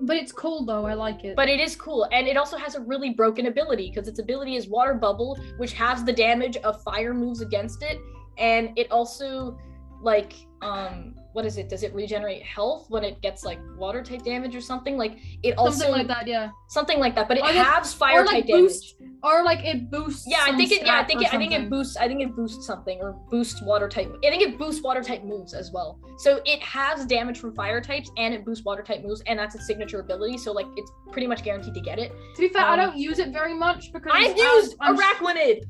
but 0.03 0.17
it's 0.17 0.33
cool 0.33 0.65
though. 0.65 0.87
I 0.87 0.95
like 0.95 1.25
it. 1.25 1.37
but 1.37 1.49
it 1.49 1.61
is 1.61 1.77
cool, 1.77 2.09
and 2.13 2.27
it 2.27 2.37
also 2.37 2.57
has 2.57 2.75
a 2.75 2.81
really 2.81 3.11
broken 3.11 3.47
ability 3.47 3.91
because 3.91 4.09
its 4.09 4.19
ability 4.19 4.57
is 4.57 4.69
Water 4.69 4.95
Bubble, 4.95 5.39
which 5.57 5.73
has 5.75 6.05
the 6.05 6.13
damage 6.13 6.57
of 6.59 6.83
fire 6.83 7.15
moves 7.15 7.41
against 7.41 7.83
it, 7.83 7.99
and 8.39 8.71
it 8.77 8.91
also 8.91 9.59
like 10.03 10.35
um 10.61 11.15
what 11.33 11.45
is 11.47 11.57
it? 11.59 11.69
Does 11.69 11.83
it 11.83 11.93
regenerate 11.95 12.43
health 12.43 12.87
when 12.91 13.05
it 13.05 13.21
gets 13.23 13.45
like 13.45 13.59
water 13.77 14.03
type 14.03 14.23
damage 14.23 14.55
or 14.55 14.61
something? 14.61 14.97
Like 14.97 15.19
it 15.43 15.57
also 15.59 15.79
something 15.79 15.93
like 15.99 16.07
that, 16.09 16.27
yeah. 16.27 16.51
something 16.69 16.99
like 16.99 17.15
that, 17.15 17.29
but 17.29 17.37
it 17.39 17.41
Or 17.43 17.47
like- 17.47 17.55
has 17.57 17.93
fire 17.95 18.21
or 18.21 18.25
like 18.27 18.35
type 18.35 18.47
damage. 18.47 18.63
boost, 18.63 18.95
or 19.23 19.43
like 19.43 19.65
it 19.65 19.91
boosts. 19.91 20.27
Yeah, 20.29 20.39
I 20.43 20.57
think 20.57 20.73
it. 20.73 20.85
Yeah, 20.87 20.99
I 21.01 21.05
think 21.05 21.23
it. 21.23 21.33
I 21.33 21.39
think 21.39 21.53
it 21.53 21.71
boosts. 21.71 21.97
I 21.97 22.07
think 22.09 22.21
it 22.23 22.35
boosts 22.37 22.67
something 22.67 22.99
or 23.01 23.13
boosts 23.31 23.63
water 23.63 23.89
type. 23.89 24.13
I 24.25 24.31
think 24.31 24.43
it 24.43 24.59
boosts 24.59 24.83
water 24.83 25.03
type 25.03 25.25
moves 25.25 25.55
as 25.55 25.71
well. 25.73 25.99
So 26.19 26.41
it 26.45 26.61
has 26.61 27.07
damage 27.07 27.39
from 27.39 27.55
fire 27.55 27.81
types 27.81 28.11
and 28.17 28.35
it 28.35 28.45
boosts 28.45 28.65
water 28.65 28.83
type 28.83 29.03
moves, 29.03 29.23
and 29.27 29.39
that's 29.39 29.55
its 29.55 29.67
signature 29.67 30.01
ability. 30.01 30.39
So 30.39 30.53
like, 30.53 30.67
it's 30.77 30.91
pretty 31.11 31.27
much 31.27 31.43
guaranteed 31.43 31.75
to 31.75 31.81
get 31.81 31.99
it. 31.99 32.13
To 32.37 32.41
be 32.41 32.49
fair, 32.49 32.63
I 32.63 32.75
um, 32.75 32.81
don't 32.91 32.97
use 32.99 33.19
it 33.19 33.31
very 33.33 33.55
much 33.55 33.93
because 33.93 34.13
I've 34.15 34.37
used 34.37 34.77
I'm- 34.81 34.97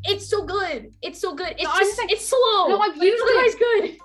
It's 0.04 0.28
so 0.28 0.44
good. 0.44 0.92
It's 1.02 1.20
so 1.20 1.34
good. 1.34 1.52
It's 1.58 1.64
No, 1.64 1.70
just 1.78 1.96
saying- 1.96 2.08
it's 2.10 2.26
slow. 2.28 2.68
No, 2.68 2.78
I've 2.78 2.94
it's 2.96 3.02
used 3.04 3.22
otherwise 3.22 3.54
good. 3.54 3.98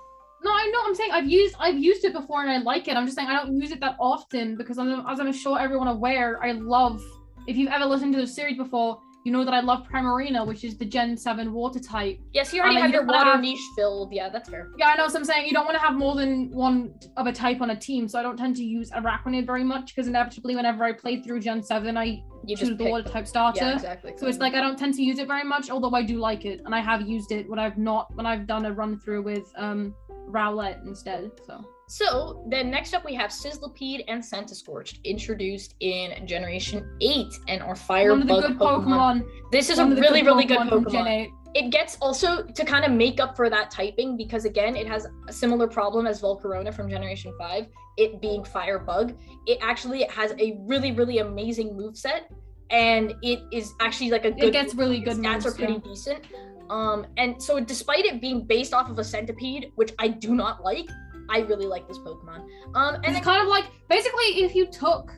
No, 0.44 0.50
I 0.52 0.70
know. 0.72 0.80
I'm 0.86 0.94
saying 0.94 1.10
I've 1.12 1.28
used 1.28 1.54
I've 1.58 1.78
used 1.78 2.04
it 2.04 2.12
before 2.12 2.42
and 2.42 2.50
I 2.50 2.58
like 2.58 2.88
it. 2.88 2.96
I'm 2.96 3.04
just 3.06 3.16
saying 3.16 3.28
I 3.28 3.36
don't 3.42 3.56
use 3.56 3.70
it 3.72 3.80
that 3.80 3.96
often 3.98 4.56
because 4.56 4.78
I'm, 4.78 5.04
as 5.06 5.18
I'm 5.20 5.32
sure 5.32 5.58
everyone 5.58 5.88
aware, 5.88 6.42
I 6.42 6.52
love. 6.52 7.02
If 7.46 7.56
you've 7.56 7.70
ever 7.72 7.84
listened 7.86 8.12
to 8.14 8.20
the 8.20 8.26
series 8.26 8.56
before, 8.58 9.00
you 9.24 9.32
know 9.32 9.44
that 9.44 9.52
I 9.52 9.60
love 9.60 9.86
Primarina, 9.88 10.46
which 10.46 10.64
is 10.64 10.78
the 10.78 10.84
Gen 10.84 11.16
Seven 11.16 11.52
Water 11.52 11.80
type. 11.80 12.18
Yes, 12.32 12.52
you 12.54 12.60
already 12.60 12.76
Um, 12.76 12.82
have 12.82 12.90
you 12.90 12.98
your 12.98 13.06
water 13.06 13.32
have- 13.32 13.40
niche 13.40 13.58
filled. 13.74 14.12
Yeah, 14.12 14.28
that's 14.28 14.48
fair. 14.48 14.68
Yeah, 14.78 14.88
I 14.88 14.96
know. 14.96 15.08
So 15.08 15.18
I'm 15.18 15.24
saying 15.24 15.46
you 15.46 15.52
don't 15.52 15.64
want 15.64 15.76
to 15.76 15.82
have 15.82 15.94
more 15.96 16.14
than 16.14 16.50
one 16.52 16.94
of 17.16 17.26
a 17.26 17.32
type 17.32 17.60
on 17.60 17.70
a 17.70 17.76
team. 17.76 18.06
So 18.06 18.18
I 18.18 18.22
don't 18.22 18.36
tend 18.36 18.56
to 18.56 18.64
use 18.64 18.90
Araquanid 18.90 19.44
very 19.44 19.64
much 19.64 19.94
because 19.94 20.06
inevitably, 20.08 20.56
whenever 20.56 20.84
I 20.84 20.92
play 20.92 21.20
through 21.20 21.40
Gen 21.40 21.62
Seven, 21.62 21.96
I 21.96 22.22
You 22.46 22.56
choose 22.56 22.68
just 22.68 22.78
the 22.78 22.84
water 22.90 23.02
type 23.08 23.26
starter. 23.26 23.58
Yeah, 23.64 23.74
exactly. 23.74 24.12
So 24.16 24.28
it's 24.28 24.38
like 24.38 24.54
I 24.54 24.60
don't 24.60 24.78
tend 24.78 24.94
to 24.94 25.02
use 25.02 25.18
it 25.18 25.26
very 25.26 25.44
much, 25.44 25.68
although 25.68 25.94
I 25.94 26.02
do 26.04 26.18
like 26.18 26.44
it, 26.44 26.60
and 26.64 26.74
I 26.74 26.80
have 26.80 27.02
used 27.02 27.32
it 27.32 27.50
when 27.50 27.58
I've 27.58 27.76
not 27.76 28.14
when 28.14 28.24
I've 28.24 28.46
done 28.46 28.64
a 28.66 28.72
run 28.72 28.98
through 29.00 29.22
with 29.24 29.50
um 29.56 29.94
Rowlet 30.30 30.84
instead. 30.86 31.30
So 31.46 31.64
So 31.86 32.44
then 32.48 32.70
next 32.70 32.94
up 32.94 33.04
we 33.04 33.14
have 33.14 33.30
Sizzlipede 33.30 34.04
and 34.08 34.24
Scorched 34.24 35.00
introduced 35.04 35.74
in 35.80 36.26
Generation 36.26 36.96
8 37.00 37.26
and 37.48 37.62
are 37.62 37.74
fire 37.74 38.10
one 38.10 38.22
of 38.22 38.28
the 38.28 38.48
good 38.48 38.58
Pokemon. 38.58 38.84
Pokemon. 38.84 39.50
This 39.50 39.70
is 39.70 39.78
a 39.78 39.82
one 39.82 39.94
the 39.94 40.02
really, 40.02 40.22
really 40.22 40.44
good 40.44 40.68
from 40.68 40.84
Gen 40.90 41.04
Pokemon. 41.04 41.26
8. 41.26 41.30
It 41.54 41.70
gets 41.70 41.96
also 42.00 42.42
to 42.42 42.64
kind 42.64 42.84
of 42.84 42.92
make 42.92 43.20
up 43.20 43.34
for 43.34 43.48
that 43.48 43.70
typing 43.70 44.16
because 44.16 44.44
again, 44.44 44.76
it 44.76 44.86
has 44.86 45.06
a 45.28 45.32
similar 45.32 45.66
problem 45.66 46.06
as 46.06 46.20
Volcarona 46.20 46.72
from 46.74 46.90
Generation 46.90 47.32
5, 47.38 47.66
it 47.96 48.20
being 48.20 48.44
fire 48.44 48.78
bug. 48.78 49.16
It 49.46 49.58
actually 49.62 50.02
has 50.04 50.34
a 50.38 50.58
really, 50.60 50.92
really 50.92 51.18
amazing 51.18 51.74
move 51.74 51.96
set, 51.96 52.30
and 52.70 53.14
it 53.22 53.40
is 53.50 53.72
actually 53.80 54.10
like 54.10 54.26
a 54.26 54.30
good 54.30 54.44
It 54.44 54.52
gets 54.52 54.74
really 54.74 55.00
good 55.00 55.16
stats 55.16 55.44
moves. 55.44 55.46
are 55.46 55.52
pretty 55.52 55.72
yeah. 55.72 55.78
decent. 55.84 56.24
Um, 56.70 57.06
and 57.16 57.42
so 57.42 57.60
despite 57.60 58.04
it 58.04 58.20
being 58.20 58.44
based 58.46 58.74
off 58.74 58.90
of 58.90 58.98
a 58.98 59.04
centipede, 59.04 59.72
which 59.76 59.92
I 59.98 60.08
do 60.08 60.34
not 60.34 60.62
like, 60.62 60.88
I 61.30 61.40
really 61.40 61.66
like 61.66 61.86
this 61.88 61.98
Pokemon. 61.98 62.46
Um, 62.74 62.96
and 62.96 63.06
It's 63.16 63.24
kind 63.24 63.42
of 63.42 63.48
like 63.48 63.64
basically 63.88 64.42
if 64.44 64.54
you 64.54 64.66
took 64.66 65.12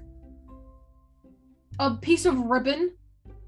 a 1.78 1.94
piece 1.96 2.26
of 2.26 2.38
ribbon 2.38 2.90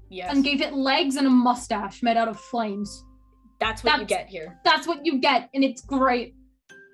yes, 0.09 0.33
and 0.33 0.43
gave 0.43 0.61
it 0.61 0.73
legs 0.73 1.15
and 1.15 1.27
a 1.27 1.29
mustache 1.29 2.01
made 2.03 2.17
out 2.17 2.27
of 2.27 2.39
flames. 2.39 3.03
that's 3.59 3.83
what 3.83 3.99
you 3.99 4.05
get 4.05 4.27
here. 4.27 4.59
That's 4.65 4.87
what 4.87 5.05
you 5.05 5.19
get, 5.19 5.49
and 5.53 5.63
it's 5.63 5.81
great. 5.81 6.35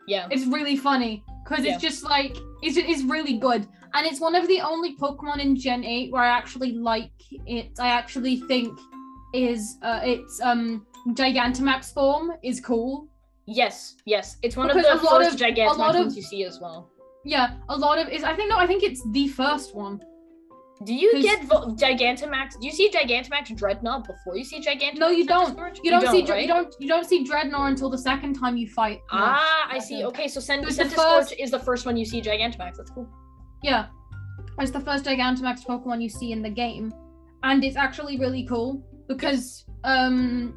Yeah, 0.08 0.28
It's 0.32 0.46
really 0.46 0.76
funny 0.76 1.24
because 1.44 1.64
Yeah. 1.66 1.74
it's 1.74 1.82
just 1.82 2.04
like 2.04 2.36
it's 2.62 2.78
it's 2.78 3.04
really 3.04 3.38
good, 3.38 3.68
and 3.94 4.06
it's 4.06 4.20
one 4.20 4.36
of 4.36 4.48
the 4.48 4.60
only 4.62 4.96
Pokemon 4.98 5.40
in 5.40 5.56
Gen 5.56 5.84
Eight 5.84 6.12
where 6.12 6.24
I 6.24 6.30
actually 6.30 6.74
like 6.74 7.12
it. 7.46 7.72
I 7.80 7.90
actually 7.90 8.38
think 8.42 8.78
is 9.34 9.78
uh 9.84 10.02
its 10.04 10.42
um 10.42 10.86
Gigantamax 11.16 11.94
form 11.94 12.34
is 12.44 12.60
cool. 12.60 13.08
yes, 13.46 13.96
yes. 14.06 14.38
It's 14.44 14.56
one 14.56 14.68
Because 14.68 14.86
of 14.86 15.00
the 15.00 15.06
lot 15.06 15.22
first 15.22 15.34
of- 15.36 15.40
Gigantamax 15.42 16.06
of- 16.08 16.16
you 16.16 16.22
see 16.22 16.44
as 16.44 16.60
well. 16.60 16.90
Yeah, 17.26 17.56
a 17.70 17.76
lot 17.78 17.98
of 17.98 18.08
is 18.10 18.24
I 18.24 18.34
think 18.36 18.50
no, 18.50 18.58
I 18.58 18.68
think 18.68 18.84
it's 18.84 19.02
the 19.12 19.28
first 19.28 19.76
one. 19.76 20.02
Do 20.86 20.94
you 20.94 21.22
get 21.22 21.44
Vo- 21.44 21.76
Gigantamax? 21.76 22.58
Do 22.60 22.66
you 22.66 22.72
see 22.72 22.90
Gigantamax 22.90 23.50
Drednaw 23.62 24.08
before 24.08 24.38
you 24.38 24.46
see 24.46 24.62
Gigantamax? 24.62 24.98
No, 24.98 25.10
you 25.10 25.26
don't. 25.26 25.52
Scourge? 25.52 25.80
You 25.84 25.92
don't, 25.92 26.08
see 26.10 26.24
right? 26.32 26.42
you 26.44 26.48
don't 26.48 26.74
you 26.80 26.88
don't 26.88 27.06
see 27.06 27.26
Drednaw 27.26 27.68
until 27.68 27.90
the 27.90 27.98
second 27.98 28.36
time 28.40 28.56
you 28.56 28.68
fight. 28.68 29.00
Ah, 29.12 29.68
I 29.70 29.80
see. 29.80 30.06
Okay, 30.06 30.28
so 30.30 30.40
It's 30.40 30.78
the 30.78 30.86
first- 30.86 31.34
is 31.38 31.52
the 31.52 31.60
first 31.60 31.86
one 31.86 31.98
you 31.98 32.06
see 32.06 32.22
Gigantamax. 32.22 32.78
That's 32.78 32.92
cool. 32.92 33.08
Yeah. 33.64 33.88
It's 34.60 34.72
the 34.72 34.80
first 34.80 35.04
Gigantamax 35.06 35.66
Pokemon 35.66 36.02
you 36.02 36.10
see 36.10 36.32
in 36.32 36.42
the 36.42 36.50
game. 36.50 36.94
And 37.44 37.64
it's 37.64 37.76
actually 37.76 38.18
really 38.18 38.44
cool 38.46 38.82
because 39.08 39.66
um 39.84 40.54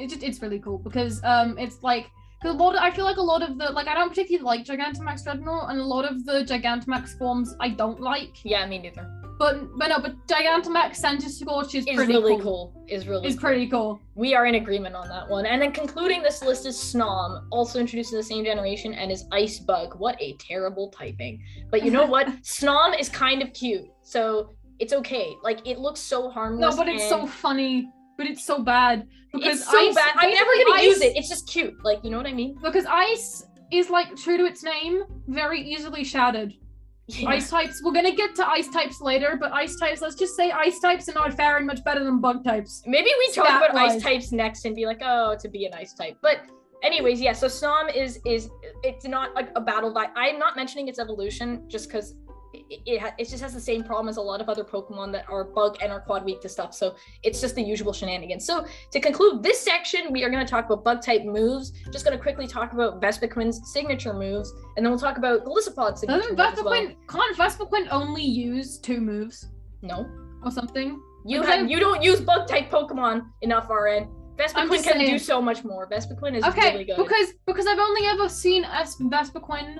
it's 0.00 0.12
just, 0.12 0.24
it's 0.24 0.42
really 0.42 0.58
cool 0.58 0.78
because 0.78 1.22
um 1.24 1.58
it's 1.58 1.82
like 1.82 2.06
because 2.40 2.54
a 2.54 2.58
lot 2.58 2.74
of, 2.74 2.80
I 2.80 2.90
feel 2.90 3.04
like 3.04 3.18
a 3.18 3.22
lot 3.22 3.42
of 3.42 3.58
the 3.58 3.70
like 3.70 3.86
I 3.86 3.94
don't 3.94 4.08
particularly 4.08 4.44
like 4.44 4.64
Gigantamax 4.64 5.24
Drednaw 5.26 5.70
and 5.70 5.78
a 5.78 5.84
lot 5.84 6.04
of 6.10 6.24
the 6.24 6.44
Gigantamax 6.44 7.18
forms 7.18 7.54
I 7.60 7.68
don't 7.70 8.00
like. 8.00 8.44
Yeah, 8.44 8.66
me 8.66 8.78
neither. 8.78 9.06
But 9.38 9.76
but 9.78 9.88
no, 9.88 10.00
but 10.00 10.26
Gigantamax 10.26 11.00
Centiskorch 11.00 11.74
is 11.74 11.86
Is 11.86 11.96
pretty 11.96 12.12
really 12.12 12.36
cool. 12.36 12.74
cool. 12.74 12.84
Is 12.88 13.06
really 13.08 13.26
Is 13.28 13.34
cool. 13.34 13.40
pretty 13.40 13.68
cool. 13.68 14.00
We 14.14 14.34
are 14.34 14.46
in 14.46 14.54
agreement 14.56 14.94
on 14.94 15.08
that 15.08 15.28
one. 15.28 15.46
And 15.46 15.60
then 15.62 15.72
concluding 15.72 16.22
this 16.22 16.42
list 16.42 16.66
is 16.66 16.76
Snom, 16.76 17.44
also 17.50 17.78
introduced 17.78 18.12
in 18.12 18.18
the 18.18 18.22
same 18.22 18.44
generation, 18.44 18.92
and 18.92 19.10
is 19.10 19.24
Ice 19.32 19.58
Bug. 19.58 19.94
What 19.98 20.20
a 20.20 20.34
terrible 20.38 20.90
typing. 20.90 21.42
But 21.70 21.82
you 21.84 21.90
know 21.90 22.04
what? 22.06 22.26
Snom 22.42 22.98
is 22.98 23.08
kind 23.08 23.40
of 23.42 23.52
cute, 23.54 23.88
so 24.02 24.50
it's 24.78 24.92
okay. 24.92 25.36
Like 25.42 25.66
it 25.66 25.78
looks 25.78 26.00
so 26.00 26.30
harmless. 26.30 26.74
No, 26.74 26.76
but 26.76 26.88
it's 26.88 27.08
so 27.08 27.26
funny. 27.26 27.90
But 28.20 28.28
it's 28.28 28.44
so 28.44 28.62
bad 28.62 29.08
because 29.32 29.60
it's 29.60 29.70
so 29.70 29.78
ice, 29.78 29.94
bad. 29.94 30.12
I'm 30.14 30.30
never 30.30 30.50
gonna 30.66 30.82
use 30.82 31.00
it. 31.00 31.16
It's 31.16 31.26
just 31.26 31.48
cute. 31.48 31.82
Like 31.82 32.04
you 32.04 32.10
know 32.10 32.18
what 32.18 32.26
I 32.26 32.34
mean? 32.34 32.58
because 32.62 32.84
ice 32.84 33.46
is 33.72 33.88
like 33.88 34.14
true 34.14 34.36
to 34.36 34.44
its 34.44 34.62
name, 34.62 35.04
very 35.26 35.58
easily 35.58 36.04
shattered. 36.04 36.52
Yeah. 37.06 37.30
Ice 37.30 37.48
types. 37.48 37.80
We're 37.82 37.94
gonna 37.94 38.14
get 38.14 38.34
to 38.34 38.46
ice 38.46 38.68
types 38.68 39.00
later, 39.00 39.38
but 39.40 39.52
ice 39.52 39.74
types. 39.76 40.02
Let's 40.02 40.16
just 40.16 40.36
say 40.36 40.50
ice 40.50 40.80
types 40.80 41.08
are 41.08 41.14
not 41.14 41.32
faring 41.32 41.64
much 41.64 41.82
better 41.82 42.04
than 42.04 42.20
bug 42.20 42.44
types. 42.44 42.82
Maybe 42.84 43.08
we 43.18 43.32
talk 43.32 43.48
about 43.48 43.74
ice 43.74 44.02
types 44.02 44.32
next 44.32 44.66
and 44.66 44.76
be 44.76 44.84
like, 44.84 45.00
oh, 45.02 45.34
to 45.40 45.48
be 45.48 45.64
an 45.64 45.72
ice 45.72 45.94
type. 45.94 46.18
But 46.20 46.42
anyways, 46.82 47.22
yeah. 47.22 47.32
So 47.32 47.46
Snom 47.46 47.96
is 47.96 48.20
is 48.26 48.50
it's 48.82 49.06
not 49.06 49.34
like 49.34 49.48
a 49.56 49.62
battle 49.62 49.94
die. 49.94 50.08
I'm 50.14 50.38
not 50.38 50.56
mentioning 50.56 50.88
its 50.88 50.98
evolution 50.98 51.64
just 51.68 51.88
because 51.88 52.16
it 52.52 52.80
it, 52.86 53.00
ha- 53.00 53.14
it 53.18 53.28
just 53.28 53.42
has 53.42 53.54
the 53.54 53.60
same 53.60 53.82
problem 53.84 54.08
as 54.08 54.16
a 54.16 54.20
lot 54.20 54.40
of 54.40 54.48
other 54.48 54.64
Pokemon 54.64 55.12
that 55.12 55.24
are 55.28 55.44
bug 55.44 55.76
and 55.82 55.92
are 55.92 56.00
quad 56.00 56.24
weak 56.24 56.40
to 56.42 56.48
stuff. 56.48 56.74
So 56.74 56.94
it's 57.22 57.40
just 57.40 57.54
the 57.54 57.62
usual 57.62 57.92
shenanigans. 57.92 58.44
So 58.44 58.66
to 58.92 59.00
conclude 59.00 59.42
this 59.42 59.60
section, 59.60 60.12
we 60.12 60.24
are 60.24 60.30
going 60.30 60.44
to 60.44 60.50
talk 60.50 60.66
about 60.66 60.82
bug 60.84 61.02
type 61.02 61.24
moves. 61.24 61.72
Just 61.92 62.04
going 62.04 62.16
to 62.16 62.22
quickly 62.22 62.46
talk 62.46 62.72
about 62.72 63.00
Vespiquen's 63.00 63.72
signature 63.72 64.12
moves, 64.12 64.52
and 64.76 64.84
then 64.84 64.90
we'll 64.92 65.00
talk 65.00 65.18
about 65.18 65.44
Golisopod's 65.44 66.00
signature 66.00 66.20
Doesn't 66.20 66.38
moves 66.38 66.58
as 66.58 66.64
well. 66.64 66.74
Vespiquen 66.74 66.96
can't 67.08 67.36
Vespiquen 67.36 67.88
only 67.90 68.24
use 68.24 68.78
two 68.78 69.00
moves 69.00 69.48
No, 69.82 70.08
or 70.44 70.50
something? 70.50 71.00
you 71.26 71.42
have 71.42 71.70
you 71.70 71.78
don't 71.78 72.02
use 72.02 72.20
bug 72.20 72.48
type 72.48 72.70
Pokemon 72.70 73.26
enough, 73.42 73.68
RN. 73.68 74.08
Vespiquen 74.36 74.82
can 74.82 74.98
do 75.04 75.18
so 75.18 75.40
much 75.42 75.64
more. 75.64 75.86
Vespiquen 75.88 76.34
is 76.34 76.44
Okay, 76.44 76.72
really 76.72 76.84
good. 76.84 76.96
because 76.96 77.34
because 77.46 77.66
I've 77.66 77.78
only 77.78 78.06
ever 78.06 78.26
seen 78.28 78.64
Vespiquen 78.64 79.76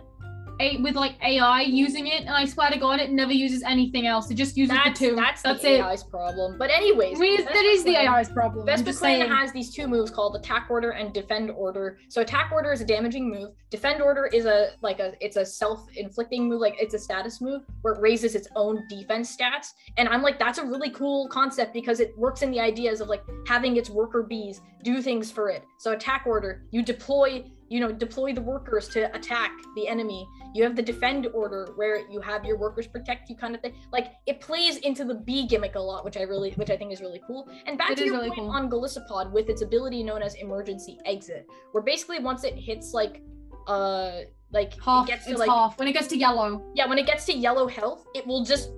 a 0.60 0.76
with 0.78 0.94
like 0.94 1.16
AI 1.24 1.62
using 1.62 2.06
it, 2.06 2.20
and 2.20 2.30
I 2.30 2.44
swear 2.44 2.70
to 2.70 2.78
God, 2.78 3.00
it 3.00 3.10
never 3.10 3.32
uses 3.32 3.62
anything 3.62 4.06
else. 4.06 4.30
It 4.30 4.34
just 4.34 4.56
uses 4.56 4.76
that's, 4.76 4.98
the 4.98 5.08
two. 5.08 5.16
that's 5.16 5.42
That's 5.42 5.62
the 5.62 5.76
it. 5.76 5.80
AI's 5.80 6.04
problem. 6.04 6.58
But 6.58 6.70
anyways, 6.70 7.18
mean, 7.18 7.44
that 7.44 7.64
is 7.64 7.84
the 7.84 7.96
AI's 7.96 8.28
problem. 8.28 8.66
Vespiquen 8.66 8.94
saying. 8.94 9.30
has 9.30 9.52
these 9.52 9.74
two 9.74 9.88
moves 9.88 10.10
called 10.10 10.36
Attack 10.36 10.66
Order 10.70 10.90
and 10.90 11.12
Defend 11.12 11.50
Order. 11.50 11.98
So 12.08 12.20
Attack 12.20 12.50
Order 12.52 12.72
is 12.72 12.80
a 12.80 12.84
damaging 12.84 13.30
move. 13.30 13.50
Defend 13.70 14.02
Order 14.02 14.26
is 14.26 14.44
a 14.44 14.72
like 14.82 15.00
a 15.00 15.14
it's 15.20 15.36
a 15.36 15.44
self-inflicting 15.44 16.48
move, 16.48 16.60
like 16.60 16.76
it's 16.80 16.94
a 16.94 16.98
status 16.98 17.40
move 17.40 17.62
where 17.82 17.94
it 17.94 18.00
raises 18.00 18.34
its 18.34 18.48
own 18.54 18.86
defense 18.88 19.34
stats. 19.34 19.72
And 19.96 20.08
I'm 20.08 20.22
like, 20.22 20.38
that's 20.38 20.58
a 20.58 20.64
really 20.64 20.90
cool 20.90 21.28
concept 21.28 21.72
because 21.72 22.00
it 22.00 22.16
works 22.18 22.42
in 22.42 22.50
the 22.50 22.60
ideas 22.60 23.00
of 23.00 23.08
like 23.08 23.22
having 23.46 23.76
its 23.76 23.88
worker 23.88 24.22
bees 24.22 24.60
do 24.82 25.00
things 25.02 25.30
for 25.30 25.50
it. 25.50 25.64
So 25.78 25.92
Attack 25.92 26.24
Order, 26.26 26.64
you 26.70 26.82
deploy 26.82 27.44
you 27.70 27.80
know 27.80 27.90
deploy 27.90 28.34
the 28.34 28.42
workers 28.42 28.88
to 28.88 29.14
attack 29.16 29.52
the 29.76 29.86
enemy 29.88 30.28
you 30.54 30.62
have 30.62 30.74
the 30.76 30.82
defend 30.82 31.28
order 31.32 31.72
where 31.76 32.06
you 32.10 32.20
have 32.20 32.44
your 32.44 32.58
workers 32.58 32.86
protect 32.86 33.30
you 33.30 33.36
kind 33.36 33.54
of 33.54 33.60
thing 33.62 33.74
like 33.92 34.12
it 34.26 34.40
plays 34.40 34.76
into 34.78 35.04
the 35.04 35.14
b 35.14 35.46
gimmick 35.46 35.76
a 35.76 35.80
lot 35.80 36.04
which 36.04 36.16
i 36.16 36.22
really 36.22 36.50
which 36.52 36.68
i 36.70 36.76
think 36.76 36.92
is 36.92 37.00
really 37.00 37.22
cool 37.26 37.48
and 37.66 37.78
back 37.78 37.92
It 37.92 37.98
to 37.98 38.04
your 38.04 38.16
really 38.16 38.28
point 38.28 38.40
cool. 38.40 38.50
on 38.50 38.68
Golisopod 38.68 39.30
with 39.32 39.48
its 39.48 39.62
ability 39.62 40.02
known 40.02 40.20
as 40.20 40.34
emergency 40.34 40.98
exit 41.06 41.46
where 41.72 41.82
basically 41.82 42.18
once 42.18 42.44
it 42.44 42.54
hits 42.54 42.92
like 42.92 43.22
uh 43.68 44.22
like 44.52 44.74
half. 44.82 45.08
it 45.08 45.12
gets 45.12 45.24
to 45.26 45.30
it's 45.30 45.38
like 45.38 45.48
half. 45.48 45.78
When 45.78 45.86
it 45.86 45.92
gets 45.92 46.08
to 46.08 46.16
yellow, 46.18 46.64
yeah 46.74 46.86
when 46.86 46.98
it 46.98 47.06
gets 47.06 47.24
to 47.26 47.32
yellow 47.32 47.68
health 47.68 48.04
it 48.16 48.26
will 48.26 48.44
just 48.44 48.70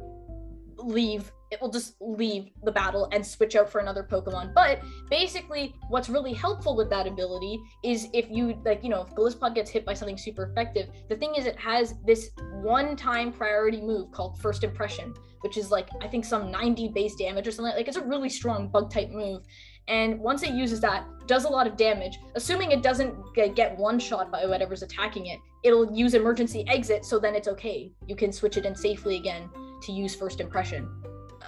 leave 0.76 1.32
it 1.52 1.60
will 1.60 1.70
just 1.70 1.94
leave 2.00 2.48
the 2.64 2.72
battle 2.72 3.08
and 3.12 3.24
switch 3.24 3.54
out 3.54 3.70
for 3.70 3.80
another 3.80 4.02
pokemon. 4.10 4.54
But 4.54 4.80
basically 5.10 5.74
what's 5.88 6.08
really 6.08 6.32
helpful 6.32 6.74
with 6.74 6.88
that 6.90 7.06
ability 7.06 7.60
is 7.84 8.08
if 8.14 8.30
you 8.30 8.58
like 8.64 8.82
you 8.82 8.88
know 8.88 9.02
if 9.02 9.14
Golisopod 9.14 9.54
gets 9.54 9.70
hit 9.70 9.84
by 9.84 9.92
something 9.92 10.16
super 10.16 10.44
effective 10.44 10.88
the 11.10 11.16
thing 11.16 11.34
is 11.36 11.44
it 11.44 11.58
has 11.58 11.94
this 12.06 12.30
one 12.62 12.96
time 12.96 13.32
priority 13.32 13.80
move 13.80 14.10
called 14.12 14.40
first 14.40 14.64
impression 14.64 15.12
which 15.40 15.56
is 15.56 15.70
like 15.70 15.88
i 16.00 16.08
think 16.08 16.24
some 16.24 16.50
90 16.50 16.88
base 16.88 17.14
damage 17.16 17.46
or 17.46 17.52
something. 17.52 17.74
Like 17.74 17.88
it's 17.88 17.96
a 17.96 18.04
really 18.04 18.30
strong 18.30 18.68
bug 18.68 18.90
type 18.90 19.10
move. 19.10 19.42
And 19.88 20.18
once 20.20 20.42
it 20.42 20.54
uses 20.54 20.80
that 20.80 21.04
does 21.26 21.44
a 21.44 21.48
lot 21.48 21.66
of 21.66 21.76
damage. 21.76 22.18
Assuming 22.34 22.70
it 22.70 22.82
doesn't 22.82 23.14
get, 23.34 23.76
one 23.76 23.98
shot 23.98 24.30
by 24.30 24.46
whatever's 24.46 24.82
attacking 24.82 25.26
it 25.26 25.38
it'll 25.64 25.94
use 25.94 26.14
emergency 26.14 26.64
exit 26.68 27.04
so 27.04 27.18
then 27.18 27.34
it's 27.34 27.48
okay. 27.48 27.92
You 28.06 28.16
can 28.16 28.32
switch 28.32 28.56
it 28.56 28.64
in 28.64 28.74
safely 28.74 29.16
again 29.16 29.50
to 29.82 29.92
use 29.92 30.14
first 30.14 30.40
impression 30.40 30.88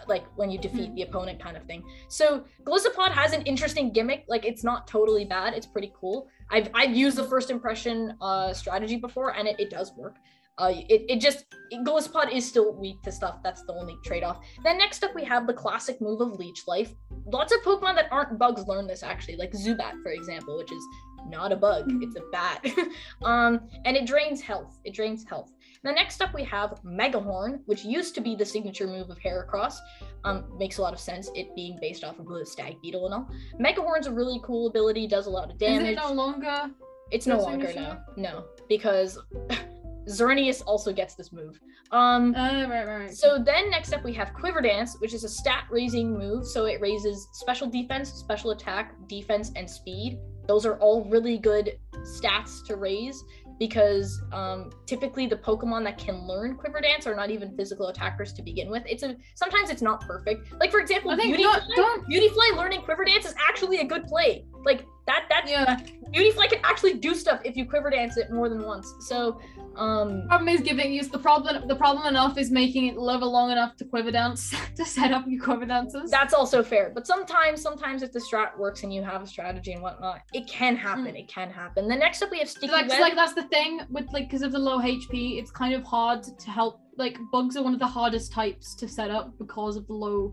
like 0.09 0.25
when 0.37 0.51
you 0.51 0.59
defeat 0.59 0.89
Hmm. 0.91 0.95
the 0.95 1.03
opponent 1.03 1.41
kind 1.41 1.57
of 1.57 1.65
thing 1.65 1.83
so 2.09 2.45
Golisopod 2.65 3.11
has 3.11 3.33
an 3.33 3.43
interesting 3.43 3.93
gimmick 3.93 4.25
like 4.29 4.45
it's 4.45 4.65
not 4.65 4.87
totally 4.87 5.25
bad 5.25 5.55
it's 5.55 5.67
pretty 5.67 5.93
cool 5.99 6.29
i've 6.51 6.69
i've 6.75 6.95
used 6.95 7.17
the 7.17 7.25
first 7.25 7.51
impression 7.51 8.17
uh 8.21 8.53
strategy 8.53 8.97
before 8.97 9.35
and 9.37 9.49
it, 9.49 9.57
it 9.59 9.71
does 9.71 9.93
work 9.97 10.17
uh, 10.57 10.71
it, 10.89 11.03
it 11.09 11.21
just 11.21 11.47
it, 11.73 11.85
Golisopod 11.85 12.33
is 12.33 12.47
still 12.47 12.77
weak 12.77 13.03
to 13.03 13.11
stuff. 13.11 13.43
That's 13.43 13.65
the 13.65 13.73
only 13.73 13.97
trade-off. 14.05 14.39
Then 14.63 14.79
next 14.79 15.03
up 15.03 15.13
we 15.13 15.25
have 15.25 15.49
the 15.49 15.53
classic 15.53 16.01
move 16.01 16.21
of 16.21 16.39
Leech 16.39 16.69
Life. 16.69 16.95
Lots 17.27 17.53
of 17.53 17.61
Pokemon 17.63 17.97
that 17.97 18.07
aren't 18.13 18.39
bugs 18.39 18.65
learn 18.69 18.87
this 18.87 19.03
actually, 19.03 19.35
like 19.37 19.51
Zubat 19.51 20.01
for 20.05 20.13
example, 20.13 20.57
which 20.57 20.71
is 20.71 20.85
not 21.29 21.51
a 21.51 21.57
bug, 21.57 21.91
Mhm. 21.91 22.05
it's 22.05 22.15
a 22.15 22.23
bat. 22.31 22.65
um, 23.25 23.69
and 23.85 23.97
it 23.97 24.07
drains 24.07 24.41
health. 24.41 24.79
It 24.85 24.95
drains 24.95 25.25
health. 25.29 25.51
Then 25.85 25.95
next 25.97 26.21
up 26.23 26.33
we 26.35 26.43
have 26.45 26.81
Megahorn, 26.85 27.61
which 27.67 27.85
used 27.85 28.15
to 28.15 28.21
be 28.23 28.35
the 28.35 28.45
signature 28.45 28.87
move 28.87 29.11
of 29.11 29.19
Heracross. 29.19 29.77
Um, 30.25 30.45
makes 30.59 30.79
a 30.79 30.83
lot 30.83 30.95
of 30.95 30.99
sense, 30.99 31.31
it 31.35 31.55
being 31.55 31.79
based 31.81 32.03
off 32.05 32.19
of 32.19 32.27
the 32.27 32.45
Stag 32.47 32.81
Beetle 32.81 33.05
and 33.05 33.15
all. 33.15 33.29
Megahorn's 33.61 34.07
a 34.07 34.13
really 34.13 34.41
cool 34.43 34.67
ability, 34.67 35.07
does 35.07 35.27
a 35.27 35.31
lot 35.31 35.51
of 35.51 35.59
damage. 35.59 35.83
is 35.83 35.89
it 35.91 35.97
no 35.97 36.13
longer? 36.13 36.71
It's 37.11 37.27
no 37.27 37.39
longer 37.39 37.71
no, 37.77 37.99
no, 38.17 38.45
because 38.67 39.19
Xerneas 40.09 40.63
also 40.67 40.93
gets 40.93 41.15
this 41.15 41.33
move. 41.33 41.61
Um, 41.91 42.35
Uh, 42.35 42.67
right, 42.67 42.87
right. 42.87 43.15
so 43.15 43.39
then 43.39 43.71
next 43.71 43.93
up 43.93 44.03
we 44.05 44.13
have 44.15 44.33
Quiver 44.33 44.63
Dance, 44.63 44.97
which 45.01 45.13
is 45.15 45.23
a 45.23 45.29
stat 45.29 45.65
raising 45.71 46.19
move. 46.19 46.47
So 46.47 46.65
it 46.65 46.81
raises 46.81 47.29
special 47.33 47.69
defense, 47.69 48.11
special 48.11 48.51
attack, 48.53 48.95
defense, 49.07 49.53
and 49.55 49.69
speed. 49.69 50.19
Those 50.49 50.67
are 50.67 50.77
all 50.79 51.05
really 51.05 51.39
good 51.39 51.79
stats 52.03 52.65
to 52.67 52.77
raise 52.77 53.23
because 53.59 54.21
um, 54.33 54.71
typically 54.87 55.27
the 55.27 55.37
Pokemon 55.37 55.85
that 55.85 55.99
can 55.99 56.27
learn 56.27 56.57
Quiver 56.57 56.81
Dance 56.81 57.07
are 57.07 57.15
not 57.15 57.31
even 57.31 57.57
physical 57.57 57.89
attackers 57.89 58.33
to 58.35 58.43
begin 58.43 58.71
with. 58.71 58.83
It's 58.87 59.03
a 59.03 59.17
sometimes 59.35 59.71
it's 59.71 59.83
not 59.83 60.01
perfect. 60.01 60.53
Like 60.59 60.71
for 60.71 60.81
example, 60.81 61.17
Beauty 61.17 61.43
not, 61.43 61.63
Fly, 61.65 61.75
don't. 61.77 62.07
Beautifly 62.09 62.47
learning 62.57 62.83
Quiver 62.83 63.05
Dance 63.05 63.27
is 63.27 63.35
actually 63.49 63.79
a 63.79 63.85
good 63.85 64.05
play. 64.05 64.45
Like 64.65 64.87
that 65.07 65.27
that 65.29 65.49
Yeah. 65.49 65.81
Beautifly 66.13 66.47
can 66.47 66.61
actually 66.63 66.95
do 66.95 67.13
stuff 67.13 67.41
if 67.45 67.57
you 67.57 67.67
quiver 67.67 67.91
dance 67.91 68.17
it 68.17 68.31
more 68.31 68.49
than 68.49 68.63
once. 68.65 68.87
So, 69.01 69.41
um, 69.75 70.29
Problem 70.29 70.49
is 70.49 70.61
giving 70.61 70.93
you 70.93 71.03
the 71.03 71.19
problem. 71.19 71.67
The 71.67 71.75
problem 71.75 72.07
enough 72.07 72.39
is 72.39 72.53
making 72.53 72.87
it 72.87 72.97
level 72.97 73.33
long 73.33 73.51
enough 73.51 73.75
to 73.79 73.85
quiver 73.85 74.13
dance 74.13 74.55
to 74.77 74.85
set 74.85 75.11
up 75.11 75.25
your 75.27 75.43
quiver 75.43 75.67
dances. 75.67 76.11
that's 76.13 76.33
also 76.33 76.63
fair. 76.63 76.93
But 76.95 77.07
sometimes, 77.09 77.61
sometimes 77.61 78.03
if 78.05 78.13
the 78.13 78.21
strat 78.21 78.57
works 78.57 78.85
and 78.85 78.95
you 78.95 79.03
have 79.03 79.23
a 79.23 79.27
strategy 79.27 79.73
and 79.73 79.83
whatnot, 79.83 80.21
it 80.33 80.47
can 80.47 80.77
happen. 80.77 81.07
Mm. 81.07 81.19
It 81.19 81.29
can 81.29 81.51
happen. 81.51 81.89
The 81.89 81.97
next 81.97 82.23
up 82.23 82.31
we 82.31 82.39
have 82.39 82.49
Sticky 82.49 82.71
like, 82.73 82.89
Web. 82.89 83.01
like 83.01 83.17
that's 83.17 83.35
the 83.35 83.49
thing 83.49 83.81
with 83.91 84.07
like 84.13 84.29
because 84.29 84.43
of 84.43 84.53
the 84.53 84.59
low 84.59 84.79
HP, 84.79 85.39
it's 85.41 85.51
kind 85.51 85.75
of 85.75 85.83
hard 85.83 86.23
to 86.23 86.51
help. 86.51 86.81
Like 86.97 87.19
bugs 87.33 87.57
are 87.57 87.63
one 87.65 87.75
of 87.75 87.81
the 87.81 87.89
hardest 87.89 88.31
types 88.33 88.77
to 88.77 88.87
set 88.87 89.11
up 89.11 89.37
because 89.37 89.77
of 89.77 89.85
the 89.89 89.95
low 89.95 90.33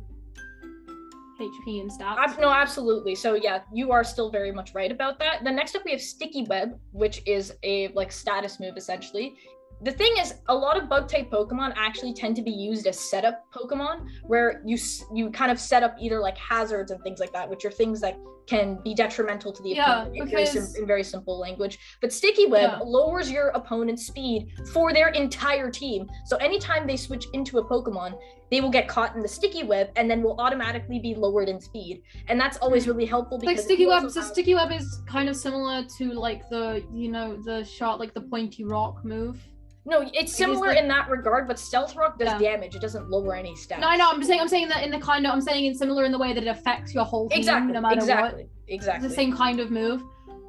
HP 1.42 1.82
and 1.82 1.92
stats. 1.92 2.39
No, 2.39 2.50
absolutely. 2.50 3.16
So 3.16 3.34
yeah, 3.34 3.62
you 3.74 3.92
are 3.92 4.04
still 4.04 4.30
very 4.30 4.52
much 4.52 4.74
right 4.74 4.92
about 4.92 5.20
that. 5.20 5.44
The 5.44 5.52
next 5.52 5.76
up 5.76 5.84
we 5.84 5.92
have 5.92 6.02
Sticky 6.02 6.44
Web, 6.44 6.80
which 6.92 7.22
is 7.26 7.54
a 7.64 7.89
like 7.89 8.12
status 8.12 8.60
move 8.60 8.78
essentially. 8.78 9.36
The 9.84 9.92
thing 9.92 10.14
is, 10.20 10.36
a 10.48 10.56
lot 10.56 10.78
of 10.78 10.88
bug 10.88 11.08
type 11.10 11.32
Pokemon 11.32 11.74
actually 11.76 12.14
tend 12.14 12.36
to 12.36 12.42
be 12.42 12.52
used 12.52 12.86
as 12.86 13.00
setup 13.00 13.46
Pokemon, 13.54 14.08
where 14.24 14.62
you 14.66 14.78
you 15.14 15.32
kind 15.32 15.52
of 15.52 15.60
set 15.60 15.82
up 15.82 15.96
either 16.00 16.20
like 16.20 16.38
hazards 16.38 16.92
and 16.92 17.02
things 17.02 17.20
like 17.20 17.34
that, 17.34 17.50
which 17.50 17.66
are 17.66 17.72
things 17.72 18.00
that 18.02 18.18
can 18.48 18.78
be 18.84 18.94
detrimental 18.94 19.52
to 19.54 19.64
the 19.64 19.70
Yeah, 19.70 20.04
opponent 20.04 20.18
in, 20.18 20.28
very 20.28 20.48
in 20.80 20.88
very 20.88 21.04
simple 21.04 21.40
language. 21.40 21.80
But 22.02 22.12
Sticky 22.12 22.48
Web 22.48 22.72
Yeah. 22.72 22.80
lowers 22.84 23.32
your 23.32 23.48
opponent's 23.50 24.06
speed 24.06 24.50
for 24.74 24.94
their 24.94 25.10
entire 25.10 25.72
team. 25.72 26.10
So 26.26 26.38
anytime 26.38 26.86
they 26.86 26.98
switch 26.98 27.26
into 27.34 27.60
a 27.60 27.64
Pokemon, 27.64 28.18
they 28.52 28.60
will 28.60 28.70
get 28.70 28.88
caught 28.88 29.16
in 29.16 29.22
the 29.22 29.28
Sticky 29.28 29.64
Web 29.64 29.92
and 29.96 30.12
then 30.12 30.22
will 30.22 30.40
automatically 30.40 31.00
be 31.00 31.16
lowered 31.16 31.48
in 31.48 31.62
speed. 31.62 32.02
And 32.28 32.40
that's 32.40 32.58
always 32.58 32.84
hmm. 32.84 32.92
really 32.92 33.06
helpful 33.06 33.38
because 33.38 33.58
like 33.58 33.64
sticky 33.64 33.86
web 33.86 34.12
so 34.12 34.22
sticky 34.22 34.54
web 34.56 34.72
is 34.72 35.02
kind 35.08 35.30
of 35.30 35.36
similar 35.36 35.86
to 35.98 36.12
like 36.12 36.48
the 36.50 36.84
you 36.92 37.10
know 37.10 37.38
the 37.42 37.64
shot 37.64 38.00
like 38.00 38.14
the 38.14 38.22
pointy 38.22 38.64
rock 38.66 39.06
move 39.06 39.38
No, 39.84 40.08
it's 40.14 40.32
similar 40.36 40.68
like- 40.68 40.78
in 40.78 40.88
that 40.90 41.10
regard, 41.10 41.48
but 41.48 41.58
Stealth 41.58 41.96
Rock 41.96 42.20
does 42.20 42.28
Yeah. 42.28 42.38
damage. 42.52 42.76
It 42.76 42.82
doesn't 42.82 43.10
lower 43.10 43.34
any 43.36 43.54
stats. 43.56 43.80
no 43.80 43.96
know 43.96 44.10
i'm 44.12 44.24
saying 44.24 44.40
i'm 44.40 44.48
saying 44.48 44.68
that 44.70 44.84
in 44.84 44.92
the 44.92 45.00
kind 45.00 45.26
of 45.26 45.34
i'm 45.34 45.42
saying 45.42 45.66
in 45.66 45.74
similar 45.76 46.06
in 46.06 46.12
the 46.12 46.18
way 46.20 46.34
that 46.34 46.44
it 46.44 46.48
affects 46.48 46.94
your 46.94 47.04
whole 47.04 47.28
team 47.30 47.40
Exactly. 47.40 47.74
no 47.74 47.82
matter 47.82 47.96
exactly. 47.96 48.44
what 48.44 48.50
Exactly. 48.68 49.06
it's 49.06 49.14
the 49.14 49.16
same 49.22 49.36
kind 49.36 49.60
of 49.60 49.72
move 49.72 50.04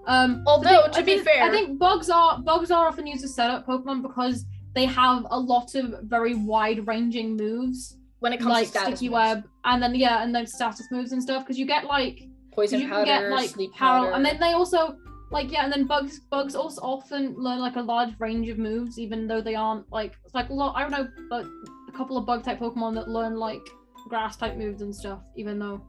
um 0.07 0.43
Although, 0.47 0.89
to 0.89 0.99
I 0.99 1.03
be 1.03 1.14
think- 1.14 1.24
fair- 1.24 1.43
i 1.45 1.51
think 1.51 1.78
bugs 1.78 2.11
are 2.11 2.39
bugs 2.41 2.70
are 2.70 2.87
often 2.89 3.07
used 3.07 3.24
as 3.24 3.35
setup 3.35 3.66
pokemon 3.66 4.03
because 4.03 4.45
they 4.74 4.85
have 4.87 5.26
a 5.30 5.39
lot 5.39 5.74
of 5.74 5.95
very 6.03 6.35
wide 6.35 6.87
ranging 6.87 7.37
moves 7.37 7.97
when 8.20 8.33
it 8.33 8.39
comes 8.39 8.51
like 8.51 8.64
to 8.66 8.70
status 8.70 8.99
sticky 8.99 9.09
moves. 9.11 9.14
web 9.14 9.45
and 9.64 9.83
then 9.83 9.95
yeah 9.95 10.22
and 10.22 10.35
then 10.35 10.47
status 10.47 10.87
moves 10.91 11.12
and 11.12 11.22
stuff 11.22 11.43
because 11.45 11.59
you 11.59 11.66
get 11.66 11.85
like 11.87 12.20
poison 12.53 12.80
you 12.80 12.89
powder, 12.89 13.05
can 13.07 13.22
get 13.22 13.30
like 13.30 13.49
sleep 13.51 13.72
power, 13.74 14.05
powder, 14.07 14.12
and 14.14 14.24
then 14.26 14.39
they 14.41 14.53
also 14.53 14.97
like 15.33 15.51
yeah, 15.51 15.64
and 15.64 15.72
then 15.72 15.87
bugs 15.87 16.20
bugs 16.20 16.55
also 16.55 16.80
often 16.83 17.35
learn 17.37 17.59
like 17.59 17.76
a 17.76 17.80
large 17.80 18.14
range 18.18 18.49
of 18.49 18.59
moves, 18.59 18.99
even 18.99 19.26
though 19.26 19.41
they 19.41 19.55
aren't 19.55 19.91
like 19.91 20.14
it's 20.24 20.35
like 20.35 20.51
a 20.51 20.55
lot. 20.55 20.76
I 20.76 20.83
don't 20.83 20.91
know, 20.91 21.09
but 21.30 21.47
a 21.89 21.93
couple 21.97 22.16
of 22.16 22.26
bug 22.26 22.45
type 22.45 22.61
Pokemon 22.61 22.95
that 22.95 23.09
learn 23.09 23.37
like 23.37 23.66
grass 24.09 24.37
type 24.37 24.57
moves 24.57 24.83
and 24.83 24.95
stuff, 24.95 25.20
even 25.37 25.59
though 25.59 25.83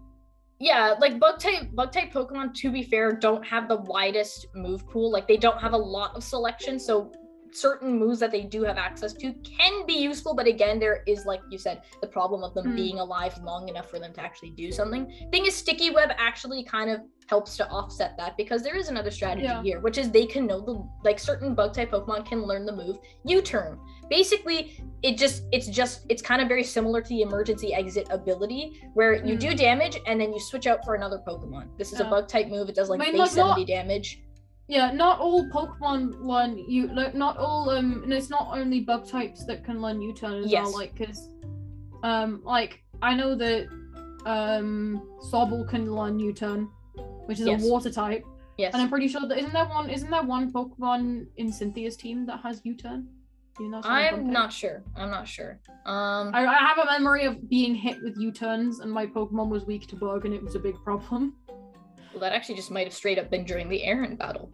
yeah, 0.59 0.95
like 0.99 1.19
bug 1.19 1.39
type 1.39 1.73
bug 1.73 1.91
type 1.91 2.13
Pokemon. 2.13 2.53
To 2.55 2.71
be 2.71 2.83
fair, 2.83 3.11
don't 3.11 3.45
have 3.45 3.67
the 3.67 3.77
widest 3.81 4.47
move 4.55 4.87
pool. 4.87 5.11
Like 5.11 5.27
they 5.27 5.37
don't 5.37 5.59
have 5.59 5.73
a 5.73 5.77
lot 5.77 6.15
of 6.15 6.23
selection, 6.23 6.79
so 6.79 7.11
certain 7.53 7.97
moves 7.97 8.19
that 8.19 8.31
they 8.31 8.41
do 8.43 8.63
have 8.63 8.77
access 8.77 9.13
to 9.13 9.33
can 9.43 9.85
be 9.85 9.93
useful. 9.93 10.33
But 10.35 10.47
again, 10.47 10.79
there 10.79 11.03
is 11.07 11.25
like 11.25 11.41
you 11.49 11.57
said, 11.57 11.81
the 12.01 12.07
problem 12.07 12.43
of 12.43 12.53
them 12.53 12.69
Hmm. 12.69 12.75
being 12.75 12.99
alive 12.99 13.37
long 13.43 13.69
enough 13.69 13.89
for 13.89 13.99
them 13.99 14.13
to 14.13 14.21
actually 14.21 14.51
do 14.51 14.71
something. 14.71 15.11
Thing 15.31 15.45
is, 15.45 15.55
Sticky 15.55 15.91
Web 15.91 16.09
actually 16.17 16.63
kind 16.63 16.89
of 16.89 17.01
helps 17.29 17.55
to 17.57 17.67
offset 17.69 18.17
that 18.17 18.35
because 18.35 18.63
there 18.63 18.75
is 18.75 18.89
another 18.89 19.09
strategy 19.09 19.45
Yeah. 19.45 19.63
here, 19.63 19.79
which 19.79 19.97
is 19.97 20.11
they 20.11 20.25
can 20.25 20.45
know 20.45 20.59
the 20.59 20.83
like 21.03 21.19
certain 21.19 21.55
bug 21.55 21.73
type 21.73 21.91
Pokemon 21.91 22.25
can 22.25 22.43
learn 22.43 22.65
the 22.65 22.75
move 22.75 22.97
U-turn. 23.25 23.79
Basically, 24.09 24.77
it 25.03 25.17
just 25.17 25.43
it's 25.51 25.67
just 25.67 26.05
it's 26.09 26.21
kind 26.21 26.41
of 26.41 26.47
very 26.47 26.63
similar 26.63 27.01
to 27.01 27.07
the 27.09 27.21
emergency 27.21 27.73
exit 27.73 28.07
ability 28.09 28.81
where 28.93 29.13
you 29.25 29.33
Hmm. 29.33 29.39
do 29.39 29.53
damage 29.55 29.97
and 30.07 30.19
then 30.19 30.33
you 30.33 30.39
switch 30.39 30.67
out 30.67 30.83
for 30.83 30.95
another 30.95 31.19
Pokemon. 31.25 31.77
This 31.77 31.93
is 31.93 31.99
a 31.99 32.05
bug 32.05 32.27
type 32.27 32.47
move. 32.49 32.67
It 32.69 32.75
does 32.75 32.89
like 32.89 32.99
base 32.99 33.07
like, 33.09 33.17
not- 33.17 33.29
70 33.29 33.65
damage. 33.65 34.21
Yeah, 34.67 34.91
not 34.91 35.19
all 35.19 35.49
Pokemon 35.49 36.21
learn 36.21 36.57
you. 36.57 36.87
Like, 36.87 37.15
not 37.15 37.37
all 37.37 37.69
um. 37.69 38.03
No, 38.07 38.15
it's 38.15 38.29
not 38.29 38.47
only 38.57 38.79
bug 38.81 39.07
types 39.07 39.45
that 39.45 39.63
can 39.63 39.81
learn 39.81 40.01
U-turn 40.01 40.43
as 40.43 40.51
Yes. 40.51 40.63
well. 40.65 40.73
Like, 40.73 40.95
cause 40.97 41.29
um, 42.03 42.41
like 42.43 42.83
I 43.01 43.13
know 43.15 43.35
that 43.35 43.67
um, 44.25 45.07
Sobble 45.31 45.67
can 45.67 45.93
learn 45.93 46.19
U-turn, 46.19 46.69
which 47.25 47.39
is 47.39 47.47
Yes. 47.47 47.63
a 47.63 47.67
water 47.71 47.91
type. 47.91 48.23
Yes. 48.57 48.73
And 48.73 48.81
I'm 48.81 48.89
pretty 48.89 49.07
sure 49.07 49.27
that 49.27 49.37
isn't 49.37 49.51
there 49.53 49.65
one 49.65 49.89
isn't 49.89 50.09
there 50.09 50.23
one 50.23 50.51
Pokemon 50.51 51.27
in 51.37 51.51
Cynthia's 51.51 51.97
team 51.97 52.25
that 52.27 52.39
has 52.41 52.61
U-turn? 52.63 53.07
You 53.59 53.69
know? 53.69 53.81
I'm 53.83 54.31
not 54.31 54.51
sure. 54.53 54.83
I'm 54.95 55.09
not 55.09 55.27
sure. 55.27 55.59
Um 55.85 56.31
I, 56.33 56.45
I 56.45 56.57
have 56.57 56.77
a 56.77 56.85
memory 56.85 57.25
of 57.25 57.49
being 57.49 57.73
hit 57.75 58.01
with 58.03 58.15
U-turns 58.17 58.79
and 58.79 58.91
my 58.91 59.07
Pokemon 59.07 59.49
was 59.49 59.65
weak 59.65 59.87
to 59.87 59.95
bug 59.95 60.25
and 60.25 60.33
it 60.33 60.43
was 60.43 60.55
a 60.55 60.59
big 60.59 60.75
problem. 60.83 61.35
Well, 62.13 62.21
that 62.21 62.33
actually 62.33 62.55
just 62.55 62.71
might 62.71 62.85
have 62.85 62.93
straight 62.93 63.19
up 63.19 63.29
been 63.29 63.43
during 63.43 63.67
the 63.69 63.83
Aaron 63.83 64.15
battle. 64.15 64.51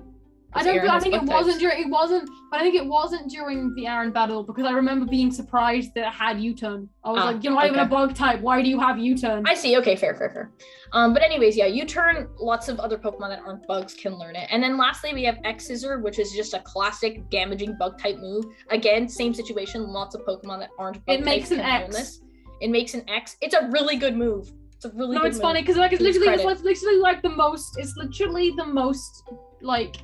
I 0.52 0.64
don't. 0.64 0.78
Aaron 0.78 0.90
I 0.90 1.00
think 1.00 1.14
it 1.14 1.22
wasn't 1.22 1.46
types. 1.48 1.60
during. 1.60 1.82
It 1.84 1.90
wasn't. 1.92 2.28
But 2.50 2.60
I 2.60 2.64
think 2.64 2.74
it 2.74 2.86
wasn't 2.86 3.30
during 3.30 3.72
the 3.76 3.86
Aaron 3.86 4.12
battle 4.12 4.42
because 4.44 4.66
I 4.66 4.72
remember 4.72 5.06
being 5.06 5.30
surprised 5.32 5.94
that 5.94 6.08
it 6.08 6.12
had 6.14 6.40
U-turn. 6.42 6.90
I 7.04 7.12
was 7.12 7.22
Ah, 7.22 7.26
like, 7.26 7.44
you're 7.44 7.54
not 7.54 7.68
even 7.68 7.80
a 7.80 7.86
bug 7.86 8.16
type. 8.16 8.42
Why 8.42 8.64
do 8.64 8.68
you 8.68 8.80
have 8.80 8.98
U-turn? 8.98 9.44
I 9.46 9.54
see. 9.54 9.78
Okay, 9.78 9.96
fair, 9.96 10.16
fair, 10.16 10.32
fair. 10.32 10.52
Um, 10.94 11.14
but 11.14 11.22
anyways, 11.22 11.56
yeah, 11.56 11.68
U-turn 11.68 12.30
lots 12.40 12.68
of 12.68 12.80
other 12.80 12.98
Pokemon 12.98 13.30
that 13.30 13.42
aren't 13.46 13.68
bugs 13.68 13.94
can 13.94 14.18
learn 14.18 14.36
it. 14.36 14.48
And 14.52 14.64
then 14.64 14.76
lastly, 14.76 15.14
we 15.14 15.24
have 15.26 15.38
X 15.44 15.68
Scissor, 15.68 16.00
which 16.00 16.18
is 16.18 16.32
just 16.32 16.56
a 16.56 16.60
classic 16.62 17.30
damaging 17.30 17.76
bug 17.78 18.00
type 18.00 18.18
move. 18.18 18.46
Again, 18.72 19.08
same 19.08 19.36
situation. 19.36 19.84
Lots 19.84 20.16
of 20.16 20.22
Pokemon 20.26 20.62
that 20.62 20.72
aren't 20.80 21.06
bug 21.06 21.20
It 21.20 21.24
makes 21.24 21.52
an 21.52 21.60
X. 21.60 22.22
It 22.60 22.72
makes 22.72 22.96
an 22.96 23.08
X. 23.08 23.38
It's 23.40 23.54
a 23.54 23.70
really 23.72 23.98
good 23.98 24.18
move. 24.18 24.52
It's 24.80 24.86
a 24.86 24.92
really 24.92 25.16
no, 25.16 25.24
good 25.24 25.28
it's 25.28 25.36
move. 25.36 25.42
funny 25.42 25.62
because 25.62 25.76
like 25.76 25.92
it's 25.92 26.02
literally 26.02 26.30
it's 26.30 26.44
credit. 26.44 26.64
literally 26.64 27.00
like 27.00 27.22
the 27.22 27.28
most. 27.28 27.78
It's 27.78 27.98
literally 27.98 28.54
the 28.56 28.66
most 28.66 29.30
like 29.60 29.98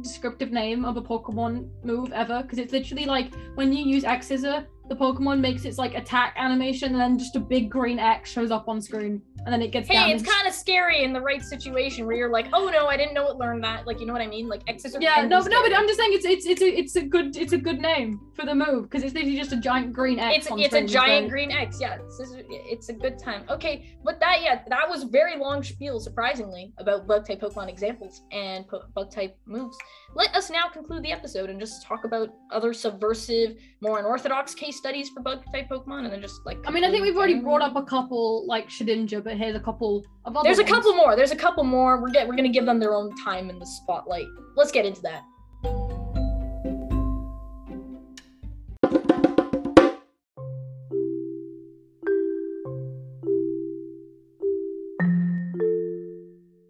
descriptive 0.00 0.52
name 0.52 0.86
of 0.86 0.96
a 0.96 1.02
Pokemon 1.02 1.68
move 1.84 2.12
ever 2.12 2.42
because 2.42 2.58
it's 2.58 2.72
literally 2.72 3.04
like 3.04 3.34
when 3.56 3.74
you 3.74 3.84
use 3.84 4.04
X 4.04 4.28
Scissor, 4.28 4.66
the 4.92 4.98
Pokemon 5.04 5.40
makes 5.40 5.64
its 5.64 5.78
like 5.78 5.94
attack 5.94 6.34
animation 6.36 6.92
and 6.92 7.00
then 7.00 7.18
just 7.18 7.34
a 7.36 7.40
big 7.40 7.70
green 7.70 7.98
X 7.98 8.30
shows 8.30 8.50
up 8.50 8.68
on 8.68 8.80
screen 8.82 9.22
and 9.44 9.52
then 9.52 9.62
it 9.62 9.72
gets 9.72 9.88
Hey, 9.88 9.94
damaged. 9.94 10.22
it's 10.24 10.32
kind 10.34 10.46
of 10.46 10.52
scary 10.52 11.02
in 11.02 11.12
the 11.14 11.20
right 11.20 11.42
situation 11.42 12.06
where 12.06 12.14
you're 12.14 12.30
like, 12.30 12.46
oh 12.52 12.68
no, 12.68 12.86
I 12.86 12.96
didn't 12.98 13.14
know 13.14 13.28
it 13.30 13.36
learned 13.38 13.64
that. 13.64 13.86
Like, 13.86 14.00
you 14.00 14.06
know 14.06 14.12
what 14.12 14.20
I 14.22 14.26
mean? 14.26 14.48
Like 14.48 14.60
X 14.68 14.82
Scissor. 14.82 14.98
yeah, 15.00 15.26
no, 15.26 15.40
but 15.42 15.50
no, 15.50 15.62
but. 15.62 15.72
I'm 15.74 15.86
just 15.86 15.98
saying 15.98 16.10
it's 16.12 16.26
it's 16.26 16.46
it's 16.46 16.60
a 16.62 16.78
it's 16.78 16.96
a 16.96 17.02
good 17.02 17.34
it's 17.36 17.52
a 17.54 17.58
good 17.58 17.80
name 17.80 18.20
for 18.34 18.44
the 18.44 18.54
move 18.54 18.82
because 18.84 19.02
it's 19.02 19.14
literally 19.14 19.36
just 19.38 19.52
a 19.52 19.56
giant 19.56 19.92
green 19.94 20.18
X. 20.18 20.46
it's 20.46 20.54
it's 20.56 20.74
a 20.74 20.86
giant 20.86 21.30
green 21.30 21.50
X. 21.50 21.80
Yeah, 21.80 21.96
it's, 22.04 22.20
it's- 22.20 22.44
it's 22.50 22.88
a 22.90 22.92
good 22.92 23.18
time. 23.18 23.44
Okay, 23.48 23.96
but 24.04 24.20
that 24.20 24.42
yeah, 24.42 24.60
that 24.68 24.88
was 24.88 25.04
very 25.04 25.38
long 25.38 25.62
spiel, 25.62 25.98
surprisingly, 26.00 26.72
about 26.78 27.06
bug 27.06 27.26
type 27.26 27.40
Pokemon 27.40 27.68
examples 27.70 28.22
and 28.30 28.68
po- 28.68 28.84
bug 28.94 29.10
type 29.10 29.36
moves. 29.46 29.76
Let 30.14 30.34
us 30.36 30.50
now 30.50 30.68
conclude 30.68 31.02
the 31.02 31.12
episode 31.12 31.48
and 31.48 31.58
just 31.58 31.82
talk 31.82 32.04
about 32.04 32.34
other 32.50 32.74
subversive, 32.74 33.56
more 33.80 33.98
unorthodox 33.98 34.54
case 34.54 34.76
studies 34.76 35.08
for 35.08 35.20
bug 35.20 35.42
type 35.50 35.70
Pokemon, 35.70 36.04
and 36.04 36.12
then 36.12 36.20
just 36.20 36.44
like. 36.44 36.58
I 36.66 36.70
mean, 36.70 36.84
I 36.84 36.90
think 36.90 37.02
we've 37.02 37.16
already 37.16 37.40
brought 37.40 37.62
up 37.62 37.76
a 37.76 37.82
couple 37.82 38.46
like 38.46 38.68
Shedinja, 38.68 39.24
but 39.24 39.38
here's 39.38 39.56
a 39.56 39.60
couple 39.60 40.04
of 40.26 40.36
other. 40.36 40.46
There's 40.46 40.58
a 40.58 40.64
couple 40.64 40.94
more. 40.94 41.16
There's 41.16 41.30
a 41.30 41.36
couple 41.36 41.64
more. 41.64 42.00
We're 42.00 42.10
get 42.10 42.28
we're 42.28 42.36
gonna 42.36 42.50
give 42.50 42.66
them 42.66 42.78
their 42.78 42.94
own 42.94 43.14
time 43.24 43.48
in 43.48 43.58
the 43.58 43.66
spotlight. 43.66 44.26
Let's 44.54 44.70
get 44.70 44.84
into 44.84 45.00
that. 45.00 45.22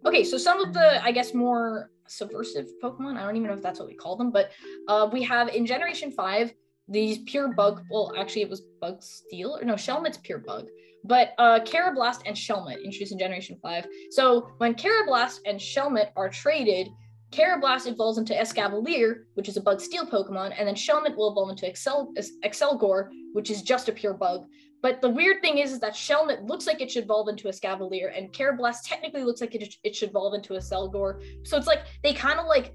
Okay, 0.06 0.24
so 0.24 0.36
some 0.36 0.60
of 0.60 0.74
the, 0.74 1.02
I 1.02 1.10
guess, 1.10 1.32
more 1.32 1.90
subversive 2.06 2.66
Pokemon. 2.82 3.16
I 3.16 3.24
don't 3.24 3.36
even 3.36 3.48
know 3.48 3.54
if 3.54 3.62
that's 3.62 3.78
what 3.78 3.88
we 3.88 3.94
call 3.94 4.16
them, 4.16 4.30
but 4.30 4.50
uh, 4.88 5.08
we 5.12 5.22
have 5.22 5.48
in 5.48 5.66
Generation 5.66 6.10
Five 6.10 6.52
these 6.88 7.18
pure 7.18 7.52
bug. 7.52 7.82
Well, 7.90 8.12
actually, 8.18 8.42
it 8.42 8.50
was 8.50 8.62
Bug 8.80 9.02
Steel 9.02 9.58
or 9.60 9.64
no, 9.64 9.74
Shelmet's 9.74 10.18
pure 10.18 10.38
bug. 10.38 10.68
But 11.04 11.34
uh, 11.38 11.60
Karrablast 11.60 12.20
and 12.26 12.36
Shelmet 12.36 12.82
introduced 12.84 13.12
in 13.12 13.18
Generation 13.18 13.58
5. 13.60 13.86
So 14.10 14.50
when 14.58 14.74
Karrablast 14.74 15.40
and 15.46 15.58
Shelmet 15.58 16.10
are 16.16 16.28
traded, 16.28 16.88
Karrablast 17.32 17.86
evolves 17.86 18.18
into 18.18 18.34
Escavalier, 18.34 19.24
which 19.34 19.48
is 19.48 19.56
a 19.56 19.60
bug 19.60 19.80
steel 19.80 20.06
Pokemon, 20.06 20.54
and 20.56 20.68
then 20.68 20.74
Shelmet 20.74 21.16
will 21.16 21.30
evolve 21.30 21.50
into 21.50 21.66
Excel 21.66 22.12
Accelgor, 22.44 23.08
which 23.32 23.50
is 23.50 23.62
just 23.62 23.88
a 23.88 23.92
pure 23.92 24.14
bug. 24.14 24.44
But 24.82 25.00
the 25.00 25.08
weird 25.08 25.40
thing 25.42 25.58
is, 25.58 25.72
is 25.72 25.78
that 25.80 25.94
Shelmet 25.94 26.48
looks 26.48 26.66
like 26.66 26.80
it 26.80 26.90
should 26.90 27.04
evolve 27.04 27.28
into 27.28 27.46
Escavalier, 27.46 28.16
and 28.16 28.32
Karrablast 28.32 28.78
technically 28.84 29.22
looks 29.22 29.40
like 29.40 29.54
it, 29.54 29.76
it 29.84 29.94
should 29.94 30.10
evolve 30.10 30.34
into 30.34 30.54
Accelgor. 30.54 31.22
So 31.46 31.56
it's 31.56 31.68
like 31.68 31.84
they 32.02 32.12
kind 32.12 32.40
of 32.40 32.46
like 32.46 32.74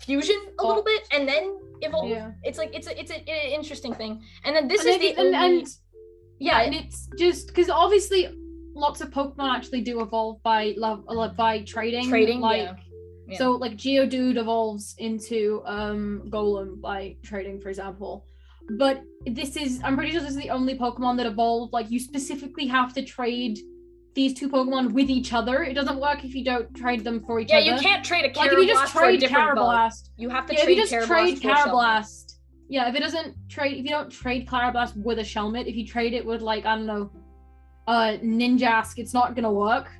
fusion 0.00 0.36
a 0.58 0.66
little 0.66 0.82
bit 0.82 1.06
and 1.12 1.28
then 1.28 1.58
evolve. 1.82 2.08
Yeah. 2.08 2.32
It's 2.42 2.58
like 2.58 2.74
it's 2.74 2.86
a 2.86 2.98
it's 2.98 3.10
a, 3.10 3.16
an 3.16 3.52
interesting 3.52 3.94
thing. 3.94 4.22
And 4.44 4.56
then 4.56 4.66
this 4.66 4.80
And 4.80 4.90
is 4.90 4.98
the 4.98 5.08
and, 5.20 5.34
only 5.34 5.58
and 5.58 5.68
yeah, 6.38 6.62
and 6.62 6.74
it's 6.74 7.08
just 7.18 7.48
because 7.48 7.68
obviously 7.68 8.34
lots 8.74 9.00
of 9.02 9.10
Pokemon 9.10 9.54
actually 9.54 9.82
do 9.82 10.00
evolve 10.00 10.42
by 10.42 10.74
love 10.78 11.04
by 11.36 11.62
trading. 11.62 12.08
trading. 12.08 12.40
like 12.40 12.62
yeah. 12.62 12.74
yeah. 13.28 13.38
so 13.38 13.52
like 13.52 13.72
Geodude 13.72 14.38
evolves 14.38 14.94
into 14.98 15.62
um 15.66 16.22
Golem 16.28 16.80
by 16.80 17.16
trading, 17.22 17.60
for 17.60 17.68
example. 17.68 18.26
But 18.70 19.02
this 19.26 19.56
is 19.56 19.80
I'm 19.84 19.96
pretty 19.96 20.12
sure 20.12 20.20
this 20.20 20.30
is 20.30 20.36
the 20.36 20.50
only 20.50 20.76
Pokemon 20.76 21.16
that 21.18 21.26
evolved. 21.26 21.72
Like 21.72 21.90
you 21.90 21.98
specifically 22.00 22.66
have 22.66 22.92
to 22.94 23.02
trade 23.04 23.58
these 24.14 24.34
two 24.34 24.48
Pokemon 24.48 24.92
with 24.92 25.08
each 25.10 25.32
other. 25.32 25.62
It 25.62 25.74
doesn't 25.74 25.98
work 25.98 26.24
if 26.24 26.34
you 26.34 26.44
don't 26.44 26.74
trade 26.74 27.02
them 27.04 27.24
for 27.24 27.40
each 27.40 27.50
Yeah, 27.50 27.56
other. 27.58 27.66
Yeah, 27.66 27.76
you 27.76 27.80
can't 27.82 28.04
trade 28.04 28.24
a 28.24 28.28
Karrablast 28.30 28.36
like 28.36 28.52
if 28.52 28.58
you 28.58 28.66
just 28.66 28.92
trade. 28.92 29.20
Karrablast. 29.22 30.08
You 30.16 30.28
have 30.28 30.46
to 30.46 30.52
Yeah, 30.54 30.58
if 30.60 30.64
trade 30.66 30.76
you 30.76 30.82
just 30.86 30.92
Karrablast 30.92 31.06
trade. 31.40 31.42
Karrablast. 31.42 32.32
Yeah, 32.68 32.88
if 32.88 32.94
it 32.94 33.00
doesn't 33.00 33.36
trade, 33.48 33.76
if 33.78 33.84
you 33.84 33.90
don't 33.90 34.10
trade 34.10 34.46
Karrablast 34.46 34.96
with 34.96 35.18
a 35.18 35.22
Shelmet, 35.22 35.66
if 35.66 35.76
you 35.76 35.86
trade 35.86 36.12
it 36.14 36.24
with 36.24 36.40
like 36.42 36.64
I 36.66 36.76
don't 36.76 36.86
know, 36.86 37.10
uh, 37.86 38.16
Ninjask, 38.22 38.98
it's 38.98 39.12
not 39.14 39.34
gonna 39.34 39.52
work. 39.52 39.90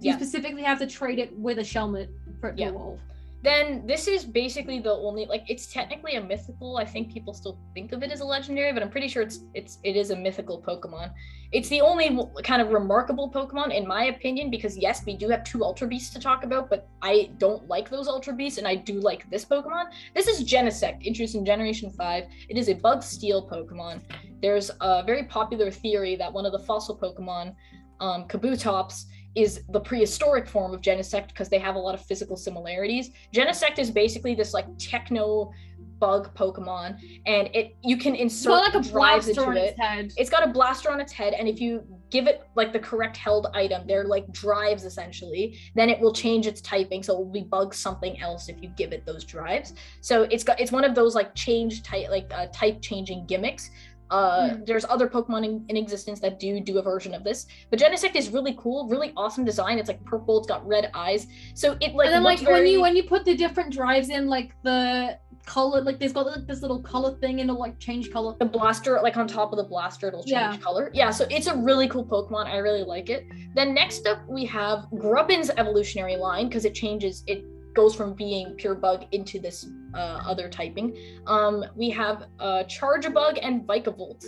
You 0.00 0.10
Yeah. 0.12 0.16
specifically 0.16 0.62
have 0.62 0.78
to 0.78 0.86
trade 0.86 1.18
it 1.18 1.36
with 1.38 1.58
a 1.58 1.62
Shelmet 1.62 2.08
for 2.40 2.50
it 2.50 2.58
Yeah. 2.58 2.70
to 2.70 2.74
evolve. 2.76 3.00
Then 3.42 3.86
this 3.86 4.06
is 4.06 4.24
basically 4.24 4.80
the 4.80 4.92
only 4.92 5.24
like 5.24 5.44
it's 5.48 5.66
technically 5.72 6.16
a 6.16 6.20
mythical. 6.22 6.76
I 6.76 6.84
think 6.84 7.12
people 7.12 7.32
still 7.32 7.58
think 7.72 7.92
of 7.92 8.02
it 8.02 8.12
as 8.12 8.20
a 8.20 8.24
legendary, 8.24 8.72
but 8.72 8.82
I'm 8.82 8.90
pretty 8.90 9.08
sure 9.08 9.22
it's 9.22 9.40
it's 9.54 9.78
it 9.82 9.96
is 9.96 10.10
a 10.10 10.16
mythical 10.16 10.60
Pokemon. 10.60 11.12
It's 11.50 11.68
the 11.70 11.80
only 11.80 12.18
kind 12.44 12.60
of 12.60 12.68
remarkable 12.68 13.30
Pokemon 13.30 13.74
in 13.74 13.86
my 13.86 14.04
opinion 14.04 14.50
because 14.50 14.76
yes, 14.76 15.04
we 15.06 15.16
do 15.16 15.28
have 15.30 15.42
two 15.42 15.64
Ultra 15.64 15.88
Beasts 15.88 16.12
to 16.14 16.20
talk 16.20 16.44
about, 16.44 16.68
but 16.68 16.86
I 17.00 17.30
don't 17.38 17.66
like 17.66 17.88
those 17.88 18.08
Ultra 18.08 18.34
Beasts 18.34 18.58
and 18.58 18.68
I 18.68 18.74
do 18.74 19.00
like 19.00 19.28
this 19.30 19.46
Pokemon. 19.46 19.86
This 20.14 20.26
is 20.26 20.44
Genesect, 20.44 21.02
introduced 21.02 21.34
in 21.34 21.46
Generation 21.46 21.90
5. 21.90 22.24
It 22.48 22.58
is 22.58 22.68
a 22.68 22.74
Bug 22.74 23.02
Steel 23.02 23.48
Pokemon. 23.48 24.02
There's 24.42 24.70
a 24.80 25.02
very 25.02 25.24
popular 25.24 25.70
theory 25.70 26.14
that 26.16 26.30
one 26.32 26.44
of 26.44 26.52
the 26.52 26.58
fossil 26.58 26.96
Pokemon, 26.96 27.54
um, 28.00 28.28
Kabutops, 28.28 29.06
is 29.34 29.62
the 29.68 29.80
prehistoric 29.80 30.46
form 30.46 30.74
of 30.74 30.80
Genesect 30.80 31.28
because 31.28 31.48
they 31.48 31.58
have 31.58 31.76
a 31.76 31.78
lot 31.78 31.94
of 31.94 32.04
physical 32.04 32.36
similarities. 32.36 33.10
Genesect 33.32 33.78
is 33.78 33.90
basically 33.90 34.34
this 34.34 34.52
like 34.52 34.66
techno 34.78 35.52
bug 36.00 36.34
Pokemon, 36.34 36.98
and 37.26 37.48
it 37.54 37.76
you 37.84 37.96
can 37.96 38.16
insert 38.16 38.50
got 38.50 38.74
like 38.74 38.86
a 38.86 38.88
drives 38.88 39.26
blaster 39.26 39.30
into 39.30 39.42
on 39.42 39.56
it. 39.56 39.60
its 39.60 39.78
head. 39.78 40.12
It's 40.16 40.30
got 40.30 40.42
a 40.42 40.48
blaster 40.48 40.90
on 40.90 41.00
its 41.00 41.12
head, 41.12 41.34
and 41.34 41.46
if 41.46 41.60
you 41.60 41.84
give 42.10 42.26
it 42.26 42.42
like 42.56 42.72
the 42.72 42.78
correct 42.78 43.16
held 43.16 43.46
item, 43.54 43.86
they're 43.86 44.04
like 44.04 44.30
drives 44.32 44.84
essentially, 44.84 45.58
then 45.76 45.88
it 45.88 46.00
will 46.00 46.12
change 46.12 46.46
its 46.46 46.60
typing. 46.60 47.02
So 47.02 47.14
it 47.14 47.18
will 47.18 47.32
be 47.32 47.42
bug 47.42 47.72
something 47.72 48.20
else 48.20 48.48
if 48.48 48.60
you 48.60 48.68
give 48.70 48.92
it 48.92 49.06
those 49.06 49.24
drives. 49.24 49.74
So 50.00 50.22
it's 50.24 50.42
got 50.42 50.58
it's 50.58 50.72
one 50.72 50.84
of 50.84 50.94
those 50.94 51.14
like 51.14 51.34
change 51.34 51.82
type 51.82 52.08
like 52.10 52.30
uh, 52.34 52.46
type 52.52 52.82
changing 52.82 53.26
gimmicks. 53.26 53.70
Uh, 54.10 54.50
Hmm. 54.50 54.64
There's 54.64 54.84
other 54.86 55.08
Pokemon 55.08 55.44
in, 55.44 55.64
in 55.68 55.76
existence 55.76 56.20
that 56.20 56.40
do 56.40 56.60
do 56.60 56.78
a 56.78 56.82
version 56.82 57.14
of 57.14 57.22
this, 57.24 57.46
but 57.70 57.78
Genesect 57.78 58.16
is 58.16 58.30
really 58.30 58.54
cool, 58.58 58.88
really 58.88 59.12
awesome 59.16 59.44
design. 59.44 59.78
It's 59.78 59.88
like 59.88 60.04
purple, 60.04 60.38
it's 60.38 60.46
got 60.48 60.66
red 60.66 60.90
eyes, 60.94 61.26
so 61.54 61.76
it 61.80 61.94
like 61.94 62.06
and 62.06 62.14
then 62.14 62.22
like 62.24 62.40
when 62.42 62.66
you 62.66 62.80
when 62.80 62.96
you 62.96 63.04
put 63.04 63.24
the 63.24 63.36
different 63.36 63.72
drives 63.72 64.08
in, 64.10 64.26
like 64.28 64.52
the 64.62 65.18
color, 65.46 65.80
like 65.80 65.98
there's 65.98 66.12
got 66.12 66.26
like 66.26 66.46
this 66.46 66.60
little 66.62 66.80
color 66.82 67.16
thing, 67.18 67.40
and 67.40 67.48
it'll 67.48 67.60
like 67.60 67.78
change 67.78 68.10
color. 68.10 68.34
the 68.38 68.44
blaster 68.44 69.00
like 69.02 69.16
on 69.16 69.26
top 69.26 69.52
of 69.52 69.56
the 69.56 69.64
blaster 69.64 70.08
it'll 70.08 70.22
change 70.22 70.32
Yeah. 70.32 70.56
color 70.58 70.90
yeah 70.92 71.10
so 71.10 71.26
it's 71.30 71.46
a 71.46 71.56
really 71.56 71.88
cool 71.88 72.04
pokemon 72.04 72.46
i 72.46 72.56
really 72.58 72.82
like 72.82 73.08
it 73.10 73.26
then 73.54 73.72
next 73.74 74.06
up 74.06 74.20
we 74.28 74.44
have 74.46 74.86
grubbin's 74.98 75.50
evolutionary 75.56 76.16
line 76.16 76.48
because 76.48 76.64
it 76.64 76.74
changes 76.74 77.24
it 77.26 77.44
goes 77.74 77.94
from 77.94 78.14
being 78.14 78.54
pure 78.56 78.74
bug 78.74 79.04
into 79.12 79.38
this 79.38 79.66
uh, 79.94 80.20
other 80.26 80.48
typing 80.48 80.96
um 81.26 81.64
we 81.76 81.90
have 81.90 82.26
uh 82.38 82.62
charjabug 82.64 83.38
and 83.42 83.66
vikavolt 83.66 84.24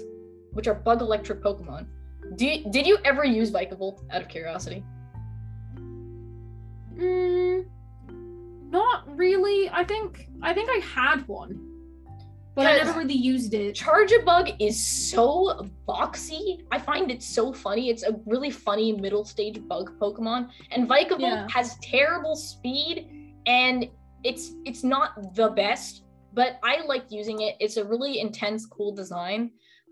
which 0.52 0.66
are 0.66 0.74
bug 0.74 1.00
electric 1.00 1.42
pokemon 1.42 1.86
do 2.36 2.46
you, 2.46 2.70
did 2.70 2.86
you 2.86 2.98
ever 3.04 3.24
use 3.24 3.50
vikavolt 3.50 4.00
out 4.10 4.22
of 4.22 4.28
curiosity 4.28 4.84
Mm, 6.96 7.64
not 8.70 9.16
really. 9.16 9.68
I 9.70 9.84
think 9.84 10.28
I 10.42 10.52
think 10.52 10.68
I 10.70 10.78
had 10.84 11.26
one, 11.26 11.58
but 12.54 12.66
I 12.66 12.76
never 12.76 12.98
really 12.98 13.14
used 13.14 13.54
it. 13.54 13.74
Charjabug 13.74 14.56
is 14.60 14.84
so 15.10 15.68
boxy. 15.88 16.64
I 16.70 16.78
find 16.78 17.10
it 17.10 17.22
so 17.22 17.52
funny. 17.52 17.88
It's 17.90 18.02
a 18.02 18.20
really 18.26 18.50
funny 18.50 18.92
middle 18.92 19.24
stage 19.24 19.60
bug 19.66 19.98
Pokemon. 19.98 20.50
And 20.70 20.88
Vikavolt 20.88 21.20
Yeah. 21.20 21.46
has 21.50 21.76
terrible 21.82 22.36
speed 22.36 23.08
and 23.46 23.88
it's 24.24 24.52
it's 24.64 24.84
not 24.84 25.34
the 25.34 25.48
best, 25.50 26.04
but 26.32 26.58
I 26.62 26.84
like 26.86 27.04
using 27.10 27.40
it. 27.42 27.56
It's 27.60 27.76
a 27.76 27.84
really 27.84 28.20
intense, 28.20 28.66
cool 28.66 28.94
design. 28.94 29.50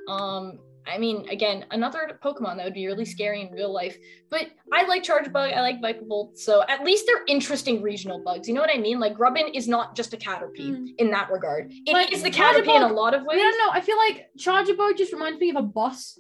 Um 0.09 0.59
I 0.87 0.97
mean, 0.97 1.29
again, 1.29 1.67
another 1.73 2.19
Pokemon 2.25 2.57
that 2.57 2.65
would 2.65 2.75
be 2.75 2.87
really 2.87 3.05
scary 3.05 3.43
in 3.43 3.53
real 3.53 3.73
life. 3.73 3.99
But 4.31 4.47
I 4.73 4.87
like 4.87 5.03
Charjabug 5.05 5.53
I 5.55 5.61
like 5.61 5.81
Vikavolt, 5.81 6.39
so 6.39 6.65
at 6.69 6.85
least 6.85 7.05
they're 7.07 7.25
interesting 7.29 7.83
regional 7.83 8.23
bugs. 8.25 8.49
You 8.49 8.55
know 8.55 8.63
what 8.63 8.75
I 8.75 8.79
mean? 8.79 8.99
Like 8.99 9.15
Grubbin 9.15 9.49
is 9.55 9.69
not 9.69 9.95
just 9.95 10.15
a 10.15 10.17
Caterpie 10.17 10.71
Mm. 10.71 10.87
in 10.99 11.11
that 11.11 11.31
regard. 11.31 11.71
It 11.87 12.13
is 12.13 12.23
Like, 12.23 12.33
the 12.33 12.39
Caterpie 12.39 12.75
in 12.75 12.83
a 12.83 12.93
lot 12.93 13.15
of 13.15 13.25
ways 13.25 13.39
I 13.39 13.43
don't 13.43 13.59
know. 13.59 13.71
I 13.73 13.81
feel 13.83 13.99
like 13.99 14.31
Charjabug 14.39 14.97
just 14.97 15.13
reminds 15.13 15.39
me 15.39 15.51
of 15.51 15.57
a 15.57 15.63
bus. 15.63 16.19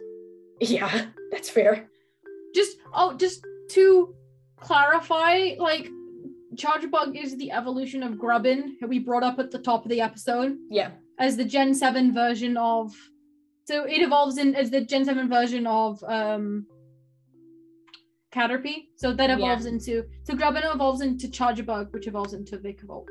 Yeah, 0.60 1.06
that's 1.32 1.48
fair. 1.48 1.88
Just 2.54 2.76
oh, 2.92 3.14
just 3.16 3.42
to 3.70 4.14
clarify, 4.60 5.54
like 5.58 5.88
Charjabug 6.56 7.16
is 7.16 7.36
the 7.36 7.50
evolution 7.52 8.02
of 8.02 8.18
Grubbin, 8.18 8.76
who 8.80 8.86
we 8.88 8.98
brought 8.98 9.22
up 9.22 9.38
at 9.38 9.50
the 9.50 9.58
top 9.58 9.84
of 9.84 9.90
the 9.90 10.00
episode. 10.00 10.56
Yeah. 10.70 10.90
as 11.18 11.36
the 11.36 11.44
Gen 11.44 11.74
7 11.74 12.12
version 12.14 12.56
of 12.56 12.92
so 13.66 13.84
it 13.84 14.00
evolves 14.02 14.38
in 14.38 14.54
as 14.56 14.70
the 14.70 14.80
Gen 14.80 15.04
7 15.04 15.28
version 15.28 15.66
of 15.66 16.02
um 16.04 16.66
Caterpie. 18.32 18.88
So 18.96 19.12
that 19.12 19.28
Yeah. 19.28 19.36
evolves 19.36 19.66
into 19.66 20.04
so 20.24 20.34
Grubbin 20.34 20.62
evolves 20.64 21.00
into 21.00 21.26
Charjabug, 21.28 21.92
which 21.92 22.06
evolves 22.06 22.32
into 22.32 22.56
Vikavolt. 22.58 23.08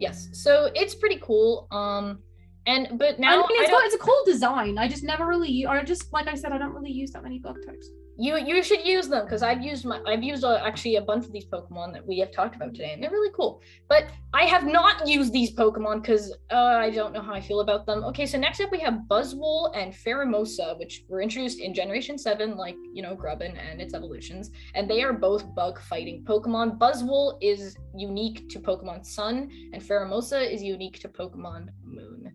Yes. 0.00 0.28
So 0.32 0.70
it's 0.74 0.94
pretty 0.94 1.18
cool. 1.22 1.68
Um 1.70 2.18
and 2.66 2.98
but 2.98 3.18
now 3.20 3.32
I 3.32 3.36
mean 3.36 3.46
it's, 3.60 3.70
don't- 3.70 3.80
got, 3.80 3.86
it's 3.86 3.94
a 3.94 3.98
cool 3.98 4.22
design. 4.24 4.78
I 4.78 4.88
just 4.88 5.04
never 5.04 5.26
really 5.26 5.66
I 5.66 5.82
just 5.84 6.12
like 6.12 6.26
I 6.28 6.34
said, 6.34 6.52
I 6.52 6.58
don't 6.58 6.74
really 6.74 6.92
use 6.92 7.10
that 7.12 7.22
many 7.22 7.38
bug 7.38 7.58
types. 7.66 7.88
You 8.18 8.36
you 8.36 8.62
should 8.62 8.84
use 8.84 9.08
them 9.08 9.24
because 9.24 9.42
I've 9.42 9.62
used 9.62 9.86
my 9.86 9.98
I've 10.06 10.22
used 10.22 10.44
uh, 10.44 10.60
actually 10.62 10.96
a 10.96 11.00
bunch 11.00 11.24
of 11.24 11.32
these 11.32 11.46
Pokemon 11.46 11.94
that 11.94 12.06
we 12.06 12.18
have 12.18 12.30
talked 12.30 12.54
about 12.54 12.74
today, 12.74 12.92
and 12.92 13.02
they're 13.02 13.10
really 13.10 13.32
cool. 13.34 13.62
But 13.88 14.04
I 14.34 14.44
have 14.44 14.66
not 14.66 15.08
used 15.08 15.32
these 15.32 15.54
Pokemon 15.54 16.02
because 16.02 16.30
uh, 16.50 16.76
I 16.86 16.90
don't 16.90 17.14
know 17.14 17.22
how 17.22 17.32
I 17.32 17.40
feel 17.40 17.60
about 17.60 17.86
them. 17.86 18.04
Okay, 18.04 18.26
so 18.26 18.38
next 18.38 18.60
up 18.60 18.70
we 18.70 18.80
have 18.80 19.00
Buzzwole 19.08 19.74
and 19.74 19.94
Pheromosa, 19.94 20.78
which 20.78 21.04
were 21.08 21.22
introduced 21.22 21.58
in 21.58 21.72
Generation 21.72 22.18
Seven, 22.18 22.56
like 22.56 22.76
you 22.92 23.02
know 23.02 23.14
Grubbin 23.14 23.56
and 23.56 23.80
its 23.80 23.94
evolutions, 23.94 24.50
and 24.74 24.88
they 24.88 25.02
are 25.02 25.14
both 25.14 25.54
bug 25.54 25.80
fighting 25.80 26.22
Pokemon. 26.24 26.78
Buzzwole 26.78 27.38
is 27.40 27.76
unique 27.96 28.48
to 28.50 28.60
Pokemon 28.60 29.06
Sun, 29.06 29.50
and 29.72 29.82
Pheromosa 29.82 30.38
is 30.38 30.62
unique 30.62 31.00
to 31.00 31.08
Pokemon 31.08 31.68
Moon. 31.82 32.30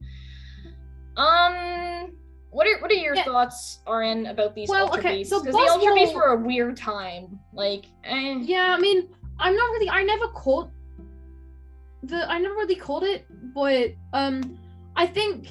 Um. 1.18 2.18
What 2.52 2.66
are 2.68 2.80
what 2.80 2.90
are 2.92 2.96
your 2.96 3.16
Yeah. 3.16 3.24
thoughts, 3.24 3.80
RN, 3.88 4.28
about 4.28 4.56
these 4.56 4.70
Well, 4.70 4.86
Ultra 4.86 5.00
okay, 5.00 5.18
Beasts? 5.18 5.32
so 5.34 5.40
Because 5.42 5.56
the 5.56 5.72
Ultra 5.72 5.94
Beasts 5.94 6.16
were 6.16 6.34
a 6.34 6.38
weird 6.38 6.78
time. 6.78 7.40
Like, 7.54 7.86
eh. 8.04 8.40
Yeah, 8.42 8.74
I 8.76 8.80
mean, 8.80 9.10
I'm 9.40 9.56
not 9.56 9.72
really 9.72 9.90
I 9.90 10.04
never 10.04 10.28
caught 10.30 10.70
the 12.04 12.30
I 12.30 12.40
never 12.40 12.56
really 12.56 12.76
caught 12.76 13.04
it, 13.04 13.26
but 13.54 13.92
um 14.14 14.58
I 14.96 15.06
think 15.06 15.48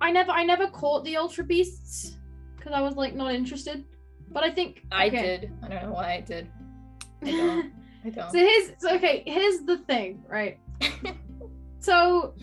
I 0.00 0.10
never 0.10 0.32
I 0.32 0.44
never 0.44 0.66
caught 0.68 1.04
the 1.04 1.16
Ultra 1.16 1.44
Beasts 1.44 2.16
because 2.56 2.72
I 2.72 2.80
was 2.80 2.96
like 2.96 3.14
not 3.14 3.34
interested. 3.34 3.84
But 4.30 4.44
I 4.44 4.50
think 4.50 4.82
I 4.92 5.06
okay. 5.06 5.22
did. 5.22 5.52
I 5.62 5.68
don't 5.68 5.82
know 5.84 5.92
why 5.92 6.14
I 6.14 6.20
did. 6.20 6.48
I 7.24 7.30
don't. 7.30 7.72
I 8.04 8.10
don't. 8.10 8.30
So 8.30 8.38
here's 8.38 8.72
so 8.78 8.94
okay, 8.96 9.22
here's 9.26 9.60
the 9.60 9.78
thing, 9.78 10.22
right? 10.28 10.58
so 11.80 12.34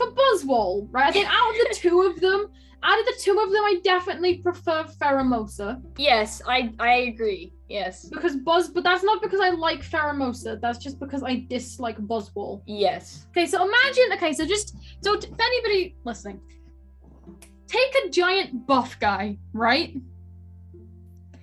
for 0.00 0.12
Buzzwole, 0.12 0.88
right? 0.90 1.08
I 1.08 1.12
think 1.12 1.28
out 1.28 1.50
of 1.50 1.56
the 1.68 1.74
two 1.74 2.02
of 2.02 2.20
them, 2.20 2.48
out 2.82 2.98
of 2.98 3.06
the 3.06 3.14
two 3.20 3.38
of 3.38 3.50
them, 3.52 3.62
I 3.62 3.80
definitely 3.84 4.38
prefer 4.38 4.84
Pheromosa 5.00 5.82
yes, 5.98 6.40
I 6.46 6.72
I 6.78 6.94
agree. 7.12 7.52
Yes. 7.68 8.08
because 8.08 8.34
Buzz, 8.36 8.68
but 8.68 8.82
that's 8.82 9.04
not 9.04 9.22
because 9.22 9.40
I 9.40 9.50
like 9.50 9.82
Pheromosa. 9.82 10.60
That's 10.60 10.78
just 10.78 10.98
because 10.98 11.22
I 11.22 11.46
dislike 11.48 11.98
Buzzwole. 11.98 12.62
Yes. 12.66 13.26
Okay, 13.30 13.46
so 13.46 13.64
imagine. 13.64 14.08
Okay, 14.14 14.32
so 14.32 14.44
just 14.46 14.76
so 15.02 15.16
t- 15.16 15.28
if 15.30 15.38
anybody 15.38 15.96
listening, 16.04 16.40
take 17.68 17.94
a 18.04 18.08
giant 18.08 18.66
buff 18.66 18.98
guy, 18.98 19.38
right? 19.52 19.96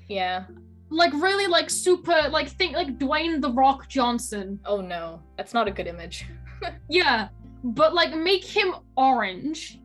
Yeah. 0.09 0.45
Like 0.89 1.13
really, 1.13 1.47
like 1.47 1.69
super, 1.69 2.29
like 2.29 2.49
think 2.49 2.75
like 2.75 2.97
Dwayne 2.97 3.41
the 3.41 3.51
Rock 3.51 3.87
Johnson. 3.87 4.59
Oh 4.65 4.81
no, 4.81 5.21
that's 5.37 5.53
not 5.53 5.67
a 5.67 5.71
good 5.71 5.87
image. 5.87 6.25
Yeah, 6.89 7.27
but 7.63 7.93
like 7.93 8.15
make 8.15 8.43
him 8.45 8.73
orange. 8.95 9.79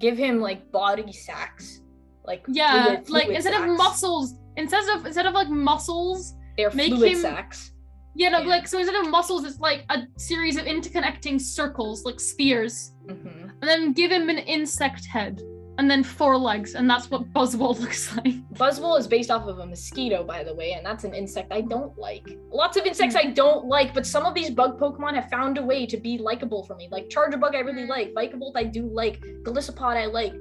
Give 0.00 0.16
him 0.18 0.40
like 0.40 0.70
body 0.72 1.12
sacks. 1.12 1.82
Like 2.24 2.44
Yeah, 2.48 2.84
fluid- 2.84 3.10
like 3.10 3.24
fluid 3.26 3.36
instead 3.36 3.54
of 3.54 3.76
muscles, 3.76 4.34
instead 4.56 4.82
of 4.96 5.06
instead 5.06 5.26
of 5.26 5.34
like 5.34 5.48
muscles, 5.48 6.34
they're 6.56 6.70
make 6.72 6.92
fluid 6.92 7.12
him- 7.12 7.20
sacks. 7.20 7.72
yeah, 8.16 8.30
no, 8.30 8.40
Yeah. 8.40 8.48
like 8.48 8.66
so 8.66 8.78
instead 8.78 8.96
of 8.96 9.10
muscles, 9.10 9.44
it's 9.44 9.60
like 9.60 9.84
a 9.90 10.02
series 10.18 10.56
of 10.56 10.64
interconnecting 10.64 11.40
circles, 11.40 12.04
like 12.04 12.18
spheres, 12.18 12.92
hmm 13.08 13.44
and 13.58 13.70
then 13.70 13.92
give 13.94 14.10
him 14.10 14.28
an 14.28 14.38
insect 14.38 15.06
head, 15.06 15.40
and 15.78 15.90
then 15.90 16.02
four 16.02 16.36
legs, 16.38 16.74
and 16.74 16.88
that's 16.88 17.10
what 17.10 17.32
Buzzwole 17.32 17.78
looks 17.84 18.14
like. 18.16 18.34
Buzzwole 18.54 18.98
is 18.98 19.06
based 19.06 19.30
off 19.30 19.46
of 19.46 19.58
a 19.58 19.66
mosquito, 19.66 20.24
by 20.24 20.42
the 20.42 20.54
way, 20.54 20.72
and 20.72 20.84
that's 20.84 21.04
an 21.04 21.14
insect 21.14 21.52
I 21.52 21.60
don't 21.60 21.96
like. 21.98 22.26
Lots 22.50 22.76
of 22.76 22.84
insects 22.86 23.14
Hmm. 23.14 23.28
I 23.28 23.30
don't 23.30 23.66
like, 23.66 23.92
but 23.94 24.06
some 24.06 24.24
of 24.24 24.34
these 24.34 24.50
bug 24.50 24.78
Pokemon 24.78 25.14
have 25.14 25.28
found 25.30 25.58
a 25.58 25.62
way 25.62 25.86
to 25.86 25.96
be 25.96 26.18
likable 26.18 26.64
for 26.64 26.74
me. 26.76 26.88
Like 26.90 27.08
Charjabug, 27.08 27.54
I 27.54 27.60
really 27.60 27.86
like. 27.86 28.14
Vikavolt, 28.14 28.52
I 28.56 28.64
do 28.64 28.88
like. 28.92 29.20
Golisopod, 29.44 29.96
I 29.96 30.06
like. 30.06 30.34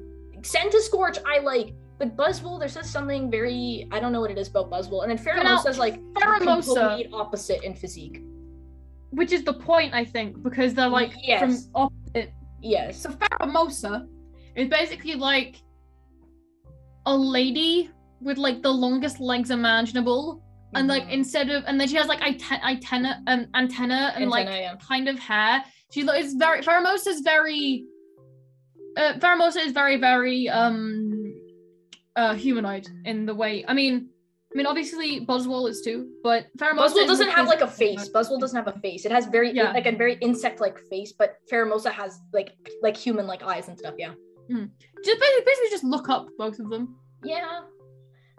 Scorch, 0.43 1.17
I 1.25 1.39
like. 1.39 1.73
But 1.97 2.15
Buzzwole, 2.17 2.59
there's 2.59 2.75
just 2.75 2.91
something 2.91 3.31
very 3.31 3.87
I 3.91 3.99
don't 3.99 4.11
know 4.11 4.19
what 4.21 4.31
it 4.31 4.37
is 4.37 4.49
about 4.49 4.69
Buzzwole. 4.69 5.03
And 5.03 5.09
then 5.11 5.17
Pheromosa 5.17 5.69
is 5.69 5.77
like 5.77 6.01
Pheromosa, 6.13 7.09
opposite 7.13 7.63
in 7.63 7.73
physique. 7.73 8.21
which 9.11 9.31
is 9.31 9.43
the 9.43 9.53
point, 9.53 9.93
I 9.93 10.03
think, 10.03 10.43
because 10.43 10.73
they're 10.73 10.89
like 10.89 11.13
Yes. 11.23 11.39
from 11.41 11.71
opposite. 11.83 12.33
Yes. 12.61 13.01
So 13.01 13.09
Pheromosa 13.11 14.07
is 14.55 14.69
basically 14.69 15.15
like 15.15 15.61
a 17.05 17.15
lady 17.15 17.89
with 18.21 18.37
like 18.37 18.61
the 18.61 18.71
longest 18.71 19.19
legs 19.19 19.51
imaginable, 19.51 20.41
and 20.73 20.87
like 20.87 21.03
Mhm. 21.03 21.11
instead 21.11 21.49
of 21.49 21.63
and 21.67 21.79
then 21.79 21.87
she 21.87 21.95
has 21.95 22.07
like 22.07 22.21
antenna 22.21 22.61
antenna 22.63 23.21
um, 23.27 23.47
antenna 23.53 24.13
and 24.15 24.29
like 24.29 24.47
yeah. 24.47 24.75
kind 24.77 25.07
of 25.07 25.17
hair. 25.19 25.63
She 25.91 26.01
is 26.01 26.33
very 26.33 26.61
Pheromosa 26.61 27.07
is 27.07 27.21
very 27.21 27.85
uh 28.97 29.13
is 29.55 29.71
very 29.71 29.97
very 29.97 30.49
um 30.49 31.33
uh 32.15 32.33
humanoid 32.33 32.87
in 33.05 33.25
the 33.25 33.35
way 33.35 33.63
I 33.67 33.73
mean 33.73 34.09
I 34.53 34.57
mean 34.57 34.65
obviously 34.65 35.25
Buzzwole 35.25 35.69
is 35.69 35.81
too, 35.81 36.09
but 36.23 36.47
Buzzwole 36.57 37.03
is 37.03 37.07
doesn't 37.07 37.29
have 37.29 37.47
like 37.47 37.61
a 37.61 37.67
face. 37.67 38.09
Buzzwole 38.09 38.39
doesn't 38.39 38.55
have 38.55 38.73
a 38.73 38.79
face. 38.79 39.05
It 39.05 39.11
has 39.11 39.25
very 39.25 39.51
Yeah. 39.51 39.71
like 39.71 39.85
a 39.85 39.91
very 39.91 40.15
insect-like 40.21 40.79
face, 40.89 41.11
but 41.11 41.35
Pheromosa 41.51 41.91
has 41.91 42.19
like 42.33 42.51
like 42.81 42.95
human-like 42.95 43.43
eyes 43.43 43.67
and 43.67 43.77
stuff. 43.77 43.95
Yeah. 43.97 44.13
Just 44.49 45.19
basically, 45.19 45.43
basically 45.45 45.69
just 45.69 45.83
look 45.83 46.09
up 46.09 46.27
both 46.37 46.59
of 46.59 46.69
them. 46.69 46.95
Yeah. 47.23 47.61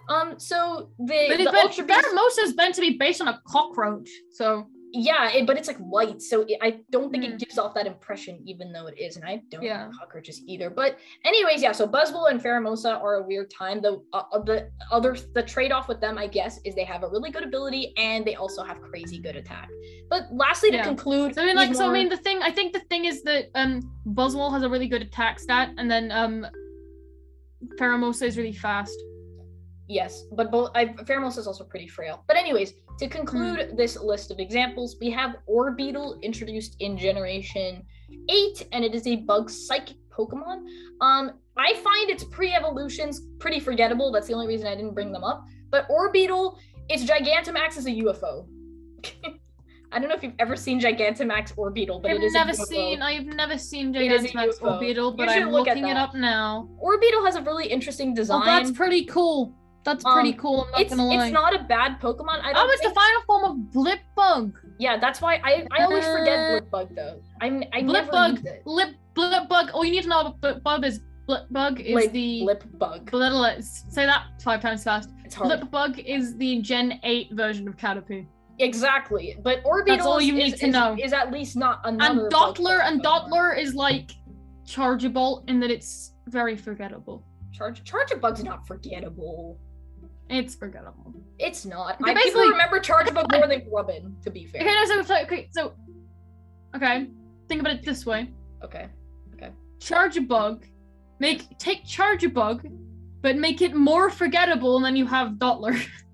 Um. 0.08 0.38
So 0.38 0.90
the 0.98 1.26
But, 1.28 1.38
the 1.38 1.58
Ultra 1.58 1.84
Beast- 1.84 2.06
Pheromosa 2.06 2.42
is 2.42 2.54
meant 2.54 2.74
to 2.76 2.80
be 2.80 2.96
based 2.96 3.20
on 3.20 3.28
a 3.28 3.40
cockroach, 3.46 4.08
so 4.32 4.66
yeah, 4.98 5.30
it, 5.30 5.46
but 5.46 5.58
it's 5.58 5.68
like 5.68 5.76
white, 5.78 6.22
so 6.22 6.42
it, 6.48 6.58
I 6.62 6.80
don't 6.90 7.10
think 7.10 7.22
Mm. 7.24 7.32
it 7.34 7.38
gives 7.38 7.58
off 7.58 7.74
that 7.74 7.86
impression, 7.86 8.40
even 8.46 8.72
though 8.72 8.86
it 8.86 8.98
is, 8.98 9.16
and 9.16 9.24
I 9.24 9.42
don't 9.50 9.62
Yeah. 9.62 9.86
like 9.86 9.92
cockroaches 9.92 10.42
either. 10.46 10.70
But 10.70 10.98
anyways, 11.24 11.60
yeah. 11.62 11.72
So 11.72 11.86
Buzzwole 11.86 12.30
and 12.30 12.40
Pheromosa 12.40 12.92
are 13.02 13.16
a 13.16 13.22
weird 13.22 13.50
time. 13.50 13.82
The 13.82 14.02
uh, 14.12 14.22
uh, 14.32 14.38
the 14.42 14.70
other 14.90 15.16
the 15.34 15.42
trade 15.42 15.72
off 15.72 15.86
with 15.88 16.00
them, 16.00 16.16
I 16.16 16.26
guess, 16.26 16.58
is 16.64 16.74
they 16.74 16.84
have 16.84 17.02
a 17.02 17.08
really 17.08 17.30
good 17.30 17.44
ability 17.44 17.92
and 17.98 18.24
they 18.24 18.36
also 18.36 18.62
have 18.64 18.80
crazy 18.80 19.18
good 19.18 19.36
attack. 19.36 19.68
But 20.08 20.22
lastly, 20.32 20.70
to 20.70 20.76
Yeah. 20.78 20.84
conclude, 20.84 21.34
So 21.34 21.42
I 21.42 21.46
mean, 21.46 21.56
like, 21.56 21.74
so 21.74 21.90
I 21.90 21.92
mean, 21.92 22.08
the 22.08 22.16
thing 22.16 22.42
I 22.42 22.50
think 22.50 22.72
the 22.72 22.80
thing 22.80 23.04
is 23.04 23.22
that 23.24 23.50
um, 23.54 23.80
has 24.50 24.62
a 24.62 24.68
really 24.68 24.88
good 24.88 25.02
attack 25.02 25.38
stat, 25.40 25.70
and 25.78 25.90
then 25.90 26.10
um, 26.10 26.46
is 28.22 28.36
really 28.38 28.52
fast. 28.52 28.98
Yes, 29.88 30.24
but 30.32 30.50
both 30.50 30.70
I, 30.74 30.86
Pheromosa 30.86 31.38
is 31.38 31.46
also 31.46 31.64
pretty 31.64 31.86
frail. 31.88 32.24
But 32.26 32.36
anyways, 32.36 32.74
to 32.98 33.08
conclude 33.08 33.70
Hmm. 33.70 33.76
this 33.76 33.96
list 33.96 34.30
of 34.30 34.38
examples, 34.40 34.96
we 35.00 35.10
have 35.10 35.36
Orbeetle 35.48 36.20
introduced 36.22 36.76
in 36.80 36.96
Generation 36.98 37.84
Eight, 38.30 38.66
and 38.72 38.84
it 38.84 38.94
is 38.94 39.06
a 39.06 39.16
bug 39.16 39.48
psychic 39.50 39.96
Pokemon. 40.10 40.64
Um, 41.00 41.32
I 41.56 41.74
find 41.74 42.10
its 42.10 42.24
pre-evolutions 42.24 43.20
pretty 43.38 43.60
forgettable. 43.60 44.10
That's 44.12 44.26
the 44.26 44.34
only 44.34 44.46
reason 44.48 44.66
I 44.66 44.74
didn't 44.74 44.94
bring 44.94 45.12
them 45.12 45.22
up. 45.24 45.44
But 45.70 45.88
Orbeetle, 45.88 46.56
its 46.88 47.04
Gigantamax 47.04 47.76
is 47.76 47.86
a 47.86 47.90
UFO. 47.90 48.46
I 49.92 49.98
don't 50.00 50.08
know 50.08 50.14
if 50.16 50.22
you've 50.22 50.34
ever 50.40 50.56
seen 50.56 50.80
Gigantamax 50.80 51.54
Orbeetle, 51.54 52.02
but 52.02 52.10
I've 52.10 52.16
it 52.18 52.24
is 52.24 52.32
never 52.32 52.50
a 52.50 52.54
UFO. 52.54 52.64
seen 52.66 53.02
I've 53.02 53.26
never 53.26 53.56
seen 53.56 53.94
It 53.94 54.10
is 54.10 54.24
a 54.24 54.28
Gigantamax 54.28 54.58
Orbeetle, 54.60 55.16
but 55.16 55.28
I'm 55.28 55.50
look 55.50 55.66
looking 55.66 55.86
it 55.88 55.96
up 55.96 56.14
now. 56.14 56.68
Orbeetle 56.82 57.24
has 57.24 57.36
a 57.36 57.42
really 57.42 57.68
interesting 57.68 58.12
design. 58.14 58.42
Oh, 58.42 58.46
that's 58.46 58.72
pretty 58.72 59.04
cool. 59.04 59.54
That's 59.86 60.02
pretty 60.04 60.32
Um, 60.32 60.38
cool. 60.38 60.60
I'm 60.64 60.72
not 60.72 60.80
it's 60.80 60.92
it's 61.24 61.32
not 61.32 61.54
a 61.54 61.62
bad 61.62 62.00
Pokemon. 62.00 62.40
I 62.42 62.52
don't 62.52 62.68
oh, 62.68 62.70
it's 62.72 62.82
the 62.82 62.90
final 62.90 63.22
form 63.26 63.44
of 63.44 63.56
Blipbug. 63.72 64.52
Yeah, 64.78 64.98
that's 64.98 65.20
why 65.20 65.40
I, 65.44 65.66
I 65.70 65.84
always 65.84 66.04
forget 66.04 66.38
Uh, 66.38 66.60
Blipbug 66.60 66.94
though. 66.96 67.20
I'm 67.40 67.62
I 67.72 67.82
Blipbug. 67.82 68.64
Blip 68.64 68.90
Blipbug. 69.14 69.72
All 69.72 69.84
you 69.84 69.92
need 69.92 70.02
to 70.02 70.08
know 70.08 70.20
about 70.22 70.40
Blipbug 70.40 70.84
is 70.84 71.00
Blipbug 71.28 71.80
is 71.80 71.92
Blip, 71.92 72.12
the 72.12 72.42
Blipbug. 72.44 73.10
Blip- 73.12 73.32
let's 73.32 73.84
say 73.88 74.04
that 74.06 74.24
five 74.42 74.60
times 74.60 74.82
fast. 74.82 75.10
It's 75.24 75.34
hard. 75.36 75.50
Blipbug 75.60 75.98
is 76.04 76.36
the 76.36 76.60
Gen 76.62 76.98
8 77.04 77.28
version 77.32 77.66
of 77.68 77.76
Caterpie. 77.76 78.26
Exactly. 78.58 79.36
But 79.42 79.62
Orbeetle 79.64 79.86
That's 79.86 80.06
all 80.06 80.18
is, 80.18 80.26
you 80.26 80.36
is, 80.36 80.52
need 80.52 80.58
to 80.60 80.66
know. 80.68 80.96
is 81.00 81.12
at 81.12 81.30
least 81.32 81.56
not 81.56 81.80
And 81.84 82.00
another 82.02 82.28
bug 82.28 82.56
Dottler 82.56 82.80
and. 82.82 83.02
Dottler 83.02 83.56
is 83.56 83.74
like 83.74 84.10
Charjabug 84.66 85.48
in 85.48 85.60
that 85.60 85.70
it's 85.70 86.12
very 86.26 86.56
forgettable. 86.56 87.24
Charge 87.52 87.82
Charjabug's 87.84 88.42
not 88.44 88.66
forgettable. 88.66 89.58
It's 90.28 90.54
forgettable. 90.54 91.14
It's 91.38 91.64
not. 91.64 92.00
Okay, 92.00 92.10
I, 92.10 92.14
people 92.14 92.42
remember 92.42 92.80
Charjabug 92.80 93.30
more 93.30 93.46
than 93.46 93.62
Grubbin, 93.70 94.16
to 94.22 94.30
be 94.30 94.46
fair. 94.46 94.62
Okay, 94.62 94.72
no, 94.72 94.84
so, 94.86 95.02
so 95.02 95.22
okay, 95.22 95.48
so 95.52 95.74
okay. 96.74 97.08
Think 97.48 97.60
about 97.60 97.74
it 97.74 97.84
this 97.84 98.04
way: 98.04 98.30
Okay. 98.64 98.88
Okay. 99.34 99.50
Charjabug, 99.78 100.64
make 101.20 101.58
take 101.58 101.84
Charjabug, 101.84 102.68
but 103.22 103.36
make 103.36 103.62
it 103.62 103.74
more 103.74 104.10
forgettable, 104.10 104.76
and 104.76 104.84
then 104.84 104.96
you 104.96 105.06
have 105.06 105.32
Dottler. 105.32 105.78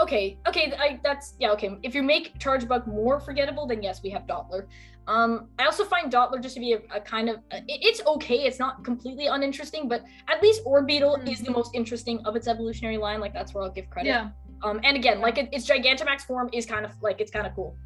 Okay, 0.00 0.38
okay, 0.48 0.72
I 0.78 0.98
that's 1.02 1.34
yeah, 1.38 1.50
okay. 1.52 1.76
If 1.82 1.94
you 1.94 2.02
make 2.02 2.38
charge 2.38 2.64
Charjabug 2.64 2.86
more 2.86 3.20
forgettable, 3.20 3.66
then 3.66 3.82
yes, 3.82 4.02
we 4.02 4.10
have 4.10 4.26
Dottler. 4.26 4.66
Um, 5.06 5.48
I 5.58 5.64
also 5.64 5.84
find 5.84 6.10
Dottler 6.10 6.40
just 6.40 6.54
to 6.54 6.60
be 6.60 6.72
a, 6.74 6.78
a 6.94 7.00
kind 7.00 7.28
of 7.28 7.36
it- 7.52 7.64
it's 7.88 8.00
okay. 8.06 8.40
It's 8.46 8.58
not 8.58 8.82
completely 8.84 9.26
uninteresting, 9.26 9.88
but 9.88 10.02
at 10.28 10.42
least 10.42 10.64
Orbeetle 10.64 11.20
Hmm. 11.22 11.28
is 11.28 11.40
the 11.40 11.50
most 11.50 11.74
interesting 11.74 12.24
of 12.24 12.34
its 12.36 12.46
evolutionary 12.48 12.96
line. 12.96 13.20
Like 13.20 13.34
that's 13.34 13.52
where 13.54 13.62
I'll 13.64 13.70
give 13.70 13.90
credit. 13.90 14.08
yeah, 14.08 14.30
Um, 14.62 14.80
and 14.84 14.96
again, 14.96 15.20
like 15.20 15.36
it, 15.38 15.48
its 15.52 15.68
Gigantamax 15.68 16.22
form 16.22 16.48
is 16.52 16.64
kind 16.66 16.84
of 16.86 16.92
like 17.02 17.20
it's 17.20 17.30
kind 17.30 17.46
of 17.46 17.54
cool. 17.54 17.76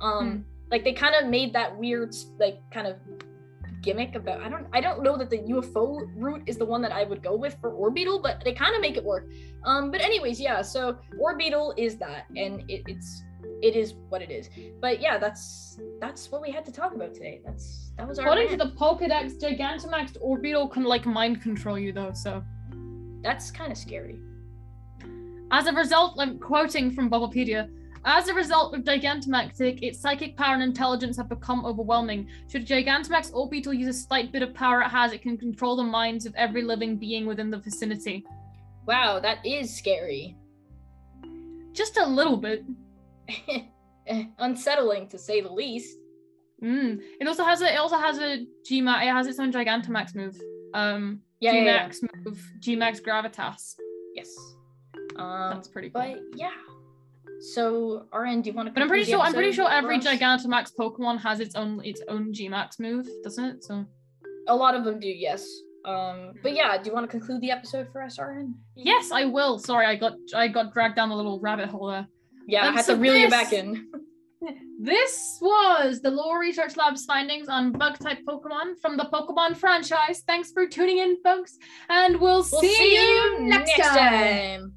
Um, 0.00 0.44
like 0.70 0.84
they 0.84 0.92
kind 0.92 1.14
of 1.14 1.28
made 1.28 1.52
that 1.54 1.76
weird 1.76 2.14
like 2.38 2.58
kind 2.70 2.86
of 2.86 2.96
gimmick 3.82 4.14
about 4.14 4.40
I 4.42 4.48
don't 4.48 4.66
I 4.72 4.80
don't 4.80 5.02
know 5.02 5.16
that 5.16 5.30
the 5.30 5.38
UFO 5.38 6.08
route 6.14 6.42
is 6.46 6.56
the 6.56 6.64
one 6.64 6.82
that 6.82 6.92
I 6.92 7.04
would 7.04 7.22
go 7.22 7.36
with 7.36 7.56
for 7.60 7.72
Orbeetle, 7.72 8.22
but 8.22 8.42
they 8.44 8.52
kind 8.52 8.74
of 8.74 8.80
make 8.80 8.96
it 8.96 9.04
work. 9.04 9.28
Um, 9.64 9.90
but 9.90 10.00
anyways, 10.00 10.40
yeah. 10.40 10.62
So 10.62 10.98
Orbeetle 11.20 11.74
is 11.76 11.96
that, 11.98 12.26
and 12.36 12.68
it, 12.68 12.82
it's 12.86 13.22
it 13.62 13.76
is 13.76 13.94
what 14.08 14.22
it 14.22 14.30
is. 14.30 14.48
But 14.80 15.00
yeah, 15.00 15.18
that's 15.18 15.78
that's 16.00 16.30
what 16.30 16.42
we 16.42 16.50
had 16.50 16.64
to 16.66 16.72
talk 16.72 16.94
about 16.94 17.14
today. 17.14 17.40
That's 17.44 17.92
that 17.96 18.06
was 18.06 18.18
our. 18.18 18.26
according 18.26 18.56
to 18.56 18.56
rant. 18.56 18.74
the 18.74 18.80
Pokedex, 18.80 19.40
Gigantamax 19.40 20.16
Orbeetle 20.22 20.70
can 20.70 20.84
like 20.84 21.06
mind 21.06 21.42
control 21.42 21.78
you 21.78 21.92
though. 21.92 22.12
So 22.14 22.42
That's 23.22 23.50
kind 23.50 23.72
of 23.72 23.78
scary. 23.78 24.18
as 25.50 25.66
a 25.66 25.72
result, 25.72 26.16
I'm 26.18 26.38
quoting 26.38 26.90
from 26.90 27.10
Bulbapedia. 27.10 27.68
As 28.04 28.28
a 28.28 28.34
result 28.34 28.74
of 28.74 28.84
Gigantamax, 28.84 29.60
its 29.60 30.00
psychic 30.00 30.36
power 30.36 30.54
and 30.54 30.62
intelligence 30.62 31.16
have 31.16 31.28
become 31.28 31.64
overwhelming. 31.64 32.28
Should 32.50 32.66
Gigantamax 32.66 33.32
Orbeetle 33.32 33.76
use 33.76 33.88
a 33.88 33.92
slight 33.98 34.32
bit 34.32 34.42
of 34.42 34.54
power 34.54 34.80
it 34.80 34.88
has, 34.88 35.12
it 35.12 35.22
can 35.22 35.36
control 35.36 35.76
the 35.76 35.82
minds 35.82 36.26
of 36.26 36.34
every 36.36 36.62
living 36.62 36.96
being 36.96 37.26
within 37.26 37.50
the 37.50 37.58
vicinity. 37.58 38.24
Wow, 38.86 39.20
that 39.20 39.44
is 39.44 39.74
scary. 39.76 40.36
Just 41.72 41.98
a 41.98 42.06
little 42.06 42.36
bit. 42.36 42.64
Unsettling 44.38 45.08
to 45.08 45.18
say 45.18 45.40
the 45.40 45.52
least. 45.52 45.98
Mm. 46.62 47.00
It 47.20 47.28
also 47.28 47.44
has 47.44 47.60
a. 47.62 47.72
It 47.72 47.76
also 47.76 47.98
has 47.98 48.18
a 48.18 48.46
Gmax. 48.68 49.02
It 49.02 49.12
has 49.12 49.26
its 49.26 49.38
own 49.38 49.52
Gigantamax 49.52 50.14
move. 50.14 50.40
Um, 50.74 51.20
Yeah, 51.40 51.52
yeah, 51.52 51.62
yeah. 51.62 51.88
Gmax 51.88 52.24
move. 52.24 52.52
Gmax 52.60 53.02
Gravitas. 53.02 53.74
Yes. 54.14 54.34
Um, 55.16 55.50
That's 55.54 55.68
pretty 55.68 55.90
cool. 55.90 56.02
but 56.02 56.18
yeah. 56.38 56.50
So, 57.40 58.06
RN, 58.12 58.42
do 58.42 58.50
you 58.50 58.56
want 58.56 58.66
to? 58.68 58.72
But 58.72 58.82
I'm 58.82 58.88
pretty 58.88 59.04
sure. 59.04 59.20
I'm 59.20 59.32
pretty 59.32 59.52
sure 59.52 59.70
every. 59.70 59.98
Gigantamax 59.98 60.72
Pokemon 60.78 61.18
has 61.20 61.40
its 61.40 61.54
own 61.54 61.80
its 61.84 62.02
own 62.08 62.32
Gmax 62.32 62.80
move, 62.80 63.08
doesn't 63.22 63.44
it? 63.44 63.64
So 63.64 63.84
A 64.48 64.54
lot 64.54 64.74
of 64.74 64.84
them 64.84 64.98
do, 65.00 65.08
yes. 65.08 65.46
Um, 65.84 66.32
but 66.42 66.54
yeah, 66.54 66.76
do 66.76 66.88
you 66.90 66.94
want 66.94 67.04
to 67.08 67.10
conclude 67.10 67.40
the 67.40 67.50
episode 67.50 67.88
for 67.92 68.02
us, 68.02 68.18
RN? 68.18 68.54
yes, 68.74 69.10
I 69.12 69.24
will. 69.24 69.58
Sorry, 69.58 69.86
I 69.86 69.94
got 69.94 70.14
I 70.34 70.48
got 70.48 70.72
dragged 70.72 70.96
down 70.96 71.10
a 71.10 71.16
little 71.16 71.38
rabbit 71.40 71.68
hole 71.68 71.86
there. 71.88 72.06
Yeah, 72.46 72.64
I 72.64 72.68
Um, 72.68 72.74
had 72.74 72.84
so 72.84 72.94
to 72.94 73.00
reel 73.00 73.16
you 73.16 73.28
back 73.30 73.52
in. 73.52 73.88
This 74.80 75.38
was 75.42 76.00
the 76.00 76.10
Lore 76.12 76.38
Research 76.38 76.76
Lab's 76.76 77.04
findings 77.04 77.48
on 77.48 77.72
bug 77.72 77.98
type 77.98 78.20
Pokemon 78.24 78.78
from 78.80 78.96
the 78.96 79.02
Pokemon 79.12 79.56
franchise. 79.56 80.22
Thanks 80.24 80.52
for 80.52 80.68
tuning 80.68 80.98
in, 80.98 81.16
folks, 81.24 81.58
and 81.88 82.20
we'll, 82.20 82.46
We'll 82.52 82.60
see, 82.62 82.94
you 82.94 83.40
next 83.40 83.76
time. 83.76 83.96
time. 83.96 84.72